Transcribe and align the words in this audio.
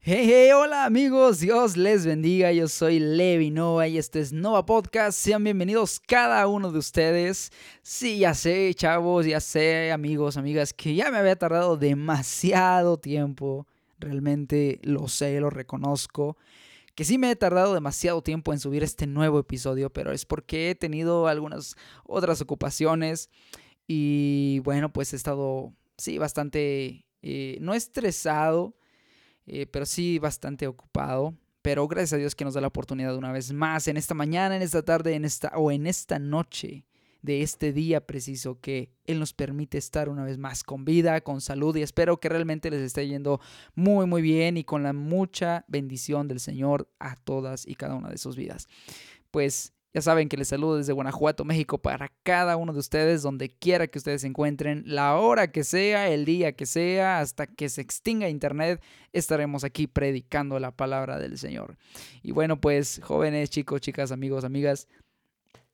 Hey, 0.00 0.26
hey, 0.30 0.52
hola 0.52 0.84
amigos, 0.84 1.40
Dios 1.40 1.76
les 1.76 2.06
bendiga, 2.06 2.52
yo 2.52 2.68
soy 2.68 3.00
Levi 3.00 3.50
Nova 3.50 3.88
y 3.88 3.98
este 3.98 4.20
es 4.20 4.32
Nova 4.32 4.64
Podcast, 4.64 5.18
sean 5.18 5.42
bienvenidos 5.42 5.98
cada 5.98 6.46
uno 6.46 6.70
de 6.70 6.78
ustedes. 6.78 7.50
Sí, 7.82 8.20
ya 8.20 8.32
sé, 8.32 8.72
chavos, 8.74 9.26
ya 9.26 9.40
sé, 9.40 9.90
amigos, 9.90 10.36
amigas, 10.36 10.72
que 10.72 10.94
ya 10.94 11.10
me 11.10 11.18
había 11.18 11.36
tardado 11.36 11.76
demasiado 11.76 12.96
tiempo, 12.98 13.66
realmente 13.98 14.78
lo 14.82 15.08
sé, 15.08 15.40
lo 15.40 15.50
reconozco, 15.50 16.38
que 16.94 17.04
sí 17.04 17.18
me 17.18 17.32
he 17.32 17.36
tardado 17.36 17.74
demasiado 17.74 18.22
tiempo 18.22 18.52
en 18.52 18.60
subir 18.60 18.84
este 18.84 19.06
nuevo 19.08 19.40
episodio, 19.40 19.90
pero 19.90 20.12
es 20.12 20.24
porque 20.24 20.70
he 20.70 20.74
tenido 20.76 21.26
algunas 21.26 21.74
otras 22.04 22.40
ocupaciones 22.40 23.30
y 23.88 24.60
bueno, 24.60 24.92
pues 24.92 25.12
he 25.12 25.16
estado, 25.16 25.74
sí, 25.98 26.18
bastante, 26.18 27.04
eh, 27.20 27.58
no 27.60 27.74
estresado, 27.74 28.77
eh, 29.48 29.66
pero 29.66 29.86
sí 29.86 30.18
bastante 30.18 30.66
ocupado. 30.66 31.34
Pero 31.62 31.88
gracias 31.88 32.12
a 32.14 32.16
Dios 32.16 32.34
que 32.34 32.44
nos 32.44 32.54
da 32.54 32.60
la 32.60 32.68
oportunidad 32.68 33.16
una 33.16 33.32
vez 33.32 33.52
más 33.52 33.88
en 33.88 33.96
esta 33.96 34.14
mañana, 34.14 34.56
en 34.56 34.62
esta 34.62 34.82
tarde, 34.82 35.14
en 35.14 35.24
esta 35.24 35.48
o 35.56 35.70
en 35.72 35.86
esta 35.86 36.18
noche 36.18 36.84
de 37.22 37.42
este 37.42 37.72
día 37.72 38.06
preciso 38.06 38.60
que 38.60 38.92
Él 39.04 39.18
nos 39.18 39.32
permite 39.32 39.76
estar 39.76 40.08
una 40.08 40.24
vez 40.24 40.38
más 40.38 40.62
con 40.62 40.84
vida, 40.84 41.20
con 41.20 41.40
salud 41.40 41.74
y 41.76 41.82
espero 41.82 42.20
que 42.20 42.28
realmente 42.28 42.70
les 42.70 42.80
esté 42.80 43.08
yendo 43.08 43.40
muy 43.74 44.06
muy 44.06 44.22
bien 44.22 44.56
y 44.56 44.64
con 44.64 44.82
la 44.84 44.92
mucha 44.92 45.64
bendición 45.66 46.28
del 46.28 46.38
Señor 46.38 46.88
a 47.00 47.16
todas 47.16 47.66
y 47.66 47.74
cada 47.74 47.96
una 47.96 48.08
de 48.08 48.18
sus 48.18 48.36
vidas. 48.36 48.68
Pues 49.30 49.72
ya 49.98 50.02
saben 50.02 50.28
que 50.28 50.36
les 50.36 50.46
saludo 50.46 50.76
desde 50.76 50.92
Guanajuato, 50.92 51.44
México, 51.44 51.78
para 51.78 52.12
cada 52.22 52.56
uno 52.56 52.72
de 52.72 52.78
ustedes, 52.78 53.20
donde 53.22 53.48
quiera 53.48 53.88
que 53.88 53.98
ustedes 53.98 54.20
se 54.20 54.28
encuentren, 54.28 54.84
la 54.86 55.16
hora 55.16 55.50
que 55.50 55.64
sea, 55.64 56.08
el 56.08 56.24
día 56.24 56.52
que 56.52 56.66
sea, 56.66 57.18
hasta 57.18 57.48
que 57.48 57.68
se 57.68 57.80
extinga 57.80 58.28
Internet, 58.28 58.80
estaremos 59.12 59.64
aquí 59.64 59.88
predicando 59.88 60.60
la 60.60 60.70
palabra 60.70 61.18
del 61.18 61.36
Señor. 61.36 61.76
Y 62.22 62.30
bueno, 62.30 62.60
pues 62.60 63.00
jóvenes, 63.02 63.50
chicos, 63.50 63.80
chicas, 63.80 64.12
amigos, 64.12 64.44
amigas, 64.44 64.86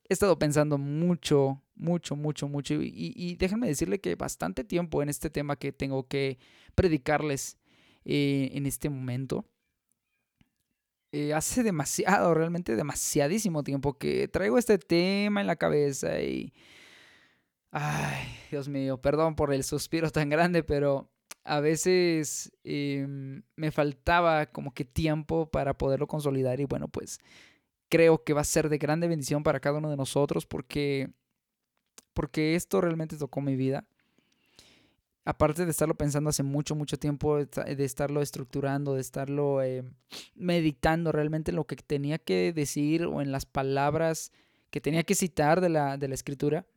he 0.09 0.13
estado 0.13 0.39
pensando 0.39 0.79
mucho, 0.79 1.61
mucho, 1.75 2.15
mucho, 2.15 2.47
mucho, 2.47 2.73
y, 2.81 3.35
déjenme 3.35 3.67
decirle 3.67 3.99
que 4.01 4.15
bastante 4.15 4.63
tiempo 4.63 5.03
en 5.03 5.09
este 5.09 5.29
tema 5.29 5.55
que 5.55 5.71
tengo 5.71 6.07
que 6.07 6.39
predicarles 6.73 7.59
eh, 8.05 8.49
en 8.53 8.65
este 8.65 8.89
momento. 8.89 9.45
Eh, 11.17 11.33
hace 11.33 11.63
demasiado, 11.63 12.33
realmente 12.33 12.75
demasiadísimo 12.75 13.63
tiempo 13.63 13.97
que 13.97 14.27
traigo 14.27 14.57
este 14.57 14.77
tema 14.77 15.39
en 15.39 15.47
la 15.47 15.55
cabeza 15.55 16.19
y... 16.19 16.51
Ay, 17.71 18.37
Dios 18.51 18.67
mío, 18.67 19.01
perdón 19.01 19.37
por 19.37 19.53
el 19.53 19.63
suspiro 19.63 20.09
tan 20.11 20.29
grande, 20.29 20.61
pero 20.61 21.09
a 21.45 21.61
veces 21.61 22.51
em, 22.65 23.43
me 23.55 23.71
faltaba 23.71 24.47
como 24.47 24.73
que 24.73 24.83
tiempo 24.83 25.49
para 25.49 25.77
poderlo 25.77 26.05
consolidar 26.05 26.59
y 26.59 26.65
bueno, 26.65 26.89
pues 26.89 27.19
creo 27.87 28.21
que 28.25 28.33
va 28.33 28.41
a 28.41 28.43
ser 28.43 28.67
de 28.67 28.77
grande 28.77 29.07
bendición 29.07 29.41
para 29.41 29.61
cada 29.61 29.77
uno 29.77 29.89
de 29.89 29.95
nosotros 29.95 30.45
porque, 30.45 31.13
porque 32.13 32.55
esto 32.55 32.81
realmente 32.81 33.15
tocó 33.15 33.39
mi 33.39 33.55
vida 33.55 33.87
aparte 35.25 35.65
de 35.65 35.71
estarlo 35.71 35.95
pensando 35.95 36.29
hace 36.29 36.43
mucho, 36.43 36.75
mucho 36.75 36.97
tiempo, 36.97 37.37
de 37.37 37.83
estarlo 37.83 38.21
estructurando, 38.21 38.93
de 38.93 39.01
estarlo 39.01 39.61
eh, 39.63 39.83
meditando 40.35 41.11
realmente 41.11 41.51
en 41.51 41.57
lo 41.57 41.65
que 41.65 41.75
tenía 41.75 42.19
que 42.19 42.53
decir 42.53 43.05
o 43.05 43.21
en 43.21 43.31
las 43.31 43.45
palabras 43.45 44.31
que 44.69 44.81
tenía 44.81 45.03
que 45.03 45.15
citar 45.15 45.61
de 45.61 45.69
la, 45.69 45.97
de 45.97 46.07
la 46.07 46.13
escritura, 46.13 46.67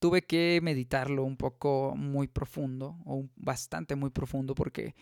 tuve 0.00 0.22
que 0.22 0.58
meditarlo 0.62 1.24
un 1.24 1.36
poco 1.36 1.94
muy 1.96 2.26
profundo, 2.26 2.98
o 3.04 3.28
bastante 3.36 3.94
muy 3.94 4.10
profundo, 4.10 4.54
porque, 4.54 4.96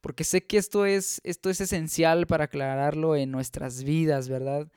porque 0.00 0.22
sé 0.24 0.46
que 0.46 0.58
esto 0.58 0.86
es, 0.86 1.20
esto 1.24 1.50
es 1.50 1.60
esencial 1.60 2.26
para 2.28 2.44
aclararlo 2.44 3.16
en 3.16 3.32
nuestras 3.32 3.82
vidas, 3.82 4.28
¿verdad? 4.28 4.68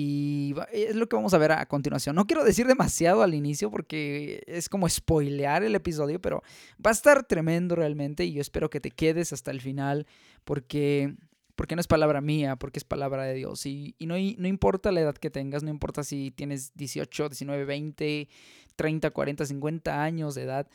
Y 0.00 0.54
es 0.72 0.94
lo 0.94 1.08
que 1.08 1.16
vamos 1.16 1.34
a 1.34 1.38
ver 1.38 1.50
a 1.50 1.66
continuación. 1.66 2.14
No 2.14 2.24
quiero 2.24 2.44
decir 2.44 2.68
demasiado 2.68 3.22
al 3.22 3.34
inicio 3.34 3.68
porque 3.68 4.44
es 4.46 4.68
como 4.68 4.88
spoilear 4.88 5.64
el 5.64 5.74
episodio, 5.74 6.20
pero 6.20 6.44
va 6.74 6.90
a 6.90 6.92
estar 6.92 7.24
tremendo 7.24 7.74
realmente 7.74 8.24
y 8.24 8.32
yo 8.32 8.40
espero 8.40 8.70
que 8.70 8.78
te 8.78 8.92
quedes 8.92 9.32
hasta 9.32 9.50
el 9.50 9.60
final 9.60 10.06
porque, 10.44 11.16
porque 11.56 11.74
no 11.74 11.80
es 11.80 11.88
palabra 11.88 12.20
mía, 12.20 12.54
porque 12.54 12.78
es 12.78 12.84
palabra 12.84 13.24
de 13.24 13.34
Dios. 13.34 13.66
Y, 13.66 13.96
no, 13.98 14.14
no 14.14 14.46
importa 14.46 14.92
la 14.92 15.00
edad 15.00 15.16
que 15.16 15.30
tengas, 15.30 15.64
no 15.64 15.70
importa 15.70 16.04
si 16.04 16.30
tienes 16.30 16.72
18, 16.76 17.30
19, 17.30 17.64
20, 17.64 18.28
30, 18.76 19.10
40, 19.10 19.46
50 19.46 20.00
años 20.00 20.36
de 20.36 20.44
edad, 20.44 20.68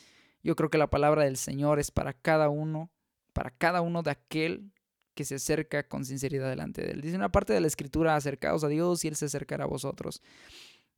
yo 0.44 0.58
creo 0.58 0.70
que 0.70 0.78
la 0.78 0.90
palabra 0.90 1.24
del 1.24 1.38
Señor 1.38 1.80
es 1.80 1.92
para 1.92 2.12
cada 2.12 2.50
uno, 2.50 2.92
para 3.32 3.52
cada 3.52 3.80
uno 3.80 4.04
de 4.04 4.12
aquel 4.12 4.74
que 5.14 5.26
se 5.26 5.36
acerca 5.36 5.88
con 5.88 6.06
sinceridad 6.06 6.50
delante 6.50 6.82
de 6.82 6.92
Él. 6.92 7.02
Dice 7.02 7.16
una 7.16 7.32
parte 7.32 7.54
de 7.54 7.62
la 7.62 7.68
Escritura, 7.68 8.16
acercaos 8.16 8.64
a 8.64 8.68
Dios 8.68 9.04
y 9.06 9.08
Él 9.10 9.16
se 9.16 9.26
acercará 9.26 9.66
a 9.66 9.68
vosotros. 9.68 10.22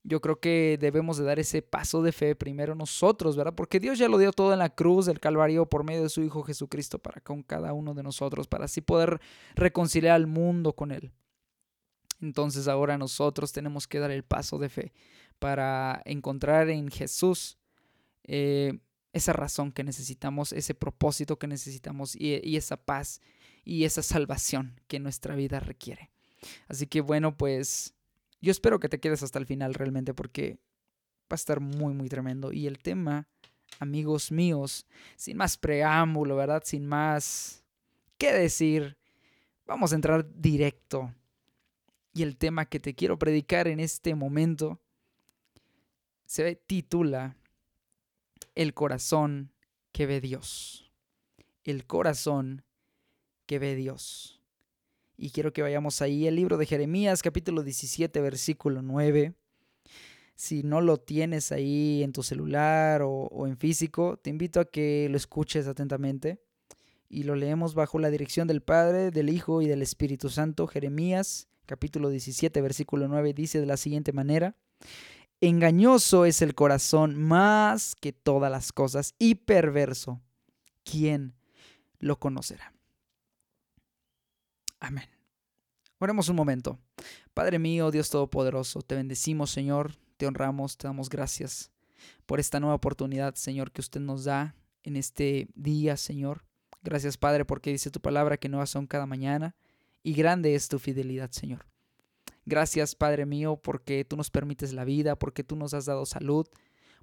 Yo 0.03 0.21
creo 0.21 0.39
que 0.39 0.77
debemos 0.79 1.17
de 1.17 1.23
dar 1.23 1.39
ese 1.39 1.63
paso 1.63 2.03
de 2.03 2.11
fe 2.11 2.35
primero 2.35 2.75
nosotros, 2.75 3.35
¿verdad? 3.35 3.55
Porque 3.55 3.79
Dios 3.79 3.97
ya 3.97 4.07
lo 4.07 4.19
dio 4.19 4.31
todo 4.31 4.53
en 4.53 4.59
la 4.59 4.69
cruz 4.69 5.07
del 5.07 5.19
Calvario 5.19 5.65
por 5.65 5.83
medio 5.83 6.03
de 6.03 6.09
su 6.09 6.21
Hijo 6.21 6.43
Jesucristo 6.43 6.99
para 6.99 7.21
con 7.21 7.41
cada 7.41 7.73
uno 7.73 7.95
de 7.95 8.03
nosotros, 8.03 8.47
para 8.47 8.65
así 8.65 8.81
poder 8.81 9.19
reconciliar 9.55 10.15
al 10.15 10.27
mundo 10.27 10.73
con 10.73 10.91
Él. 10.91 11.11
Entonces 12.21 12.67
ahora 12.67 12.97
nosotros 12.97 13.51
tenemos 13.51 13.87
que 13.87 13.99
dar 13.99 14.11
el 14.11 14.23
paso 14.23 14.59
de 14.59 14.69
fe 14.69 14.93
para 15.39 16.01
encontrar 16.05 16.69
en 16.69 16.89
Jesús 16.89 17.57
eh, 18.23 18.77
esa 19.11 19.33
razón 19.33 19.71
que 19.71 19.83
necesitamos, 19.83 20.53
ese 20.53 20.75
propósito 20.75 21.39
que 21.39 21.47
necesitamos 21.47 22.15
y, 22.15 22.39
y 22.43 22.57
esa 22.57 22.77
paz 22.77 23.21
y 23.65 23.83
esa 23.83 24.03
salvación 24.03 24.79
que 24.87 24.99
nuestra 24.99 25.35
vida 25.35 25.59
requiere. 25.59 26.11
Así 26.67 26.87
que 26.87 27.01
bueno, 27.01 27.35
pues 27.35 27.95
yo 28.39 28.51
espero 28.51 28.79
que 28.79 28.87
te 28.89 28.99
quedes 28.99 29.23
hasta 29.23 29.39
el 29.39 29.47
final 29.47 29.73
realmente 29.73 30.13
porque 30.13 30.59
va 31.23 31.31
a 31.31 31.35
estar 31.35 31.59
muy, 31.59 31.93
muy 31.93 32.07
tremendo. 32.07 32.53
Y 32.53 32.67
el 32.67 32.77
tema, 32.77 33.27
amigos 33.79 34.31
míos, 34.31 34.85
sin 35.15 35.37
más 35.37 35.57
preámbulo, 35.57 36.35
¿verdad? 36.35 36.61
Sin 36.63 36.85
más 36.85 37.63
qué 38.19 38.31
decir, 38.31 38.97
vamos 39.65 39.91
a 39.91 39.95
entrar 39.95 40.29
directo. 40.39 41.13
Y 42.13 42.23
el 42.23 42.37
tema 42.37 42.65
que 42.65 42.79
te 42.79 42.93
quiero 42.93 43.17
predicar 43.17 43.67
en 43.67 43.79
este 43.79 44.15
momento 44.15 44.79
se 46.25 46.55
titula 46.55 47.35
El 48.53 48.73
corazón 48.73 49.51
que 49.91 50.05
ve 50.05 50.21
Dios. 50.21 50.91
El 51.63 51.85
corazón 51.85 52.64
que 53.45 53.59
ve 53.59 53.75
Dios. 53.75 54.41
Y 55.17 55.29
quiero 55.29 55.53
que 55.53 55.61
vayamos 55.61 56.01
ahí, 56.01 56.27
el 56.27 56.35
libro 56.35 56.57
de 56.57 56.65
Jeremías, 56.65 57.21
capítulo 57.21 57.63
17, 57.63 58.19
versículo 58.21 58.81
9. 58.81 59.33
Si 60.35 60.63
no 60.63 60.81
lo 60.81 60.97
tienes 60.97 61.53
ahí 61.53 62.03
en 62.03 62.11
tu 62.11 62.21
celular 62.21 63.01
o, 63.03 63.47
en 63.47 63.55
físico, 63.55 64.17
te 64.17 64.29
invito 64.29 64.59
a 64.59 64.65
que 64.65 65.07
lo 65.09 65.15
escuches 65.15 65.67
atentamente. 65.67 66.41
Y 67.07 67.23
lo 67.23 67.35
leemos 67.35 67.75
bajo 67.75 67.99
la 67.99 68.09
dirección 68.09 68.47
del 68.47 68.61
Padre, 68.61 69.11
del 69.11 69.29
Hijo 69.29 69.61
y 69.61 69.67
del 69.67 69.81
Espíritu 69.81 70.29
Santo. 70.29 70.67
Jeremías, 70.67 71.47
capítulo 71.65 72.09
17, 72.09 72.59
versículo 72.61 73.07
9, 73.07 73.33
dice 73.33 73.61
de 73.61 73.67
la 73.67 73.77
siguiente 73.77 74.11
manera. 74.11 74.57
Engañoso 75.39 76.25
es 76.25 76.41
el 76.41 76.55
corazón 76.55 77.15
más 77.15 77.95
que 77.95 78.11
todas 78.11 78.51
las 78.51 78.73
cosas 78.73 79.13
y 79.17 79.35
perverso. 79.35 80.19
¿Quién 80.83 81.35
lo 81.99 82.19
conocerá? 82.19 82.74
Amén. 84.85 85.09
Oremos 85.97 86.29
un 86.29 86.35
momento. 86.35 86.77
Padre 87.33 87.57
mío, 87.57 87.89
Dios 87.89 88.11
Todopoderoso, 88.11 88.83
te 88.83 88.93
bendecimos, 88.93 89.49
Señor, 89.49 89.95
te 90.17 90.27
honramos, 90.27 90.77
te 90.77 90.87
damos 90.87 91.09
gracias 91.09 91.71
por 92.27 92.39
esta 92.39 92.59
nueva 92.59 92.75
oportunidad, 92.75 93.33
Señor, 93.33 93.71
que 93.71 93.81
usted 93.81 93.99
nos 93.99 94.25
da 94.25 94.55
en 94.83 94.95
este 94.95 95.47
día, 95.55 95.97
Señor. 95.97 96.45
Gracias, 96.83 97.17
Padre, 97.17 97.45
porque 97.45 97.71
dice 97.71 97.89
tu 97.89 97.99
palabra 97.99 98.37
que 98.37 98.47
nuevas 98.47 98.69
son 98.69 98.85
cada 98.85 99.07
mañana 99.07 99.55
y 100.03 100.13
grande 100.13 100.53
es 100.53 100.67
tu 100.67 100.77
fidelidad, 100.77 101.31
Señor. 101.31 101.65
Gracias, 102.45 102.93
Padre 102.93 103.25
mío, 103.25 103.55
porque 103.55 104.05
tú 104.05 104.17
nos 104.17 104.29
permites 104.29 104.71
la 104.71 104.85
vida, 104.85 105.17
porque 105.17 105.43
tú 105.43 105.55
nos 105.55 105.73
has 105.73 105.85
dado 105.85 106.05
salud, 106.05 106.45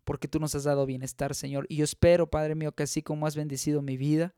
porque 0.05 0.29
tú 0.29 0.39
nos 0.39 0.55
has 0.55 0.63
dado 0.63 0.87
bienestar, 0.87 1.35
Señor. 1.35 1.67
Y 1.69 1.79
yo 1.79 1.85
espero, 1.85 2.31
Padre 2.31 2.55
mío, 2.55 2.71
que 2.77 2.85
así 2.85 3.03
como 3.03 3.27
has 3.27 3.35
bendecido 3.35 3.83
mi 3.83 3.97
vida, 3.97 4.37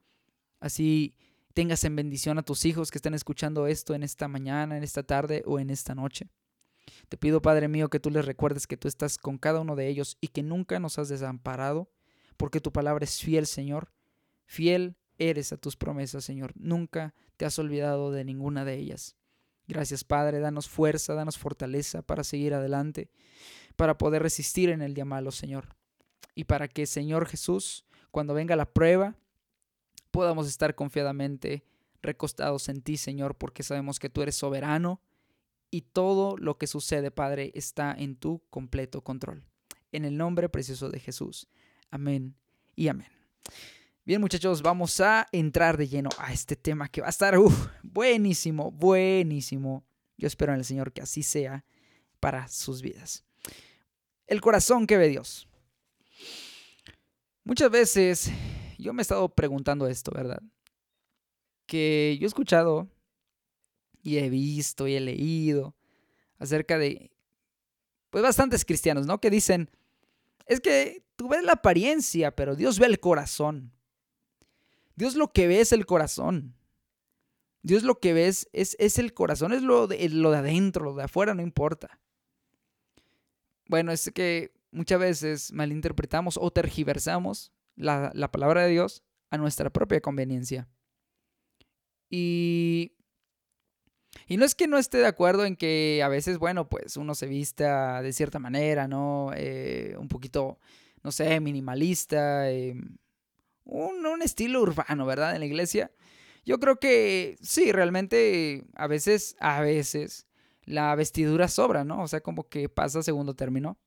así 0.60 1.14
tengas 1.54 1.84
en 1.84 1.96
bendición 1.96 2.38
a 2.38 2.42
tus 2.42 2.64
hijos 2.64 2.90
que 2.90 2.98
están 2.98 3.14
escuchando 3.14 3.66
esto 3.66 3.94
en 3.94 4.02
esta 4.02 4.28
mañana, 4.28 4.76
en 4.76 4.82
esta 4.82 5.04
tarde 5.04 5.42
o 5.46 5.58
en 5.58 5.70
esta 5.70 5.94
noche. 5.94 6.28
Te 7.08 7.16
pido, 7.16 7.40
Padre 7.40 7.68
mío, 7.68 7.88
que 7.88 8.00
tú 8.00 8.10
les 8.10 8.26
recuerdes 8.26 8.66
que 8.66 8.76
tú 8.76 8.88
estás 8.88 9.16
con 9.16 9.38
cada 9.38 9.60
uno 9.60 9.76
de 9.76 9.88
ellos 9.88 10.18
y 10.20 10.28
que 10.28 10.42
nunca 10.42 10.80
nos 10.80 10.98
has 10.98 11.08
desamparado, 11.08 11.88
porque 12.36 12.60
tu 12.60 12.72
palabra 12.72 13.04
es 13.04 13.20
fiel, 13.20 13.46
Señor. 13.46 13.92
Fiel 14.46 14.96
eres 15.16 15.52
a 15.52 15.56
tus 15.56 15.76
promesas, 15.76 16.24
Señor. 16.24 16.52
Nunca 16.56 17.14
te 17.36 17.46
has 17.46 17.58
olvidado 17.58 18.10
de 18.10 18.24
ninguna 18.24 18.64
de 18.64 18.74
ellas. 18.74 19.16
Gracias, 19.68 20.04
Padre. 20.04 20.40
Danos 20.40 20.68
fuerza, 20.68 21.14
danos 21.14 21.38
fortaleza 21.38 22.02
para 22.02 22.24
seguir 22.24 22.52
adelante, 22.52 23.10
para 23.76 23.96
poder 23.96 24.22
resistir 24.22 24.70
en 24.70 24.82
el 24.82 24.92
día 24.92 25.04
malo, 25.04 25.30
Señor. 25.30 25.76
Y 26.34 26.44
para 26.44 26.68
que, 26.68 26.86
Señor 26.86 27.26
Jesús, 27.26 27.86
cuando 28.10 28.34
venga 28.34 28.56
la 28.56 28.70
prueba, 28.72 29.16
podamos 30.14 30.46
estar 30.46 30.76
confiadamente 30.76 31.64
recostados 32.00 32.68
en 32.68 32.82
ti, 32.82 32.96
Señor, 32.96 33.34
porque 33.34 33.64
sabemos 33.64 33.98
que 33.98 34.08
tú 34.08 34.22
eres 34.22 34.36
soberano 34.36 35.00
y 35.72 35.80
todo 35.80 36.36
lo 36.36 36.56
que 36.56 36.68
sucede, 36.68 37.10
Padre, 37.10 37.50
está 37.56 37.92
en 37.98 38.14
tu 38.14 38.40
completo 38.48 39.02
control. 39.02 39.42
En 39.90 40.04
el 40.04 40.16
nombre 40.16 40.48
precioso 40.48 40.88
de 40.88 41.00
Jesús. 41.00 41.48
Amén 41.90 42.36
y 42.76 42.86
amén. 42.86 43.08
Bien 44.04 44.20
muchachos, 44.20 44.62
vamos 44.62 45.00
a 45.00 45.26
entrar 45.32 45.76
de 45.76 45.88
lleno 45.88 46.10
a 46.18 46.32
este 46.32 46.54
tema 46.54 46.88
que 46.88 47.00
va 47.00 47.08
a 47.08 47.10
estar 47.10 47.34
buenísimo, 47.82 48.70
buenísimo. 48.70 49.84
Yo 50.16 50.28
espero 50.28 50.52
en 50.52 50.60
el 50.60 50.64
Señor 50.64 50.92
que 50.92 51.02
así 51.02 51.24
sea 51.24 51.64
para 52.20 52.46
sus 52.46 52.82
vidas. 52.82 53.24
El 54.28 54.40
corazón 54.40 54.86
que 54.86 54.96
ve 54.96 55.08
Dios. 55.08 55.48
Muchas 57.42 57.68
veces 57.68 58.30
yo 58.78 58.92
me 58.92 59.00
he 59.00 59.04
estado 59.04 59.28
preguntando 59.28 59.86
esto, 59.86 60.12
¿verdad? 60.14 60.42
Que 61.66 62.16
yo 62.20 62.26
he 62.26 62.28
escuchado 62.28 62.88
y 64.02 64.18
he 64.18 64.28
visto 64.28 64.86
y 64.86 64.94
he 64.94 65.00
leído 65.00 65.74
acerca 66.38 66.78
de, 66.78 67.10
pues 68.10 68.22
bastantes 68.22 68.64
cristianos, 68.64 69.06
¿no? 69.06 69.20
Que 69.20 69.30
dicen, 69.30 69.70
es 70.46 70.60
que 70.60 71.04
tú 71.16 71.28
ves 71.28 71.42
la 71.42 71.52
apariencia, 71.52 72.34
pero 72.34 72.54
Dios 72.54 72.78
ve 72.78 72.86
el 72.86 73.00
corazón. 73.00 73.72
Dios 74.94 75.16
lo 75.16 75.32
que 75.32 75.46
ve 75.46 75.60
es 75.60 75.72
el 75.72 75.86
corazón. 75.86 76.54
Dios 77.62 77.82
lo 77.82 77.98
que 77.98 78.12
ve 78.12 78.28
es, 78.28 78.46
es, 78.52 78.98
el 78.98 79.14
corazón, 79.14 79.54
es 79.54 79.62
lo 79.62 79.86
de, 79.86 80.06
lo 80.10 80.30
de 80.30 80.36
adentro, 80.36 80.84
lo 80.84 80.94
de 80.94 81.04
afuera 81.04 81.34
no 81.34 81.40
importa. 81.40 81.98
Bueno, 83.68 83.90
es 83.90 84.10
que 84.14 84.52
muchas 84.70 85.00
veces 85.00 85.52
malinterpretamos 85.52 86.38
o 86.38 86.50
tergiversamos 86.50 87.53
la, 87.76 88.10
la 88.14 88.30
palabra 88.30 88.62
de 88.62 88.70
Dios 88.70 89.02
a 89.30 89.38
nuestra 89.38 89.70
propia 89.70 90.00
conveniencia. 90.00 90.68
Y 92.10 92.94
y 94.26 94.36
no 94.36 94.44
es 94.44 94.54
que 94.54 94.68
no 94.68 94.78
esté 94.78 94.98
de 94.98 95.06
acuerdo 95.06 95.44
en 95.44 95.56
que 95.56 96.02
a 96.02 96.08
veces, 96.08 96.38
bueno, 96.38 96.68
pues 96.68 96.96
uno 96.96 97.14
se 97.14 97.26
vista 97.26 98.02
de 98.02 98.12
cierta 98.12 98.38
manera, 98.38 98.88
¿no? 98.88 99.30
Eh, 99.34 99.96
un 99.98 100.08
poquito, 100.08 100.58
no 101.02 101.12
sé, 101.12 101.40
minimalista, 101.40 102.50
eh, 102.50 102.74
un, 103.64 104.06
un, 104.06 104.22
estilo 104.22 104.62
urbano, 104.62 105.06
¿verdad? 105.06 105.34
En 105.34 105.40
la 105.40 105.46
iglesia. 105.46 105.90
Yo 106.44 106.58
creo 106.58 106.76
que 106.78 107.36
sí, 107.42 107.72
realmente 107.72 108.64
a 108.74 108.86
veces, 108.86 109.36
a 109.40 109.60
veces, 109.60 110.26
la 110.64 110.94
vestidura 110.94 111.48
sobra, 111.48 111.84
¿no? 111.84 112.02
O 112.02 112.08
sea, 112.08 112.20
como 112.20 112.48
que 112.48 112.68
pasa 112.68 113.00
a 113.00 113.02
segundo 113.02 113.34
término. 113.34 113.78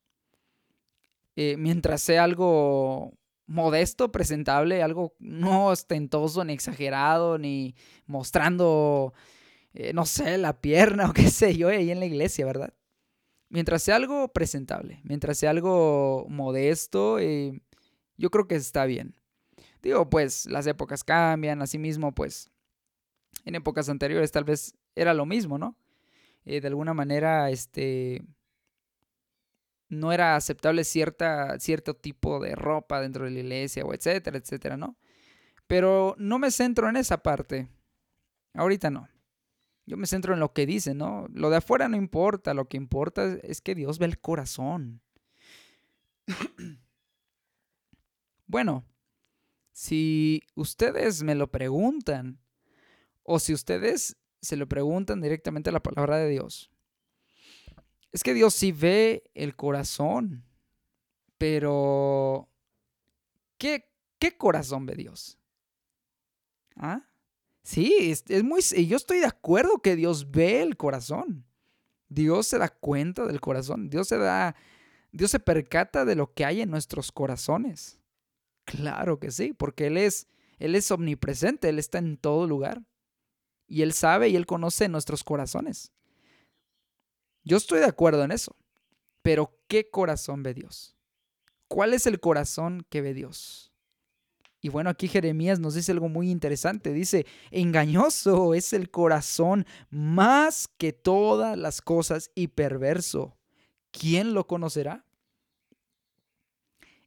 Eh, 1.36 1.56
mientras 1.56 2.02
sea 2.02 2.24
algo 2.24 3.17
modesto, 3.48 4.12
presentable, 4.12 4.82
algo 4.82 5.16
no 5.18 5.66
ostentoso, 5.66 6.44
ni 6.44 6.52
exagerado, 6.52 7.38
ni 7.38 7.74
mostrando 8.06 9.12
eh, 9.74 9.92
no 9.92 10.06
sé, 10.06 10.38
la 10.38 10.60
pierna 10.60 11.10
o 11.10 11.12
qué 11.12 11.30
sé 11.30 11.56
yo, 11.56 11.68
ahí 11.68 11.90
en 11.90 12.00
la 12.00 12.06
iglesia, 12.06 12.44
¿verdad? 12.46 12.74
Mientras 13.48 13.82
sea 13.82 13.96
algo 13.96 14.28
presentable, 14.28 15.00
mientras 15.04 15.38
sea 15.38 15.50
algo 15.50 16.26
modesto, 16.28 17.18
eh, 17.18 17.60
yo 18.16 18.30
creo 18.30 18.48
que 18.48 18.56
está 18.56 18.84
bien. 18.86 19.14
Digo, 19.80 20.10
pues 20.10 20.46
las 20.46 20.66
épocas 20.66 21.04
cambian, 21.04 21.62
asimismo, 21.62 22.14
pues 22.14 22.50
en 23.44 23.54
épocas 23.54 23.88
anteriores 23.88 24.32
tal 24.32 24.44
vez 24.44 24.74
era 24.96 25.14
lo 25.14 25.24
mismo, 25.26 25.58
¿no? 25.58 25.76
Eh, 26.44 26.60
de 26.60 26.68
alguna 26.68 26.92
manera, 26.92 27.50
este, 27.50 28.22
no 29.88 30.12
era 30.12 30.36
aceptable 30.36 30.84
cierta, 30.84 31.58
cierto 31.60 31.94
tipo 31.94 32.40
de 32.40 32.54
ropa 32.54 33.00
dentro 33.00 33.24
de 33.24 33.30
la 33.30 33.40
iglesia 33.40 33.84
o 33.84 33.94
etcétera, 33.94 34.38
etcétera, 34.38 34.76
¿no? 34.76 34.96
Pero 35.66 36.14
no 36.18 36.38
me 36.38 36.50
centro 36.50 36.88
en 36.88 36.96
esa 36.96 37.22
parte. 37.22 37.68
Ahorita 38.54 38.90
no. 38.90 39.08
Yo 39.86 39.96
me 39.96 40.06
centro 40.06 40.34
en 40.34 40.40
lo 40.40 40.52
que 40.52 40.66
dice, 40.66 40.94
¿no? 40.94 41.26
Lo 41.32 41.48
de 41.50 41.56
afuera 41.56 41.88
no 41.88 41.96
importa, 41.96 42.52
lo 42.54 42.68
que 42.68 42.76
importa 42.76 43.38
es 43.42 43.60
que 43.60 43.74
Dios 43.74 43.98
ve 43.98 44.06
el 44.06 44.18
corazón. 44.18 45.00
bueno, 48.46 48.84
si 49.72 50.42
ustedes 50.54 51.22
me 51.22 51.34
lo 51.34 51.50
preguntan, 51.50 52.38
o 53.22 53.38
si 53.38 53.54
ustedes 53.54 54.16
se 54.40 54.56
lo 54.56 54.68
preguntan 54.68 55.20
directamente 55.20 55.70
a 55.70 55.72
la 55.72 55.82
palabra 55.82 56.18
de 56.18 56.28
Dios, 56.28 56.70
es 58.12 58.22
que 58.22 58.34
Dios 58.34 58.54
sí 58.54 58.72
ve 58.72 59.30
el 59.34 59.54
corazón, 59.56 60.44
pero 61.36 62.48
¿qué, 63.58 63.90
qué 64.18 64.36
corazón 64.36 64.86
ve 64.86 64.94
Dios? 64.94 65.38
¿Ah? 66.76 67.08
Sí, 67.62 67.94
es, 68.28 68.44
muy... 68.44 68.62
Yo 68.62 68.96
estoy 68.96 69.18
de 69.18 69.26
acuerdo 69.26 69.82
que 69.82 69.94
Dios 69.94 70.30
ve 70.30 70.62
el 70.62 70.76
corazón. 70.76 71.44
Dios 72.08 72.46
se 72.46 72.56
da 72.56 72.70
cuenta 72.70 73.26
del 73.26 73.40
corazón. 73.40 73.90
Dios 73.90 74.08
se 74.08 74.16
da... 74.16 74.56
Dios 75.12 75.30
se 75.30 75.38
percata 75.40 76.04
de 76.04 76.14
lo 76.14 76.32
que 76.32 76.44
hay 76.44 76.62
en 76.62 76.70
nuestros 76.70 77.12
corazones. 77.12 77.98
Claro 78.64 79.18
que 79.18 79.30
sí, 79.30 79.52
porque 79.52 79.88
Él 79.88 79.98
es, 79.98 80.28
Él 80.58 80.74
es 80.74 80.90
omnipresente, 80.90 81.68
Él 81.68 81.78
está 81.78 81.98
en 81.98 82.16
todo 82.16 82.46
lugar. 82.46 82.82
Y 83.66 83.82
Él 83.82 83.92
sabe 83.92 84.30
y 84.30 84.36
Él 84.36 84.46
conoce 84.46 84.88
nuestros 84.88 85.22
corazones. 85.22 85.92
Yo 87.48 87.56
estoy 87.56 87.80
de 87.80 87.86
acuerdo 87.86 88.22
en 88.24 88.30
eso. 88.30 88.54
Pero 89.22 89.58
¿qué 89.68 89.88
corazón 89.88 90.42
ve 90.42 90.52
Dios? 90.52 90.94
¿Cuál 91.66 91.94
es 91.94 92.06
el 92.06 92.20
corazón 92.20 92.86
que 92.90 93.00
ve 93.00 93.14
Dios? 93.14 93.72
Y 94.60 94.68
bueno, 94.68 94.90
aquí 94.90 95.08
Jeremías 95.08 95.58
nos 95.58 95.74
dice 95.74 95.92
algo 95.92 96.10
muy 96.10 96.30
interesante. 96.30 96.92
Dice, 96.92 97.24
engañoso 97.50 98.52
es 98.52 98.74
el 98.74 98.90
corazón 98.90 99.66
más 99.88 100.68
que 100.68 100.92
todas 100.92 101.56
las 101.56 101.80
cosas 101.80 102.30
y 102.34 102.48
perverso. 102.48 103.38
¿Quién 103.92 104.34
lo 104.34 104.46
conocerá? 104.46 105.06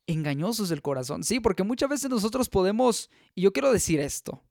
Engañoso 0.07 0.63
es 0.63 0.71
el 0.71 0.81
corazón. 0.81 1.24
Sí, 1.24 1.39
porque 1.39 1.62
muchas 1.62 1.89
veces 1.89 2.10
nosotros 2.10 2.50
podemos, 2.50 3.12
y 3.36 3.43
yo 3.43 3.53
quiero 3.53 3.71
decir 3.71 4.00
esto, 4.00 4.41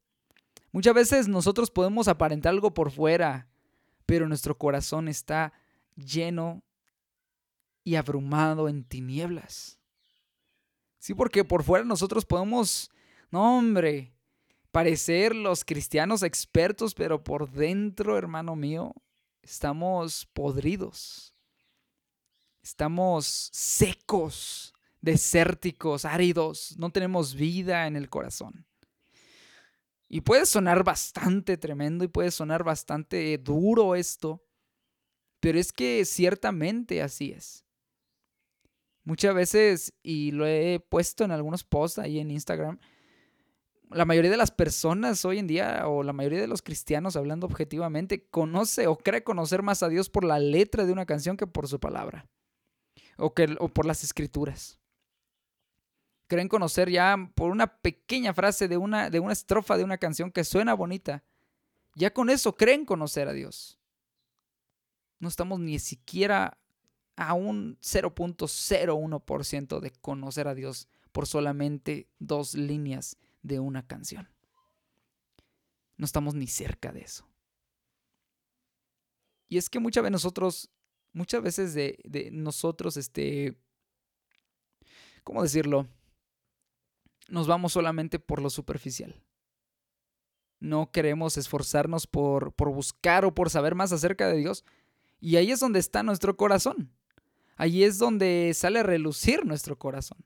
muchas 0.70 0.94
veces 0.94 1.26
nosotros 1.26 1.68
podemos 1.68 2.06
aparentar 2.06 2.50
algo 2.50 2.74
por 2.74 2.92
fuera, 2.92 3.48
pero 4.06 4.28
nuestro 4.28 4.56
corazón 4.56 5.08
está 5.08 5.52
lleno 6.04 6.62
y 7.84 7.96
abrumado 7.96 8.68
en 8.68 8.84
tinieblas. 8.84 9.78
Sí, 10.98 11.14
porque 11.14 11.44
por 11.44 11.62
fuera 11.64 11.84
nosotros 11.84 12.26
podemos, 12.26 12.90
no 13.30 13.58
hombre, 13.58 14.12
parecer 14.70 15.34
los 15.34 15.64
cristianos 15.64 16.22
expertos, 16.22 16.94
pero 16.94 17.24
por 17.24 17.50
dentro, 17.50 18.18
hermano 18.18 18.54
mío, 18.54 18.94
estamos 19.42 20.26
podridos. 20.32 21.34
Estamos 22.62 23.48
secos, 23.52 24.74
desérticos, 25.00 26.04
áridos, 26.04 26.74
no 26.78 26.90
tenemos 26.90 27.34
vida 27.34 27.86
en 27.86 27.96
el 27.96 28.10
corazón. 28.10 28.66
Y 30.08 30.20
puede 30.20 30.44
sonar 30.44 30.84
bastante 30.84 31.56
tremendo 31.56 32.04
y 32.04 32.08
puede 32.08 32.30
sonar 32.30 32.64
bastante 32.64 33.38
duro 33.38 33.94
esto, 33.94 34.44
pero 35.40 35.58
es 35.58 35.72
que 35.72 36.04
ciertamente 36.04 37.02
así 37.02 37.32
es. 37.32 37.64
Muchas 39.04 39.34
veces, 39.34 39.94
y 40.02 40.30
lo 40.30 40.46
he 40.46 40.78
puesto 40.78 41.24
en 41.24 41.32
algunos 41.32 41.64
posts 41.64 41.98
ahí 41.98 42.20
en 42.20 42.30
Instagram, 42.30 42.78
la 43.90 44.04
mayoría 44.04 44.30
de 44.30 44.36
las 44.36 44.50
personas 44.50 45.24
hoy 45.24 45.38
en 45.38 45.46
día, 45.46 45.88
o 45.88 46.02
la 46.02 46.12
mayoría 46.12 46.40
de 46.40 46.46
los 46.46 46.62
cristianos, 46.62 47.16
hablando 47.16 47.46
objetivamente, 47.46 48.28
conoce 48.28 48.86
o 48.86 48.96
cree 48.96 49.24
conocer 49.24 49.62
más 49.62 49.82
a 49.82 49.88
Dios 49.88 50.10
por 50.10 50.24
la 50.24 50.38
letra 50.38 50.84
de 50.84 50.92
una 50.92 51.06
canción 51.06 51.36
que 51.36 51.46
por 51.46 51.66
su 51.66 51.80
palabra, 51.80 52.28
o, 53.16 53.34
que, 53.34 53.56
o 53.58 53.68
por 53.68 53.86
las 53.86 54.04
escrituras. 54.04 54.78
Creen 56.28 56.48
conocer 56.48 56.88
ya 56.88 57.16
por 57.34 57.50
una 57.50 57.78
pequeña 57.78 58.32
frase 58.32 58.68
de 58.68 58.76
una, 58.76 59.10
de 59.10 59.18
una 59.18 59.32
estrofa 59.32 59.76
de 59.76 59.82
una 59.82 59.98
canción 59.98 60.30
que 60.30 60.44
suena 60.44 60.74
bonita. 60.74 61.24
Ya 61.96 62.12
con 62.12 62.30
eso 62.30 62.54
creen 62.54 62.84
conocer 62.84 63.26
a 63.26 63.32
Dios. 63.32 63.79
No 65.20 65.28
estamos 65.28 65.60
ni 65.60 65.78
siquiera 65.78 66.58
a 67.14 67.34
un 67.34 67.78
0.01% 67.80 69.80
de 69.80 69.90
conocer 69.92 70.48
a 70.48 70.54
Dios 70.54 70.88
por 71.12 71.26
solamente 71.26 72.08
dos 72.18 72.54
líneas 72.54 73.16
de 73.42 73.60
una 73.60 73.86
canción. 73.86 74.28
No 75.96 76.06
estamos 76.06 76.34
ni 76.34 76.46
cerca 76.46 76.92
de 76.92 77.02
eso. 77.02 77.26
Y 79.48 79.58
es 79.58 79.68
que 79.68 79.80
muchas 79.80 80.02
veces 80.02 80.12
nosotros, 80.12 80.70
muchas 81.12 81.42
veces 81.42 81.74
de, 81.74 81.98
de 82.04 82.30
nosotros, 82.30 82.96
este, 82.96 83.58
¿cómo 85.24 85.42
decirlo? 85.42 85.88
Nos 87.28 87.46
vamos 87.46 87.72
solamente 87.72 88.18
por 88.18 88.40
lo 88.40 88.48
superficial. 88.48 89.22
No 90.60 90.90
queremos 90.90 91.36
esforzarnos 91.36 92.06
por, 92.06 92.52
por 92.52 92.70
buscar 92.70 93.24
o 93.24 93.34
por 93.34 93.50
saber 93.50 93.74
más 93.74 93.92
acerca 93.92 94.28
de 94.28 94.38
Dios. 94.38 94.64
Y 95.20 95.36
ahí 95.36 95.50
es 95.50 95.60
donde 95.60 95.78
está 95.78 96.02
nuestro 96.02 96.36
corazón. 96.36 96.90
Allí 97.56 97.84
es 97.84 97.98
donde 97.98 98.52
sale 98.54 98.78
a 98.78 98.82
relucir 98.82 99.44
nuestro 99.44 99.78
corazón. 99.78 100.18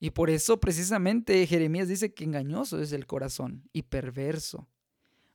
Y 0.00 0.10
por 0.10 0.30
eso 0.30 0.60
precisamente 0.60 1.44
Jeremías 1.46 1.88
dice 1.88 2.14
que 2.14 2.24
engañoso 2.24 2.80
es 2.80 2.92
el 2.92 3.06
corazón 3.06 3.68
y 3.72 3.82
perverso, 3.82 4.68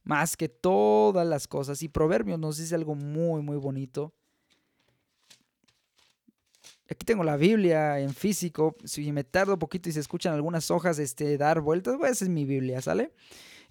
más 0.03 0.38
que 0.38 0.48
todas 0.48 1.27
las 1.27 1.48
cosas. 1.48 1.84
Y 1.84 1.89
Proverbios 1.89 2.39
nos 2.39 2.58
dice 2.58 2.75
algo 2.75 2.96
muy, 2.96 3.42
muy 3.42 3.58
bonito. 3.58 4.13
Aquí 6.89 7.06
tengo 7.06 7.24
la 7.24 7.36
Biblia 7.36 8.00
en 8.00 8.13
físico. 8.13 8.77
Si 8.86 9.12
me 9.12 9.25
tardo 9.25 9.53
un 9.53 9.60
poquito 9.60 9.89
y 9.89 9.92
se 9.92 10.00
escuchan 10.00 10.34
algunas 10.34 10.72
hojas 10.72 10.98
este, 11.00 11.38
dar 11.38 11.60
vueltas, 11.60 11.98
pues 12.00 12.22
es 12.22 12.30
mi 12.30 12.46
Biblia, 12.46 12.82
¿sale? 12.82 13.12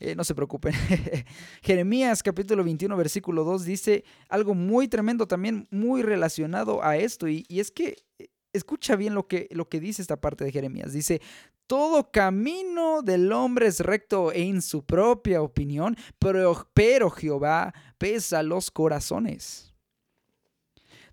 Eh, 0.05 0.17
no 0.17 0.25
se 0.25 0.35
preocupen. 0.35 0.75
Jeremías 1.63 2.25
capítulo 2.25 2.65
21 2.65 2.97
versículo 2.97 3.45
2 3.45 3.65
dice 3.65 4.03
algo 4.29 4.53
muy 4.53 4.89
tremendo 4.89 5.29
también, 5.29 5.69
muy 5.71 6.03
relacionado 6.03 6.83
a 6.83 6.97
esto. 6.97 7.29
Y, 7.29 7.47
es 7.49 7.71
que 7.71 8.03
eh, 8.19 8.27
escucha 8.53 8.97
bien 8.97 9.15
lo 9.15 9.29
que, 9.29 9.47
lo 9.53 9.69
que 9.69 9.79
dice 9.79 10.03
esta 10.03 10.21
parte 10.21 10.45
de 10.45 10.51
Jeremías. 10.51 10.93
Dice, 10.93 11.23
todo 11.69 12.11
camino 12.11 13.03
del 13.03 13.31
hombre 13.31 13.69
es 13.69 13.79
recto 13.79 14.33
en 14.33 14.61
su 14.61 14.85
propia 14.85 15.41
opinión, 15.41 15.97
pero, 16.19 16.69
pero 16.75 17.09
Jehová 17.09 17.73
pesa 17.97 18.43
los 18.43 18.73
corazones. 18.73 19.73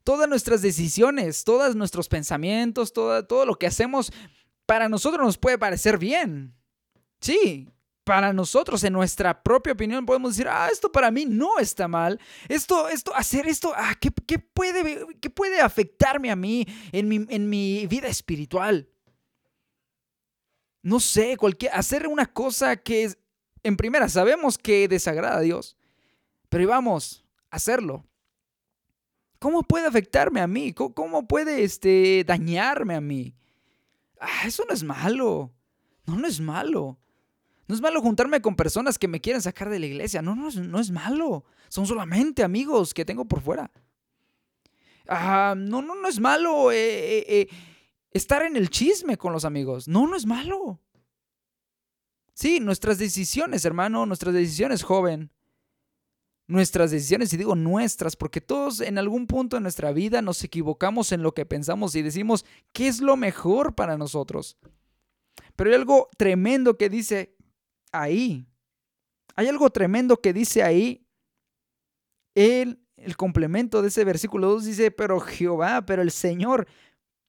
Todas 0.04 0.28
nuestras 0.28 0.64
decisiones, 0.64 1.44
todos 1.44 1.76
nuestros 1.76 2.08
pensamientos, 2.08 2.92
todo 2.92 3.46
lo 3.46 3.54
que 3.54 3.68
hacemos, 3.68 4.12
para 4.66 4.90
nosotros 4.90 5.24
nos 5.24 5.38
puede 5.38 5.60
parecer 5.60 6.00
bien. 6.00 6.56
Sí, 7.22 7.70
para 8.10 8.34
nosotros, 8.34 8.84
en 8.84 8.94
nuestra 8.94 9.44
propia 9.44 9.74
opinión, 9.74 10.04
podemos 10.04 10.32
decir, 10.32 10.48
ah, 10.50 10.68
esto 10.72 10.92
para 10.92 11.12
mí 11.12 11.28
no 11.28 11.60
está 11.60 11.88
mal. 11.88 12.20
Esto, 12.48 12.90
esto, 12.90 13.16
hacer 13.16 13.48
esto, 13.48 13.72
ah, 13.76 13.94
¿qué, 14.02 14.10
puede, 14.40 15.06
qué 15.22 15.30
puede 15.30 15.62
afectarme 15.62 16.32
a 16.32 16.36
mí 16.36 16.66
en 16.92 17.08
mi, 17.08 17.28
en 17.30 17.48
mi 17.48 17.86
vida 17.86 18.08
espiritual? 18.08 18.90
No 20.82 21.00
sé, 21.00 21.38
cualquier, 21.38 21.72
hacer 21.72 22.08
una 22.08 22.26
cosa 22.26 22.78
que 22.78 23.16
en 23.62 23.78
primera 23.78 24.10
sabemos 24.10 24.58
que 24.58 24.88
desagrada 24.88 25.38
a 25.38 25.42
Dios, 25.42 25.78
pero 26.50 26.68
vamos 26.68 27.24
a 27.52 27.58
hacerlo. 27.58 28.08
¿Cómo 29.38 29.62
puede 29.62 29.86
afectarme 29.86 30.42
a 30.42 30.48
mí? 30.48 30.74
¿Cómo, 30.74 31.28
puede 31.28 31.64
este, 31.64 32.24
dañarme 32.26 32.96
a 32.96 33.02
mí? 33.02 33.36
Ah, 34.20 34.48
eso 34.48 34.66
no 34.68 34.74
es 34.74 34.82
malo. 34.82 35.54
No, 36.08 36.16
no 36.16 36.28
es 36.28 36.40
malo. 36.40 36.98
No 37.70 37.76
es 37.76 37.82
malo 37.82 38.02
juntarme 38.02 38.42
con 38.42 38.56
personas 38.56 38.98
que 38.98 39.08
me 39.08 39.22
quieren 39.22 39.44
sacar 39.44 39.70
de 39.70 39.78
la 39.78 39.86
iglesia. 39.86 40.24
No, 40.24 40.34
no, 40.34 40.50
no 40.50 40.80
es 40.80 40.90
malo. 40.90 41.46
Son 41.68 41.86
solamente 41.86 42.42
amigos 42.42 42.96
que 42.96 43.06
tengo 43.06 43.26
por 43.26 43.42
fuera. 43.42 43.70
Ah, 45.08 45.54
no, 45.56 45.84
no, 45.84 45.94
no 45.94 46.08
es 46.08 46.20
malo 46.20 46.72
eh, 46.72 46.78
eh, 46.80 47.26
eh, 47.28 47.48
estar 48.10 48.42
en 48.42 48.56
el 48.56 48.72
chisme 48.72 49.18
con 49.18 49.34
los 49.34 49.46
amigos. 49.46 49.88
No, 49.88 50.08
no 50.08 50.16
es 50.16 50.26
malo. 50.26 50.80
Sí, 52.34 52.60
nuestras 52.60 52.98
decisiones, 52.98 53.64
hermano, 53.66 54.08
nuestras 54.08 54.34
decisiones, 54.34 54.82
joven. 54.82 55.30
Nuestras 56.48 56.90
decisiones, 56.90 57.32
y 57.34 57.38
digo 57.38 57.54
nuestras, 57.54 58.16
porque 58.16 58.42
todos 58.42 58.82
en 58.82 58.98
algún 58.98 59.28
punto 59.28 59.58
de 59.58 59.62
nuestra 59.62 59.92
vida 59.92 60.24
nos 60.24 60.44
equivocamos 60.44 61.12
en 61.12 61.22
lo 61.22 61.36
que 61.36 61.46
pensamos 61.46 61.94
y 61.94 62.02
decimos 62.02 62.46
qué 62.74 62.88
es 62.88 63.00
lo 63.00 63.16
mejor 63.16 63.76
para 63.76 63.96
nosotros. 63.96 64.58
Pero 65.56 65.70
hay 65.70 65.76
algo 65.76 66.10
tremendo 66.18 66.76
que 66.76 66.90
dice 66.90 67.36
ahí. 67.92 68.48
Hay 69.36 69.48
algo 69.48 69.70
tremendo 69.70 70.18
que 70.18 70.34
dice 70.34 70.64
ahí. 70.64 71.06
El, 72.36 72.86
el 72.98 73.16
complemento 73.18 73.82
de 73.82 73.88
ese 73.88 74.04
versículo 74.04 74.50
2 74.50 74.66
dice, 74.66 74.92
pero 74.92 75.20
Jehová, 75.20 75.86
pero 75.86 76.02
el 76.02 76.12
Señor 76.12 76.68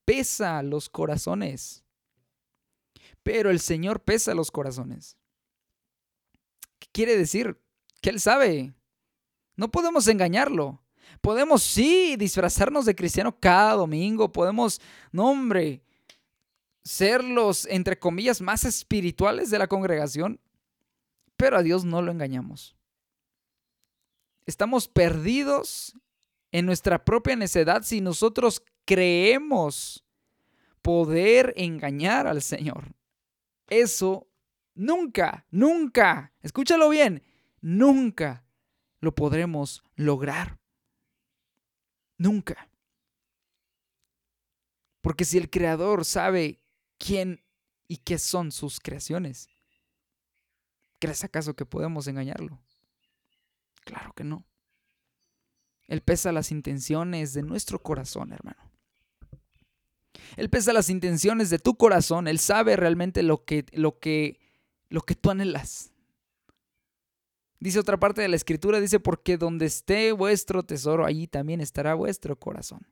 pesa 0.04 0.62
los 0.62 0.88
corazones. 0.88 1.84
Pero 3.22 3.50
el 3.50 3.60
Señor 3.60 4.02
pesa 4.02 4.34
los 4.34 4.50
corazones. 4.50 5.16
¿Qué 6.78 6.88
quiere 6.92 7.16
decir? 7.16 7.60
Que 8.00 8.10
Él 8.10 8.20
sabe. 8.20 8.74
No 9.56 9.70
podemos 9.70 10.08
engañarlo. 10.08 10.82
Podemos 11.20 11.62
sí 11.62 12.16
disfrazarnos 12.16 12.86
de 12.86 12.94
cristiano 12.94 13.38
cada 13.38 13.74
domingo. 13.74 14.32
Podemos, 14.32 14.80
no 15.12 15.30
hombre, 15.30 15.82
ser 16.82 17.22
los, 17.22 17.66
entre 17.66 17.98
comillas, 17.98 18.40
más 18.40 18.64
espirituales 18.64 19.50
de 19.50 19.58
la 19.58 19.68
congregación 19.68 20.40
pero 21.40 21.56
a 21.56 21.62
Dios 21.62 21.86
no 21.86 22.02
lo 22.02 22.12
engañamos. 22.12 22.76
Estamos 24.44 24.88
perdidos 24.88 25.96
en 26.52 26.66
nuestra 26.66 27.02
propia 27.02 27.34
necedad 27.34 27.82
si 27.82 28.02
nosotros 28.02 28.62
creemos 28.84 30.04
poder 30.82 31.54
engañar 31.56 32.26
al 32.26 32.42
Señor. 32.42 32.92
Eso 33.68 34.28
nunca, 34.74 35.46
nunca, 35.50 36.34
escúchalo 36.42 36.90
bien, 36.90 37.22
nunca 37.62 38.44
lo 39.00 39.14
podremos 39.14 39.82
lograr. 39.94 40.58
Nunca. 42.18 42.68
Porque 45.00 45.24
si 45.24 45.38
el 45.38 45.48
Creador 45.48 46.04
sabe 46.04 46.62
quién 46.98 47.42
y 47.88 47.96
qué 47.96 48.18
son 48.18 48.52
sus 48.52 48.78
creaciones, 48.78 49.48
¿Crees 51.00 51.24
acaso 51.24 51.56
que 51.56 51.66
podemos 51.66 52.06
engañarlo? 52.06 52.60
Claro 53.84 54.12
que 54.12 54.22
no. 54.22 54.44
Él 55.88 56.02
pesa 56.02 56.30
las 56.30 56.52
intenciones 56.52 57.32
de 57.34 57.42
nuestro 57.42 57.80
corazón, 57.80 58.32
hermano. 58.32 58.70
Él 60.36 60.48
pesa 60.50 60.72
las 60.72 60.90
intenciones 60.90 61.50
de 61.50 61.58
tu 61.58 61.76
corazón. 61.76 62.28
Él 62.28 62.38
sabe 62.38 62.76
realmente 62.76 63.22
lo 63.22 63.44
que, 63.44 63.64
lo 63.72 63.98
que, 63.98 64.38
lo 64.88 65.00
que 65.00 65.16
tú 65.16 65.30
anhelas. 65.30 65.90
Dice 67.58 67.78
otra 67.78 67.98
parte 67.98 68.22
de 68.22 68.28
la 68.28 68.36
escritura, 68.36 68.80
dice, 68.80 69.00
porque 69.00 69.36
donde 69.36 69.66
esté 69.66 70.12
vuestro 70.12 70.62
tesoro, 70.62 71.04
allí 71.04 71.26
también 71.26 71.60
estará 71.60 71.94
vuestro 71.94 72.38
corazón. 72.38 72.86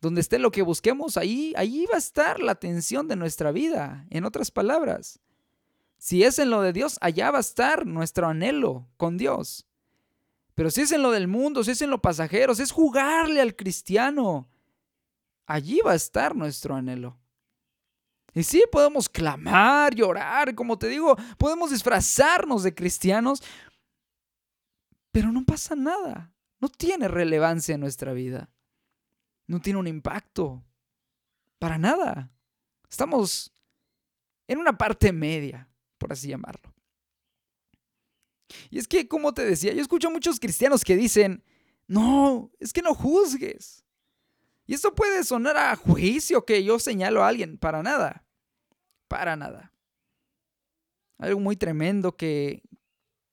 Donde 0.00 0.22
esté 0.22 0.38
lo 0.38 0.50
que 0.50 0.62
busquemos, 0.62 1.16
ahí, 1.16 1.52
ahí 1.56 1.86
va 1.86 1.96
a 1.96 1.98
estar 1.98 2.40
la 2.40 2.52
atención 2.52 3.08
de 3.08 3.16
nuestra 3.16 3.52
vida. 3.52 4.06
En 4.10 4.24
otras 4.24 4.50
palabras, 4.50 5.20
si 6.00 6.24
es 6.24 6.38
en 6.38 6.48
lo 6.48 6.62
de 6.62 6.72
Dios, 6.72 6.96
allá 7.02 7.30
va 7.30 7.36
a 7.36 7.42
estar 7.42 7.86
nuestro 7.86 8.26
anhelo 8.26 8.88
con 8.96 9.18
Dios. 9.18 9.66
Pero 10.54 10.70
si 10.70 10.80
es 10.80 10.92
en 10.92 11.02
lo 11.02 11.10
del 11.10 11.28
mundo, 11.28 11.62
si 11.62 11.72
es 11.72 11.82
en 11.82 11.90
lo 11.90 12.00
pasajero, 12.00 12.54
si 12.54 12.62
es 12.62 12.72
jugarle 12.72 13.38
al 13.42 13.54
cristiano, 13.54 14.48
allí 15.44 15.80
va 15.84 15.92
a 15.92 15.96
estar 15.96 16.34
nuestro 16.34 16.74
anhelo. 16.74 17.18
Y 18.32 18.44
sí, 18.44 18.64
podemos 18.72 19.10
clamar, 19.10 19.94
llorar, 19.94 20.54
como 20.54 20.78
te 20.78 20.88
digo, 20.88 21.16
podemos 21.36 21.70
disfrazarnos 21.70 22.62
de 22.62 22.74
cristianos, 22.74 23.42
pero 25.12 25.30
no 25.30 25.44
pasa 25.44 25.76
nada. 25.76 26.32
No 26.60 26.70
tiene 26.70 27.08
relevancia 27.08 27.74
en 27.74 27.82
nuestra 27.82 28.14
vida. 28.14 28.48
No 29.46 29.60
tiene 29.60 29.78
un 29.78 29.86
impacto. 29.86 30.64
Para 31.58 31.76
nada. 31.76 32.30
Estamos 32.88 33.52
en 34.48 34.60
una 34.60 34.78
parte 34.78 35.12
media 35.12 35.69
por 36.00 36.12
así 36.12 36.28
llamarlo. 36.28 36.74
Y 38.70 38.78
es 38.78 38.88
que, 38.88 39.06
como 39.06 39.32
te 39.32 39.44
decía, 39.44 39.72
yo 39.72 39.80
escucho 39.80 40.08
a 40.08 40.10
muchos 40.10 40.40
cristianos 40.40 40.82
que 40.82 40.96
dicen, 40.96 41.44
no, 41.86 42.50
es 42.58 42.72
que 42.72 42.82
no 42.82 42.94
juzgues. 42.94 43.84
Y 44.66 44.74
esto 44.74 44.94
puede 44.94 45.22
sonar 45.22 45.56
a 45.56 45.76
juicio 45.76 46.44
que 46.44 46.64
yo 46.64 46.78
señalo 46.78 47.22
a 47.22 47.28
alguien, 47.28 47.58
para 47.58 47.82
nada, 47.82 48.24
para 49.06 49.36
nada. 49.36 49.72
Algo 51.18 51.38
muy 51.38 51.56
tremendo 51.56 52.16
que, 52.16 52.62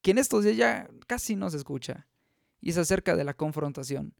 que 0.01 0.11
en 0.11 0.17
estos 0.17 0.43
días 0.43 0.57
ya 0.57 0.89
casi 1.07 1.35
no 1.35 1.49
se 1.49 1.57
escucha, 1.57 2.07
y 2.59 2.71
es 2.71 2.77
acerca 2.77 3.15
de 3.15 3.23
la 3.23 3.35
confrontación. 3.35 4.13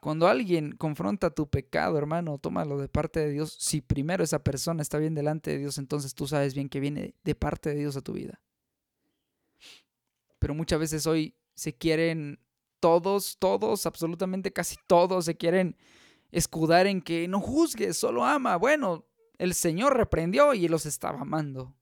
Cuando 0.00 0.28
alguien 0.28 0.72
confronta 0.72 1.30
tu 1.30 1.48
pecado, 1.50 1.98
hermano, 1.98 2.38
tómalo 2.38 2.78
de 2.78 2.88
parte 2.88 3.20
de 3.20 3.30
Dios. 3.30 3.56
Si 3.60 3.82
primero 3.82 4.24
esa 4.24 4.42
persona 4.42 4.80
está 4.80 4.96
bien 4.98 5.14
delante 5.14 5.50
de 5.50 5.58
Dios, 5.58 5.76
entonces 5.76 6.14
tú 6.14 6.26
sabes 6.26 6.54
bien 6.54 6.70
que 6.70 6.80
viene 6.80 7.14
de 7.22 7.34
parte 7.34 7.68
de 7.70 7.76
Dios 7.76 7.96
a 7.96 8.00
tu 8.00 8.14
vida. 8.14 8.40
Pero 10.38 10.54
muchas 10.54 10.80
veces 10.80 11.06
hoy 11.06 11.36
se 11.54 11.76
quieren 11.76 12.40
todos, 12.80 13.36
todos, 13.38 13.84
absolutamente 13.84 14.54
casi 14.54 14.76
todos 14.86 15.26
se 15.26 15.36
quieren 15.36 15.76
escudar 16.30 16.86
en 16.86 17.02
que 17.02 17.28
no 17.28 17.40
juzgues, 17.40 17.98
solo 17.98 18.24
ama. 18.24 18.56
Bueno, 18.56 19.06
el 19.36 19.52
Señor 19.52 19.98
reprendió 19.98 20.54
y 20.54 20.66
los 20.68 20.86
estaba 20.86 21.20
amando. 21.20 21.76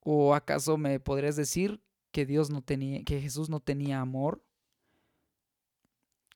¿O 0.00 0.34
acaso 0.34 0.78
me 0.78 0.98
podrías 0.98 1.36
decir 1.36 1.82
que 2.10 2.24
Dios 2.24 2.48
no 2.48 2.62
tenía, 2.62 3.04
que 3.04 3.20
Jesús 3.20 3.50
no 3.50 3.60
tenía 3.60 4.00
amor? 4.00 4.42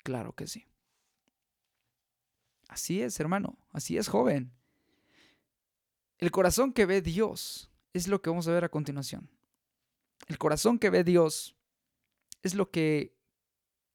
Claro 0.03 0.33
que 0.35 0.47
sí. 0.47 0.67
Así 2.69 3.03
es, 3.03 3.21
hermano, 3.21 3.59
así 3.73 3.99
es, 3.99 4.09
joven. 4.09 4.53
El 6.19 6.31
corazón 6.31 6.73
que 6.73 6.87
ve 6.87 7.03
Dios 7.03 7.71
es 7.93 8.09
lo 8.09 8.23
que 8.23 8.31
vamos 8.31 8.49
a 8.49 8.53
ver 8.53 8.65
a 8.65 8.71
continuación. 8.71 9.29
El 10.29 10.39
corazón 10.39 10.79
que 10.79 10.89
ve 10.89 11.05
Dios 11.05 11.57
es 12.43 12.55
lo 12.55 12.71
que 12.71 13.15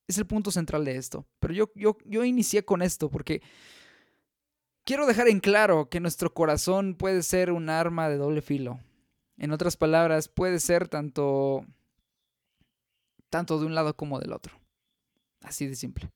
es 0.07 0.17
el 0.17 0.27
punto 0.27 0.51
central 0.51 0.85
de 0.85 0.97
esto. 0.97 1.25
Pero 1.39 1.53
yo, 1.53 1.71
yo, 1.75 1.97
yo 2.05 2.23
inicié 2.23 2.63
con 2.63 2.81
esto 2.81 3.09
porque 3.09 3.41
quiero 4.83 5.05
dejar 5.05 5.27
en 5.27 5.39
claro 5.39 5.89
que 5.89 5.99
nuestro 5.99 6.33
corazón 6.33 6.95
puede 6.95 7.23
ser 7.23 7.51
un 7.51 7.69
arma 7.69 8.09
de 8.09 8.17
doble 8.17 8.41
filo. 8.41 8.79
En 9.37 9.51
otras 9.51 9.77
palabras, 9.77 10.29
puede 10.29 10.59
ser 10.59 10.87
tanto 10.87 11.65
tanto 13.29 13.59
de 13.59 13.65
un 13.65 13.75
lado 13.75 13.95
como 13.95 14.19
del 14.19 14.33
otro. 14.33 14.56
Así 15.47 15.65
de 15.65 15.75
simple. 15.75 16.11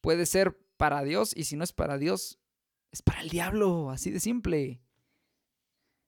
Puede 0.00 0.26
ser 0.26 0.58
para 0.78 1.02
Dios 1.02 1.36
y 1.36 1.44
si 1.44 1.56
no 1.56 1.64
es 1.64 1.72
para 1.72 1.98
Dios, 1.98 2.38
es 2.90 3.02
para 3.02 3.20
el 3.20 3.28
diablo, 3.28 3.90
así 3.90 4.10
de 4.10 4.20
simple. 4.20 4.80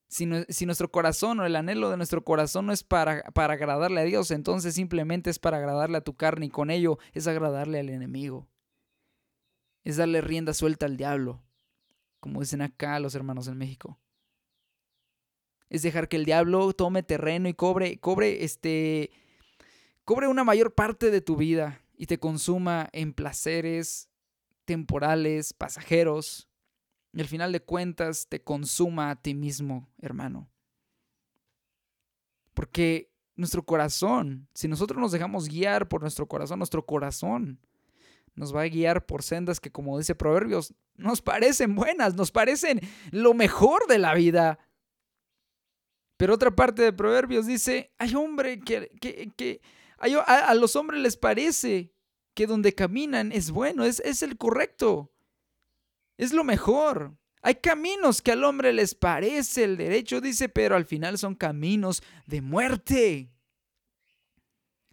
Si, 0.08 0.26
nuestro 0.26 0.90
corazón 0.90 1.38
o 1.38 1.46
el 1.46 1.54
anhelo 1.54 1.90
de 1.90 1.96
nuestro 1.96 2.24
corazón 2.24 2.66
no 2.66 2.72
es 2.72 2.82
para, 2.82 3.22
para 3.30 3.54
agradarle 3.54 4.00
a 4.00 4.04
Dios, 4.04 4.30
entonces 4.32 4.74
simplemente 4.74 5.30
es 5.30 5.38
para 5.38 5.58
agradarle 5.58 5.98
a 5.98 6.04
tu 6.04 6.16
carne 6.16 6.46
y 6.46 6.50
con 6.50 6.70
ello 6.70 6.98
es 7.12 7.28
agradarle 7.28 7.78
al 7.78 7.90
enemigo. 7.90 8.48
Es 9.84 9.98
darle 9.98 10.20
rienda 10.20 10.52
suelta 10.52 10.86
al 10.86 10.96
diablo, 10.96 11.44
como 12.18 12.40
dicen 12.40 12.62
acá 12.62 12.98
los 12.98 13.14
hermanos 13.14 13.46
en 13.46 13.58
México. 13.58 14.00
Es 15.68 15.82
dejar 15.82 16.08
que 16.08 16.16
el 16.16 16.24
diablo 16.24 16.72
tome 16.72 17.04
terreno 17.04 17.48
y 17.48 17.54
cobre, 17.54 18.00
cobre 18.00 18.44
este, 18.44 19.10
cobre 20.10 20.26
una 20.26 20.42
mayor 20.42 20.74
parte 20.74 21.12
de 21.12 21.20
tu 21.20 21.36
vida 21.36 21.84
y 21.96 22.06
te 22.06 22.18
consuma 22.18 22.88
en 22.90 23.12
placeres 23.12 24.10
temporales, 24.64 25.52
pasajeros, 25.52 26.48
y 27.12 27.20
al 27.20 27.28
final 27.28 27.52
de 27.52 27.60
cuentas 27.60 28.26
te 28.28 28.42
consuma 28.42 29.10
a 29.10 29.22
ti 29.22 29.34
mismo, 29.36 29.88
hermano. 29.98 30.50
Porque 32.54 33.12
nuestro 33.36 33.64
corazón, 33.64 34.48
si 34.52 34.66
nosotros 34.66 35.00
nos 35.00 35.12
dejamos 35.12 35.46
guiar 35.48 35.86
por 35.86 36.00
nuestro 36.00 36.26
corazón, 36.26 36.58
nuestro 36.58 36.84
corazón 36.84 37.60
nos 38.34 38.52
va 38.52 38.62
a 38.62 38.68
guiar 38.68 39.06
por 39.06 39.22
sendas 39.22 39.60
que, 39.60 39.70
como 39.70 39.96
dice 39.96 40.16
Proverbios, 40.16 40.74
nos 40.96 41.22
parecen 41.22 41.76
buenas, 41.76 42.16
nos 42.16 42.32
parecen 42.32 42.80
lo 43.12 43.32
mejor 43.32 43.86
de 43.86 43.98
la 44.00 44.14
vida. 44.14 44.58
Pero 46.16 46.34
otra 46.34 46.50
parte 46.50 46.82
de 46.82 46.92
Proverbios 46.92 47.46
dice, 47.46 47.92
hay 47.96 48.16
hombre 48.16 48.58
que, 48.58 48.90
que, 49.36 49.60
a, 50.00 50.54
los 50.54 50.76
hombres 50.76 51.00
les 51.00 51.16
parece 51.16 51.94
que 52.34 52.46
donde 52.46 52.74
caminan 52.74 53.32
es 53.32 53.50
bueno, 53.50 53.84
es, 53.84 54.00
es 54.00 54.22
el 54.22 54.36
correcto. 54.36 55.12
Es 56.16 56.32
lo 56.32 56.44
mejor. 56.44 57.16
Hay 57.42 57.56
caminos 57.56 58.20
que 58.20 58.32
al 58.32 58.44
hombre 58.44 58.72
les 58.72 58.94
parece 58.94 59.64
el 59.64 59.76
derecho, 59.76 60.20
dice, 60.20 60.48
pero 60.48 60.76
al 60.76 60.84
final 60.84 61.16
son 61.18 61.34
caminos 61.34 62.02
de 62.26 62.42
muerte. 62.42 63.30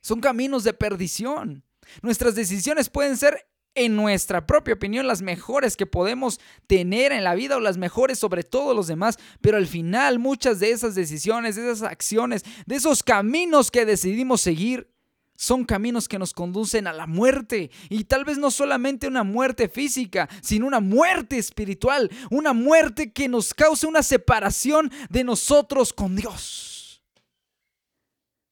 Son 0.02 0.22
caminos 0.22 0.64
de 0.64 0.74
perdición. 0.74 1.64
Nuestras 2.02 2.36
decisiones 2.36 2.90
pueden 2.90 3.18
ser, 3.18 3.50
en 3.76 3.96
nuestra 3.96 4.48
propia 4.48 4.74
opinión, 4.74 5.06
las 5.06 5.22
mejores 5.22 5.76
que 5.76 5.86
podemos 5.86 6.40
tener 6.66 7.12
en 7.12 7.24
la 7.24 7.36
vida 7.36 7.58
o 7.58 7.60
las 7.60 7.78
mejores 7.78 8.18
sobre 8.18 8.44
todos 8.44 8.76
los 8.76 8.88
demás, 8.88 9.20
pero 9.42 9.58
al 9.58 9.68
final 9.68 10.18
muchas 10.18 10.60
de 10.60 10.72
esas 10.72 10.96
decisiones, 10.96 11.58
de 11.58 11.70
esas 11.70 11.84
acciones, 11.84 12.44
de 12.66 12.76
esos 12.76 13.04
caminos 13.04 13.70
que 13.70 13.86
decidimos 13.86 14.42
seguir, 14.42 14.90
son 15.38 15.66
caminos 15.66 16.08
que 16.08 16.18
nos 16.18 16.34
conducen 16.34 16.88
a 16.88 16.94
la 16.94 17.06
muerte. 17.06 17.70
Y 17.90 18.06
tal 18.06 18.26
vez 18.26 18.40
no 18.40 18.50
solamente 18.52 19.08
una 19.08 19.24
muerte 19.24 19.70
física, 19.70 20.28
sino 20.42 20.66
una 20.66 20.80
muerte 20.80 21.38
espiritual. 21.38 22.10
Una 22.32 22.54
muerte 22.54 23.14
que 23.14 23.30
nos 23.30 23.54
cause 23.54 23.86
una 23.86 24.02
separación 24.02 24.92
de 25.10 25.24
nosotros 25.24 25.94
con 25.94 26.16
Dios. 26.16 27.04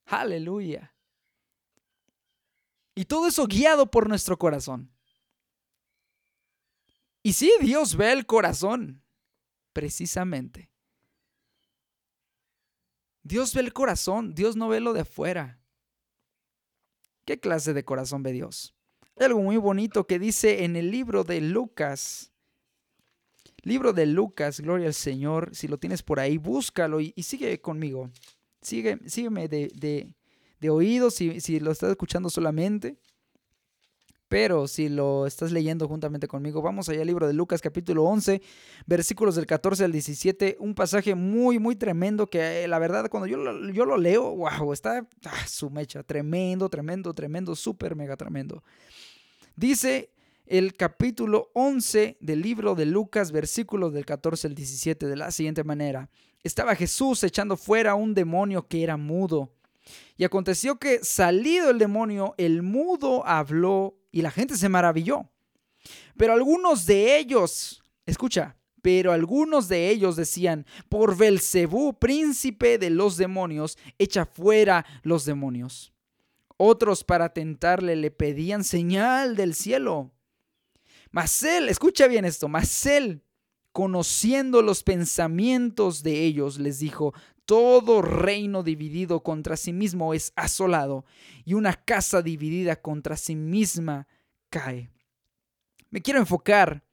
Aleluya. 0.06 0.94
Y 2.94 3.06
todo 3.06 3.28
eso 3.28 3.48
guiado 3.48 3.90
por 3.90 4.08
nuestro 4.08 4.38
corazón. 4.38 4.92
Y 7.24 7.34
sí, 7.34 7.52
Dios 7.60 7.98
ve 7.98 8.12
el 8.14 8.28
corazón, 8.28 9.04
precisamente. 9.74 10.70
Dios 13.24 13.56
ve 13.56 13.62
el 13.62 13.74
corazón, 13.74 14.36
Dios 14.36 14.56
no 14.56 14.68
ve 14.68 14.80
lo 14.80 14.94
de 14.94 15.02
afuera. 15.02 15.60
¿Qué 17.26 17.40
clase 17.40 17.74
de 17.74 17.84
corazón 17.84 18.24
ve 18.24 18.32
Dios? 18.32 18.76
Hay 19.18 19.26
algo 19.26 19.42
muy 19.42 19.58
bonito 19.58 20.06
que 20.06 20.20
dice 20.20 20.64
en 20.64 20.76
el 20.76 20.92
libro 20.92 21.24
de 21.24 21.42
Lucas. 21.42 22.32
Libro 23.64 23.94
de 23.94 24.06
Lucas, 24.06 24.60
gloria 24.60 24.88
al 24.88 24.94
Señor. 24.94 25.56
Si 25.56 25.68
lo 25.68 25.80
tienes 25.80 26.04
por 26.04 26.20
ahí, 26.20 26.38
búscalo 26.38 27.02
y, 27.02 27.14
sigue 27.24 27.60
conmigo. 27.60 28.12
Sigue, 28.62 29.00
sígueme 29.08 29.48
de, 29.48 29.72
de, 29.76 30.14
de 30.60 30.70
oído 30.70 31.10
si, 31.10 31.42
si 31.42 31.60
lo 31.60 31.72
estás 31.72 31.90
escuchando 31.90 32.30
solamente. 32.30 32.98
Pero 34.28 34.68
si 34.68 34.90
lo 34.90 35.28
estás 35.28 35.52
leyendo 35.52 35.88
juntamente 35.88 36.28
conmigo, 36.28 36.62
vamos 36.62 36.90
allá 36.90 37.02
al 37.02 37.08
libro 37.08 37.28
de 37.28 37.34
Lucas 37.34 37.62
capítulo 37.62 38.04
11, 38.06 38.42
versículos 38.88 39.36
del 39.36 39.46
14 39.46 39.86
al 39.86 39.92
17, 39.92 40.58
un 40.60 40.74
pasaje 40.74 41.14
muy, 41.14 41.60
muy 41.60 41.76
tremendo 41.76 42.28
que 42.28 42.64
eh, 42.64 42.68
la 42.68 42.80
verdad 42.80 43.08
cuando 43.10 43.28
yo 43.28 43.38
lo, 43.38 43.72
yo 43.72 43.86
lo 43.86 43.98
leo, 43.98 44.36
wow, 44.36 44.74
está 44.74 45.08
ah, 45.26 45.48
su 45.48 45.70
mecha, 45.70 46.02
tremendo, 46.02 46.70
tremendo, 46.70 47.14
tremendo, 47.14 47.56
súper 47.56 47.96
mega 47.96 48.18
tremendo. 48.18 48.64
Dice 49.56 50.10
el 50.48 50.74
capítulo 50.74 51.52
11 51.54 52.18
del 52.20 52.42
libro 52.42 52.76
de 52.76 52.86
Lucas, 52.86 53.32
versículos 53.32 53.94
del 53.94 54.06
14 54.06 54.48
al 54.48 54.56
17, 54.56 55.08
de 55.08 55.16
la 55.16 55.32
siguiente 55.32 55.64
manera. 55.64 56.10
Estaba 56.44 56.76
Jesús 56.76 57.24
echando 57.24 57.58
fuera 57.58 57.96
un 57.96 58.14
demonio 58.14 58.68
que 58.68 58.84
era 58.84 58.98
mudo. 58.98 59.52
Y 60.18 60.24
aconteció 60.24 60.78
que 60.78 61.04
salido 61.04 61.70
el 61.70 61.80
demonio, 61.80 62.34
el 62.38 62.64
mudo 62.64 63.26
habló 63.26 63.96
y 64.16 64.22
la 64.22 64.32
gente 64.32 64.56
se 64.56 64.70
maravilló. 64.70 65.30
Pero 66.16 66.32
algunos 66.32 66.86
de 66.86 67.20
ellos, 67.20 67.84
escucha, 68.06 68.56
pero 68.82 69.12
algunos 69.12 69.68
de 69.68 69.90
ellos 69.90 70.16
decían, 70.16 70.66
por 70.88 71.18
Belcebú, 71.18 72.00
príncipe 72.00 72.78
de 72.78 72.92
los 72.92 73.18
demonios, 73.18 73.78
echa 74.00 74.26
fuera 74.26 74.86
los 75.04 75.26
demonios. 75.26 75.92
Otros 76.56 77.04
para 77.04 77.34
tentarle 77.34 77.98
le 77.98 78.10
pedían 78.10 78.64
señal 78.64 79.36
del 79.36 79.54
cielo. 79.54 80.14
Mas 81.12 81.44
él, 81.44 81.68
escucha 81.68 82.08
bien 82.08 82.24
esto, 82.24 82.48
mas 82.48 82.86
conociendo 83.76 84.62
los 84.62 84.84
pensamientos 84.84 86.02
de 86.02 86.24
ellos, 86.24 86.60
les 86.60 86.80
dijo, 86.80 87.14
todo 87.44 88.02
reino 88.02 88.64
dividido 88.64 89.22
contra 89.22 89.58
sí 89.58 89.74
mismo 89.74 90.14
es 90.14 90.32
asolado, 90.38 91.04
y 91.44 91.56
una 91.56 91.74
casa 91.74 92.22
dividida 92.22 92.78
contra 92.78 93.18
sí 93.18 93.36
misma 93.36 94.08
cae. 94.50 94.90
Me 95.90 96.02
quiero 96.02 96.22
enfocar 96.22 96.86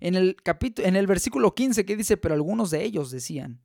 en 0.00 0.14
el 0.14 0.36
capítulo 0.36 0.88
en 0.88 0.96
el 0.96 1.06
versículo 1.06 1.54
15 1.54 1.84
que 1.84 1.98
dice, 1.98 2.16
pero 2.16 2.34
algunos 2.34 2.70
de 2.70 2.82
ellos 2.82 3.10
decían. 3.10 3.60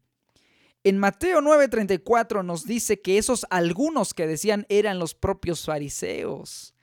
En 0.83 0.97
Mateo 0.97 1.39
9:34 1.39 2.43
nos 2.43 2.65
dice 2.65 2.99
que 3.01 3.17
esos 3.17 3.45
algunos 3.49 4.13
que 4.13 4.27
decían 4.27 4.65
eran 4.67 4.99
los 4.99 5.15
propios 5.15 5.63
fariseos. 5.63 6.75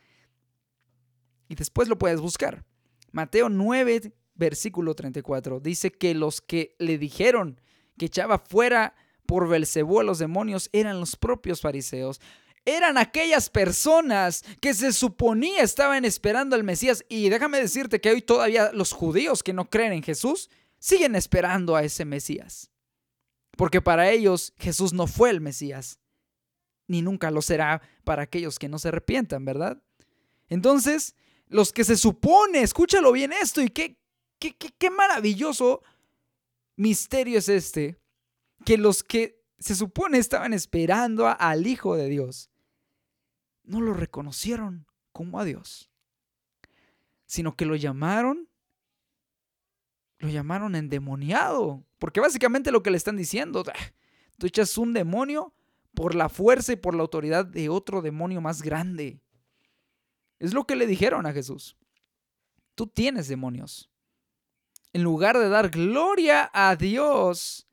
Y 1.46 1.56
después 1.56 1.88
lo 1.88 1.98
puedes 1.98 2.22
buscar. 2.22 2.64
Mateo 3.12 3.50
9 3.50 4.14
versículo 4.34 4.94
34 4.94 5.60
dice 5.60 5.90
que 5.90 6.14
los 6.14 6.40
que 6.40 6.74
le 6.78 6.98
dijeron 6.98 7.60
que 7.96 8.06
echaba 8.06 8.38
fuera 8.38 8.94
por 9.26 9.48
Belcebú 9.48 10.00
a 10.00 10.04
los 10.04 10.18
demonios 10.18 10.68
eran 10.72 11.00
los 11.00 11.16
propios 11.16 11.60
fariseos. 11.60 12.20
Eran 12.66 12.96
aquellas 12.96 13.50
personas 13.50 14.42
que 14.60 14.72
se 14.72 14.92
suponía 14.92 15.62
estaban 15.62 16.04
esperando 16.04 16.56
al 16.56 16.64
Mesías. 16.64 17.04
Y 17.08 17.28
déjame 17.28 17.60
decirte 17.60 18.00
que 18.00 18.10
hoy 18.10 18.22
todavía 18.22 18.72
los 18.72 18.92
judíos 18.92 19.42
que 19.42 19.52
no 19.52 19.68
creen 19.68 19.92
en 19.92 20.02
Jesús 20.02 20.50
siguen 20.78 21.14
esperando 21.14 21.76
a 21.76 21.84
ese 21.84 22.04
Mesías. 22.04 22.70
Porque 23.56 23.80
para 23.80 24.10
ellos 24.10 24.54
Jesús 24.58 24.92
no 24.92 25.06
fue 25.06 25.30
el 25.30 25.40
Mesías. 25.40 25.98
Ni 26.86 27.02
nunca 27.02 27.30
lo 27.30 27.42
será 27.42 27.82
para 28.04 28.22
aquellos 28.22 28.58
que 28.58 28.68
no 28.68 28.78
se 28.78 28.88
arrepientan, 28.88 29.44
¿verdad? 29.44 29.82
Entonces, 30.48 31.14
los 31.48 31.72
que 31.72 31.84
se 31.84 31.96
supone, 31.96 32.62
escúchalo 32.62 33.12
bien 33.12 33.32
esto 33.32 33.62
y 33.62 33.68
qué, 33.68 33.98
qué, 34.38 34.56
qué, 34.56 34.70
qué 34.76 34.90
maravilloso 34.90 35.82
misterio 36.76 37.38
es 37.38 37.48
este, 37.48 38.00
que 38.64 38.78
los 38.78 39.02
que 39.02 39.42
se 39.58 39.74
supone 39.74 40.18
estaban 40.18 40.52
esperando 40.52 41.26
al 41.26 41.66
Hijo 41.66 41.96
de 41.96 42.08
Dios, 42.08 42.50
no 43.62 43.80
lo 43.80 43.94
reconocieron 43.94 44.86
como 45.12 45.40
a 45.40 45.44
Dios, 45.44 45.90
sino 47.26 47.56
que 47.56 47.64
lo 47.64 47.76
llamaron, 47.76 48.48
lo 50.18 50.28
llamaron 50.28 50.74
endemoniado, 50.74 51.84
porque 51.98 52.20
básicamente 52.20 52.72
lo 52.72 52.82
que 52.82 52.90
le 52.90 52.96
están 52.96 53.16
diciendo, 53.16 53.64
ah, 53.66 53.92
tú 54.38 54.46
echas 54.46 54.76
un 54.76 54.92
demonio 54.92 55.54
por 55.94 56.14
la 56.14 56.28
fuerza 56.28 56.72
y 56.72 56.76
por 56.76 56.94
la 56.94 57.02
autoridad 57.02 57.46
de 57.46 57.68
otro 57.68 58.02
demonio 58.02 58.40
más 58.40 58.62
grande. 58.62 59.20
Es 60.38 60.52
lo 60.52 60.66
que 60.66 60.76
le 60.76 60.86
dijeron 60.86 61.24
a 61.24 61.32
Jesús. 61.32 61.76
Tú 62.74 62.86
tienes 62.86 63.28
demonios. 63.28 63.90
En 64.94 65.02
lugar 65.02 65.36
de 65.38 65.48
dar 65.50 65.68
gloria 65.68 66.50
a 66.54 66.76
Dios, 66.76 67.66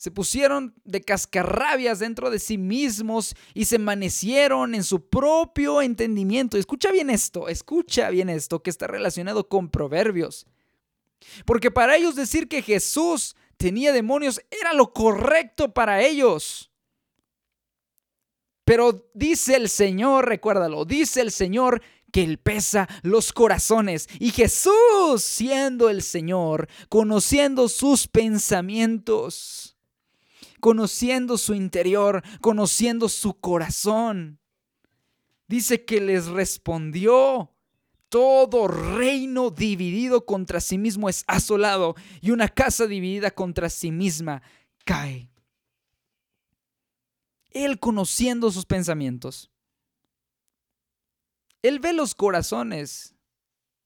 Se 0.00 0.10
pusieron 0.10 0.74
de 0.84 1.02
cascarrabias 1.02 1.98
dentro 1.98 2.30
de 2.30 2.38
sí 2.38 2.56
mismos 2.56 3.34
y 3.52 3.66
se 3.66 3.76
envanecieron 3.76 4.74
en 4.74 4.82
su 4.82 5.10
propio 5.10 5.82
entendimiento. 5.82 6.56
Escucha 6.56 6.90
bien 6.90 7.10
esto, 7.10 7.48
escucha 7.48 8.08
bien 8.08 8.30
esto 8.30 8.62
que 8.62 8.70
está 8.70 8.86
relacionado 8.86 9.46
con 9.46 9.68
proverbios. 9.68 10.46
Porque 11.44 11.70
para 11.70 11.96
ellos 11.96 12.16
decir 12.16 12.48
que 12.48 12.62
Jesús 12.62 13.36
tenía 13.58 13.92
demonios 13.92 14.40
era 14.50 14.72
lo 14.72 14.94
correcto 14.94 15.74
para 15.74 16.00
ellos. 16.00 16.70
Pero 18.64 19.10
dice 19.12 19.56
el 19.56 19.68
Señor, 19.68 20.28
recuérdalo, 20.30 20.86
dice 20.86 21.20
el 21.20 21.30
Señor 21.30 21.82
que 22.10 22.22
Él 22.22 22.38
pesa 22.38 22.88
los 23.02 23.32
corazones. 23.32 24.08
Y 24.18 24.30
Jesús, 24.30 25.22
siendo 25.22 25.88
el 25.88 26.02
Señor, 26.02 26.68
conociendo 26.88 27.68
sus 27.68 28.06
pensamientos, 28.08 29.76
conociendo 30.60 31.38
su 31.38 31.54
interior, 31.54 32.22
conociendo 32.40 33.08
su 33.08 33.34
corazón, 33.38 34.38
dice 35.48 35.84
que 35.84 36.00
les 36.00 36.26
respondió. 36.26 37.52
Todo 38.08 38.66
reino 38.66 39.50
dividido 39.50 40.26
contra 40.26 40.60
sí 40.60 40.78
mismo 40.78 41.08
es 41.08 41.22
asolado 41.28 41.94
y 42.20 42.32
una 42.32 42.48
casa 42.48 42.88
dividida 42.88 43.30
contra 43.30 43.70
sí 43.70 43.92
misma 43.92 44.42
cae. 44.84 45.30
Él 47.50 47.78
conociendo 47.78 48.50
sus 48.50 48.66
pensamientos. 48.66 49.49
Él 51.62 51.78
ve 51.78 51.92
los 51.92 52.14
corazones. 52.14 53.14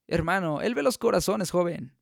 Hermano, 0.07 0.61
Él 0.61 0.75
ve 0.75 0.83
los 0.83 0.99
corazones, 0.99 1.51
joven. 1.51 1.97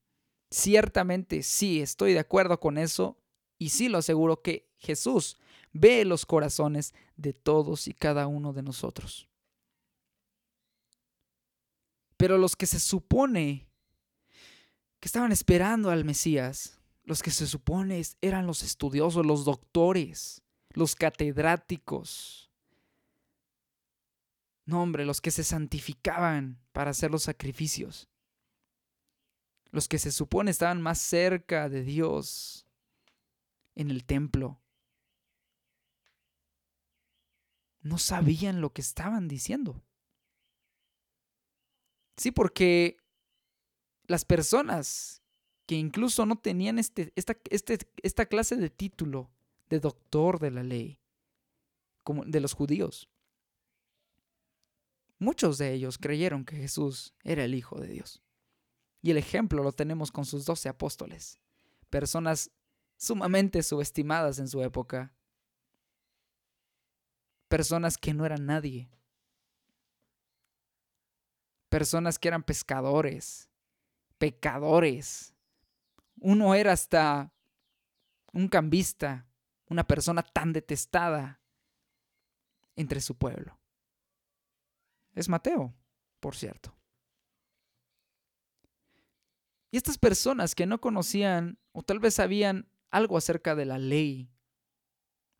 Ciertamente, 0.50 1.42
sí, 1.42 1.80
estoy 1.80 2.12
de 2.12 2.18
acuerdo 2.18 2.60
con 2.60 2.76
eso 2.76 3.16
y 3.58 3.70
sí 3.70 3.88
lo 3.88 3.98
aseguro 3.98 4.42
que 4.42 4.70
Jesús 4.78 5.38
ve 5.72 6.04
los 6.04 6.26
corazones 6.26 6.94
de 7.16 7.32
todos 7.32 7.88
y 7.88 7.94
cada 7.94 8.26
uno 8.26 8.52
de 8.52 8.62
nosotros. 8.62 9.28
Pero 12.16 12.38
los 12.38 12.54
que 12.54 12.66
se 12.66 12.78
supone 12.78 13.68
que 15.00 15.08
estaban 15.08 15.32
esperando 15.32 15.90
al 15.90 16.04
Mesías, 16.04 16.78
los 17.02 17.22
que 17.22 17.32
se 17.32 17.46
supone 17.46 18.00
eran 18.20 18.46
los 18.46 18.62
estudiosos, 18.62 19.26
los 19.26 19.44
doctores, 19.44 20.42
los 20.70 20.94
catedráticos. 20.94 22.51
No, 24.72 24.82
hombre, 24.82 25.04
los 25.04 25.20
que 25.20 25.30
se 25.30 25.44
santificaban 25.44 26.58
para 26.72 26.92
hacer 26.92 27.10
los 27.10 27.24
sacrificios. 27.24 28.08
Los 29.70 29.86
que 29.86 29.98
se 29.98 30.10
supone 30.10 30.50
estaban 30.50 30.80
más 30.80 30.96
cerca 30.96 31.68
de 31.68 31.82
Dios 31.82 32.66
en 33.74 33.90
el 33.90 34.06
templo. 34.06 34.62
No 37.82 37.98
sabían 37.98 38.62
lo 38.62 38.72
que 38.72 38.80
estaban 38.80 39.28
diciendo. 39.28 39.84
Sí, 42.16 42.30
porque 42.30 42.96
las 44.06 44.24
personas 44.24 45.22
que 45.66 45.74
incluso 45.74 46.24
no 46.24 46.36
tenían 46.36 46.78
este, 46.78 47.12
esta, 47.14 47.36
este, 47.50 47.78
esta 48.02 48.24
clase 48.24 48.56
de 48.56 48.70
título 48.70 49.30
de 49.68 49.80
doctor 49.80 50.38
de 50.38 50.50
la 50.50 50.62
ley, 50.62 50.98
como 52.04 52.24
de 52.24 52.40
los 52.40 52.54
judíos, 52.54 53.10
muchos 55.22 55.56
de 55.56 55.72
ellos 55.72 55.98
creyeron 55.98 56.44
que 56.44 56.56
Jesús 56.56 57.14
era 57.22 57.44
el 57.44 57.54
Hijo 57.54 57.80
de 57.80 57.88
Dios. 57.88 58.22
Y 59.00 59.12
el 59.12 59.16
ejemplo 59.16 59.62
lo 59.62 59.72
tenemos 59.72 60.10
con 60.10 60.24
sus 60.24 60.44
doce 60.44 60.68
apóstoles, 60.68 61.38
personas 61.90 62.50
sumamente 62.96 63.62
subestimadas 63.62 64.38
en 64.38 64.48
su 64.48 64.62
época, 64.62 65.14
personas 67.48 67.98
que 67.98 68.14
no 68.14 68.26
eran 68.26 68.46
nadie, 68.46 68.90
personas 71.68 72.18
que 72.18 72.28
eran 72.28 72.42
pescadores, 72.42 73.48
pecadores. 74.18 75.34
Uno 76.20 76.54
era 76.54 76.72
hasta 76.72 77.32
un 78.32 78.48
cambista, 78.48 79.26
una 79.66 79.86
persona 79.86 80.22
tan 80.22 80.52
detestada 80.52 81.40
entre 82.76 83.00
su 83.00 83.16
pueblo. 83.16 83.61
Es 85.14 85.28
Mateo, 85.28 85.74
por 86.20 86.36
cierto. 86.36 86.74
Y 89.70 89.76
estas 89.76 89.98
personas 89.98 90.54
que 90.54 90.66
no 90.66 90.80
conocían 90.80 91.58
o 91.72 91.82
tal 91.82 91.98
vez 91.98 92.14
sabían 92.14 92.68
algo 92.90 93.16
acerca 93.16 93.54
de 93.54 93.64
la 93.64 93.78
ley, 93.78 94.30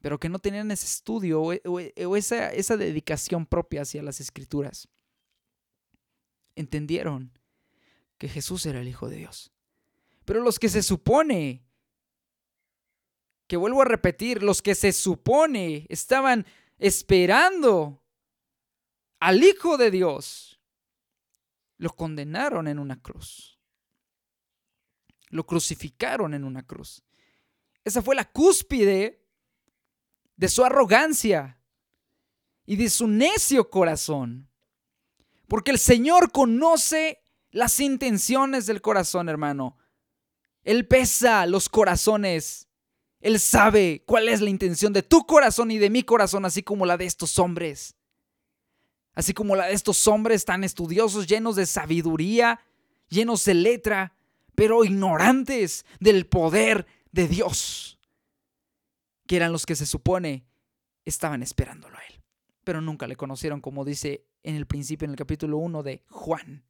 pero 0.01 0.19
que 0.19 0.31
no 0.31 0.39
tenían 0.39 0.71
ese 0.71 0.87
estudio 0.87 1.43
o, 1.43 2.17
esa, 2.17 2.51
esa 2.53 2.77
dedicación 2.77 3.47
propia 3.47 3.83
hacia 3.83 4.03
las 4.03 4.21
escrituras, 4.21 4.89
entendieron 6.57 7.39
que 8.19 8.29
Jesús 8.29 8.65
era 8.67 8.81
el 8.81 8.89
Hijo 8.89 9.09
de 9.09 9.17
Dios. 9.17 9.53
Pero 10.25 10.41
los 10.41 10.59
que 10.59 10.69
se 10.69 10.83
supone, 10.83 11.67
que 13.47 13.57
vuelvo 13.57 13.83
a 13.83 13.87
repetir, 13.87 14.43
los 14.43 14.63
que 14.63 14.75
se 14.75 14.93
supone 14.93 15.87
estaban 15.89 16.47
esperando 16.79 18.02
al 19.23 19.45
Hijo 19.45 19.77
de 19.77 19.93
Dios, 19.93 20.59
lo 21.79 21.91
condenaron 21.91 22.67
en 22.67 22.81
una 22.81 23.01
cruz. 23.01 23.57
Lo 25.29 25.47
crucificaron 25.47 26.35
en 26.35 26.43
una 26.43 26.67
cruz. 26.67 27.05
Esa 27.85 28.03
fue 28.03 28.17
la 28.17 28.25
cúspide 28.25 29.25
de 30.37 30.49
su 30.49 30.65
arrogancia 30.65 31.57
y 32.67 32.75
de 32.75 32.91
su 32.91 33.07
necio 33.07 33.71
corazón. 33.71 34.51
Porque 35.47 35.71
el 35.71 35.79
Señor 35.79 36.33
conoce 36.33 37.23
las 37.53 37.79
intenciones 37.79 38.67
del 38.67 38.83
corazón, 38.83 39.29
hermano. 39.29 39.79
Él 40.65 40.89
pesa 40.89 41.47
los 41.47 41.69
corazones. 41.69 42.67
Él 43.21 43.39
sabe 43.39 44.03
cuál 44.05 44.29
es 44.29 44.41
la 44.41 44.51
intención 44.51 44.93
de 44.93 45.05
tu 45.05 45.27
corazón 45.27 45.71
y 45.71 45.79
de 45.79 45.91
mi 45.91 46.03
corazón, 46.03 46.45
así 46.45 46.65
como 46.65 46.87
la 46.87 46.97
de 46.97 47.07
estos 47.07 47.39
hombres. 47.39 47.95
Así 49.15 49.35
como 49.35 49.57
la 49.57 49.67
de 49.67 49.75
estos 49.75 50.07
hombres 50.09 50.45
tan 50.45 50.65
estudiosos, 50.65 51.27
llenos 51.27 51.57
de 51.57 51.67
sabiduría, 51.67 52.61
llenos 53.09 53.45
de 53.45 53.55
letra, 53.55 54.15
pero 54.55 54.85
ignorantes 54.85 55.85
del 56.01 56.27
poder 56.27 56.87
de 57.11 57.29
Dios, 57.29 57.99
que 59.27 59.37
eran 59.37 59.53
los 59.53 59.67
que 59.67 59.77
se 59.77 59.87
supone 59.87 60.47
estaban 61.05 61.43
esperándolo 61.43 61.97
a 61.97 62.03
Él, 62.03 62.23
pero 62.65 62.81
nunca 62.81 63.07
le 63.07 63.17
conocieron, 63.17 63.61
como 63.61 63.85
dice 63.85 64.25
en 64.43 64.57
el 64.57 64.67
principio, 64.67 65.05
en 65.05 65.11
el 65.13 65.17
capítulo 65.17 65.59
1 65.59 65.83
de 65.83 66.03
Juan, 66.09 66.65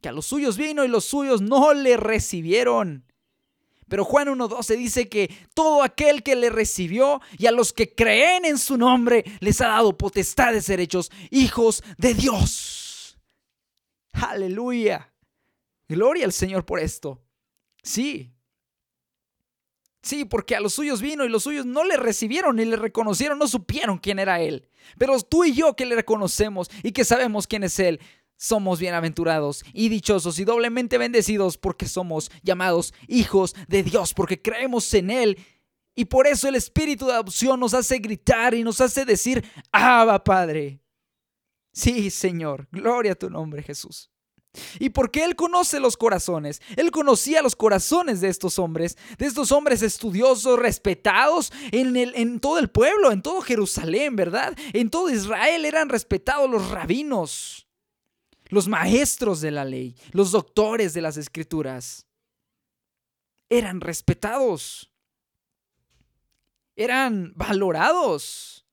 que 0.00 0.08
a 0.08 0.12
los 0.12 0.26
suyos 0.26 0.56
vino 0.56 0.84
y 0.84 0.88
los 0.88 1.04
suyos 1.04 1.40
no 1.40 1.74
le 1.74 1.96
recibieron. 1.96 3.04
Pero 3.88 4.04
Juan 4.04 4.28
1.12 4.28 4.76
dice 4.76 5.08
que 5.08 5.32
todo 5.54 5.82
aquel 5.82 6.22
que 6.22 6.34
le 6.34 6.50
recibió 6.50 7.20
y 7.38 7.46
a 7.46 7.52
los 7.52 7.72
que 7.72 7.94
creen 7.94 8.44
en 8.44 8.58
su 8.58 8.76
nombre 8.76 9.24
les 9.40 9.60
ha 9.60 9.68
dado 9.68 9.96
potestad 9.96 10.52
de 10.52 10.62
ser 10.62 10.80
hechos 10.80 11.10
hijos 11.30 11.82
de 11.96 12.14
Dios. 12.14 13.18
Aleluya. 14.12 15.12
Gloria 15.88 16.24
al 16.24 16.32
Señor 16.32 16.64
por 16.64 16.80
esto. 16.80 17.22
Sí. 17.82 18.32
Sí, 20.02 20.24
porque 20.24 20.56
a 20.56 20.60
los 20.60 20.72
suyos 20.72 21.00
vino 21.00 21.24
y 21.24 21.28
los 21.28 21.44
suyos 21.44 21.66
no 21.66 21.84
le 21.84 21.96
recibieron 21.96 22.56
ni 22.56 22.64
le 22.64 22.76
reconocieron, 22.76 23.38
no 23.38 23.46
supieron 23.46 23.98
quién 23.98 24.18
era 24.18 24.40
Él. 24.40 24.68
Pero 24.98 25.20
tú 25.20 25.44
y 25.44 25.52
yo 25.52 25.74
que 25.74 25.86
le 25.86 25.94
reconocemos 25.96 26.70
y 26.82 26.92
que 26.92 27.04
sabemos 27.04 27.46
quién 27.46 27.64
es 27.64 27.78
Él, 27.78 28.00
somos 28.36 28.78
bienaventurados 28.80 29.64
y 29.72 29.88
dichosos 29.88 30.38
y 30.38 30.44
doblemente 30.44 30.98
bendecidos 30.98 31.58
porque 31.58 31.86
somos 31.86 32.30
llamados 32.42 32.92
hijos 33.08 33.54
de 33.68 33.82
Dios, 33.82 34.14
porque 34.14 34.40
creemos 34.40 34.92
en 34.94 35.10
Él. 35.10 35.38
Y 35.94 36.04
por 36.04 36.26
eso 36.26 36.48
el 36.48 36.54
espíritu 36.54 37.06
de 37.06 37.14
adopción 37.14 37.58
nos 37.58 37.72
hace 37.72 37.98
gritar 37.98 38.54
y 38.54 38.62
nos 38.62 38.80
hace 38.80 39.04
decir, 39.04 39.44
Abba 39.72 40.22
Padre. 40.22 40.80
Sí, 41.72 42.10
Señor, 42.10 42.68
gloria 42.70 43.12
a 43.12 43.16
tu 43.16 43.30
nombre, 43.30 43.62
Jesús. 43.62 44.10
Y 44.78 44.90
porque 44.90 45.24
Él 45.24 45.36
conoce 45.36 45.80
los 45.80 45.96
corazones, 45.96 46.60
Él 46.76 46.90
conocía 46.90 47.42
los 47.42 47.56
corazones 47.56 48.20
de 48.20 48.28
estos 48.28 48.58
hombres, 48.58 48.96
de 49.18 49.26
estos 49.26 49.52
hombres 49.52 49.82
estudiosos, 49.82 50.58
respetados 50.58 51.52
en, 51.72 51.96
el, 51.96 52.14
en 52.16 52.40
todo 52.40 52.58
el 52.58 52.68
pueblo, 52.68 53.12
en 53.12 53.22
todo 53.22 53.40
Jerusalén, 53.40 54.16
¿verdad? 54.16 54.56
En 54.72 54.90
todo 54.90 55.10
Israel 55.10 55.64
eran 55.64 55.88
respetados 55.88 56.48
los 56.48 56.70
rabinos, 56.70 57.65
los 58.48 58.68
maestros 58.68 59.40
de 59.40 59.50
la 59.50 59.64
ley, 59.64 59.96
los 60.12 60.32
doctores 60.32 60.94
de 60.94 61.02
las 61.02 61.16
escrituras. 61.16 62.06
Eran 63.48 63.80
respetados, 63.80 64.90
eran 66.74 67.32
valorados. 67.36 68.66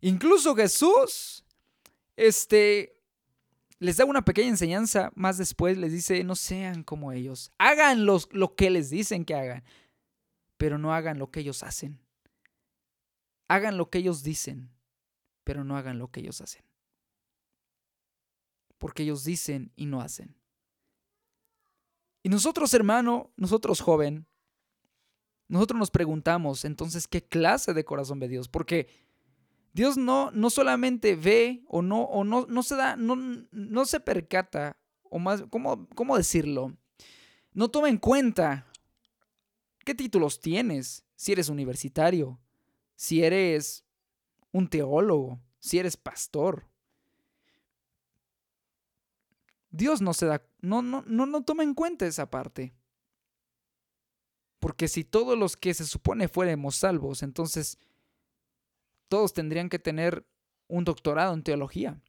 Incluso 0.00 0.54
Jesús, 0.54 1.44
este, 2.16 3.00
les 3.78 3.96
da 3.96 4.04
una 4.04 4.24
pequeña 4.24 4.48
enseñanza 4.48 5.10
más 5.14 5.38
después, 5.38 5.76
les 5.76 5.92
dice, 5.92 6.24
no 6.24 6.34
sean 6.34 6.82
como 6.82 7.12
ellos, 7.12 7.52
hagan 7.58 8.06
lo 8.06 8.54
que 8.56 8.70
les 8.70 8.90
dicen 8.90 9.24
que 9.24 9.34
hagan, 9.34 9.64
pero 10.56 10.78
no 10.78 10.94
hagan 10.94 11.18
lo 11.18 11.30
que 11.30 11.40
ellos 11.40 11.62
hacen. 11.62 12.00
Hagan 13.48 13.78
lo 13.78 13.88
que 13.88 13.98
ellos 13.98 14.22
dicen, 14.22 14.70
pero 15.44 15.64
no 15.64 15.76
hagan 15.76 15.98
lo 15.98 16.10
que 16.10 16.20
ellos 16.20 16.40
hacen. 16.40 16.67
Porque 18.78 19.02
ellos 19.02 19.24
dicen 19.24 19.72
y 19.76 19.86
no 19.86 20.00
hacen. 20.00 20.36
Y 22.22 22.28
nosotros, 22.28 22.72
hermano, 22.74 23.32
nosotros 23.36 23.80
joven, 23.80 24.26
nosotros 25.48 25.78
nos 25.78 25.90
preguntamos 25.90 26.64
entonces 26.64 27.08
qué 27.08 27.24
clase 27.24 27.74
de 27.74 27.84
corazón 27.84 28.18
ve 28.20 28.28
Dios, 28.28 28.48
porque 28.48 28.88
Dios 29.72 29.96
no, 29.96 30.30
no 30.32 30.50
solamente 30.50 31.16
ve 31.16 31.62
o 31.68 31.82
no, 31.82 32.02
o 32.02 32.24
no, 32.24 32.46
no 32.46 32.62
se 32.62 32.76
da, 32.76 32.96
no, 32.96 33.16
no 33.50 33.84
se 33.86 34.00
percata, 34.00 34.78
o 35.02 35.18
más, 35.18 35.44
¿cómo, 35.50 35.88
¿cómo 35.94 36.16
decirlo? 36.16 36.76
No 37.52 37.70
toma 37.70 37.88
en 37.88 37.98
cuenta 37.98 38.66
qué 39.84 39.94
títulos 39.94 40.40
tienes, 40.40 41.04
si 41.16 41.32
eres 41.32 41.48
universitario, 41.48 42.38
si 42.94 43.22
eres 43.22 43.84
un 44.52 44.68
teólogo, 44.68 45.40
si 45.58 45.78
eres 45.78 45.96
pastor. 45.96 46.68
Dios 49.70 50.00
no 50.00 50.14
se 50.14 50.26
da, 50.26 50.42
no, 50.60 50.82
no, 50.82 51.02
no, 51.06 51.26
no 51.26 51.42
toma 51.44 51.62
en 51.62 51.74
cuenta 51.74 52.06
esa 52.06 52.30
parte. 52.30 52.74
Porque 54.58 54.88
si 54.88 55.04
todos 55.04 55.38
los 55.38 55.56
que 55.56 55.74
se 55.74 55.84
supone 55.84 56.28
fuéramos 56.28 56.76
salvos, 56.76 57.22
entonces 57.22 57.78
todos 59.08 59.32
tendrían 59.32 59.68
que 59.68 59.78
tener 59.78 60.26
un 60.66 60.84
doctorado 60.84 61.32
en 61.34 61.42
teología, 61.42 62.00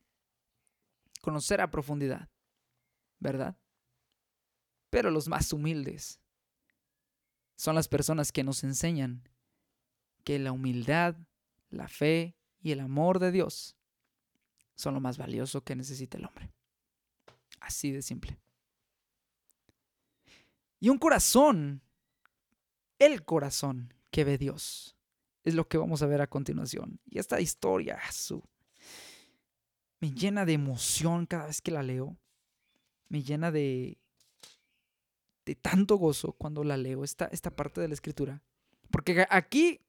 conocer 1.21 1.61
a 1.61 1.71
profundidad, 1.71 2.29
¿verdad? 3.19 3.57
Pero 4.89 5.11
los 5.11 5.27
más 5.27 5.53
humildes 5.53 6.19
son 7.55 7.75
las 7.75 7.87
personas 7.87 8.31
que 8.31 8.43
nos 8.43 8.63
enseñan 8.63 9.27
que 10.23 10.39
la 10.39 10.51
humildad, 10.51 11.15
la 11.69 11.87
fe 11.87 12.35
y 12.61 12.71
el 12.71 12.79
amor 12.79 13.19
de 13.19 13.31
Dios 13.31 13.75
son 14.75 14.93
lo 14.93 14.99
más 14.99 15.17
valioso 15.17 15.63
que 15.63 15.75
necesita 15.75 16.17
el 16.17 16.25
hombre. 16.25 16.51
Así 17.59 17.91
de 17.91 18.01
simple. 18.01 18.39
Y 20.79 20.89
un 20.89 20.97
corazón, 20.97 21.81
el 22.99 23.23
corazón 23.25 23.93
que 24.11 24.23
ve 24.23 24.37
Dios, 24.37 24.95
es 25.43 25.55
lo 25.55 25.67
que 25.67 25.77
vamos 25.77 26.01
a 26.01 26.07
ver 26.07 26.21
a 26.21 26.27
continuación. 26.27 26.99
Y 27.05 27.19
esta 27.19 27.39
historia 27.41 27.99
su, 28.11 28.43
me 29.99 30.11
llena 30.11 30.45
de 30.45 30.53
emoción 30.53 31.25
cada 31.25 31.47
vez 31.47 31.61
que 31.61 31.71
la 31.71 31.83
leo. 31.83 32.17
Me 33.09 33.23
llena 33.23 33.51
de, 33.51 33.97
de 35.45 35.55
tanto 35.55 35.95
gozo 35.97 36.33
cuando 36.33 36.63
la 36.63 36.77
leo, 36.77 37.03
esta, 37.03 37.25
esta 37.25 37.49
parte 37.49 37.81
de 37.81 37.87
la 37.87 37.95
escritura. 37.95 38.41
Porque 38.91 39.25
aquí, 39.29 39.81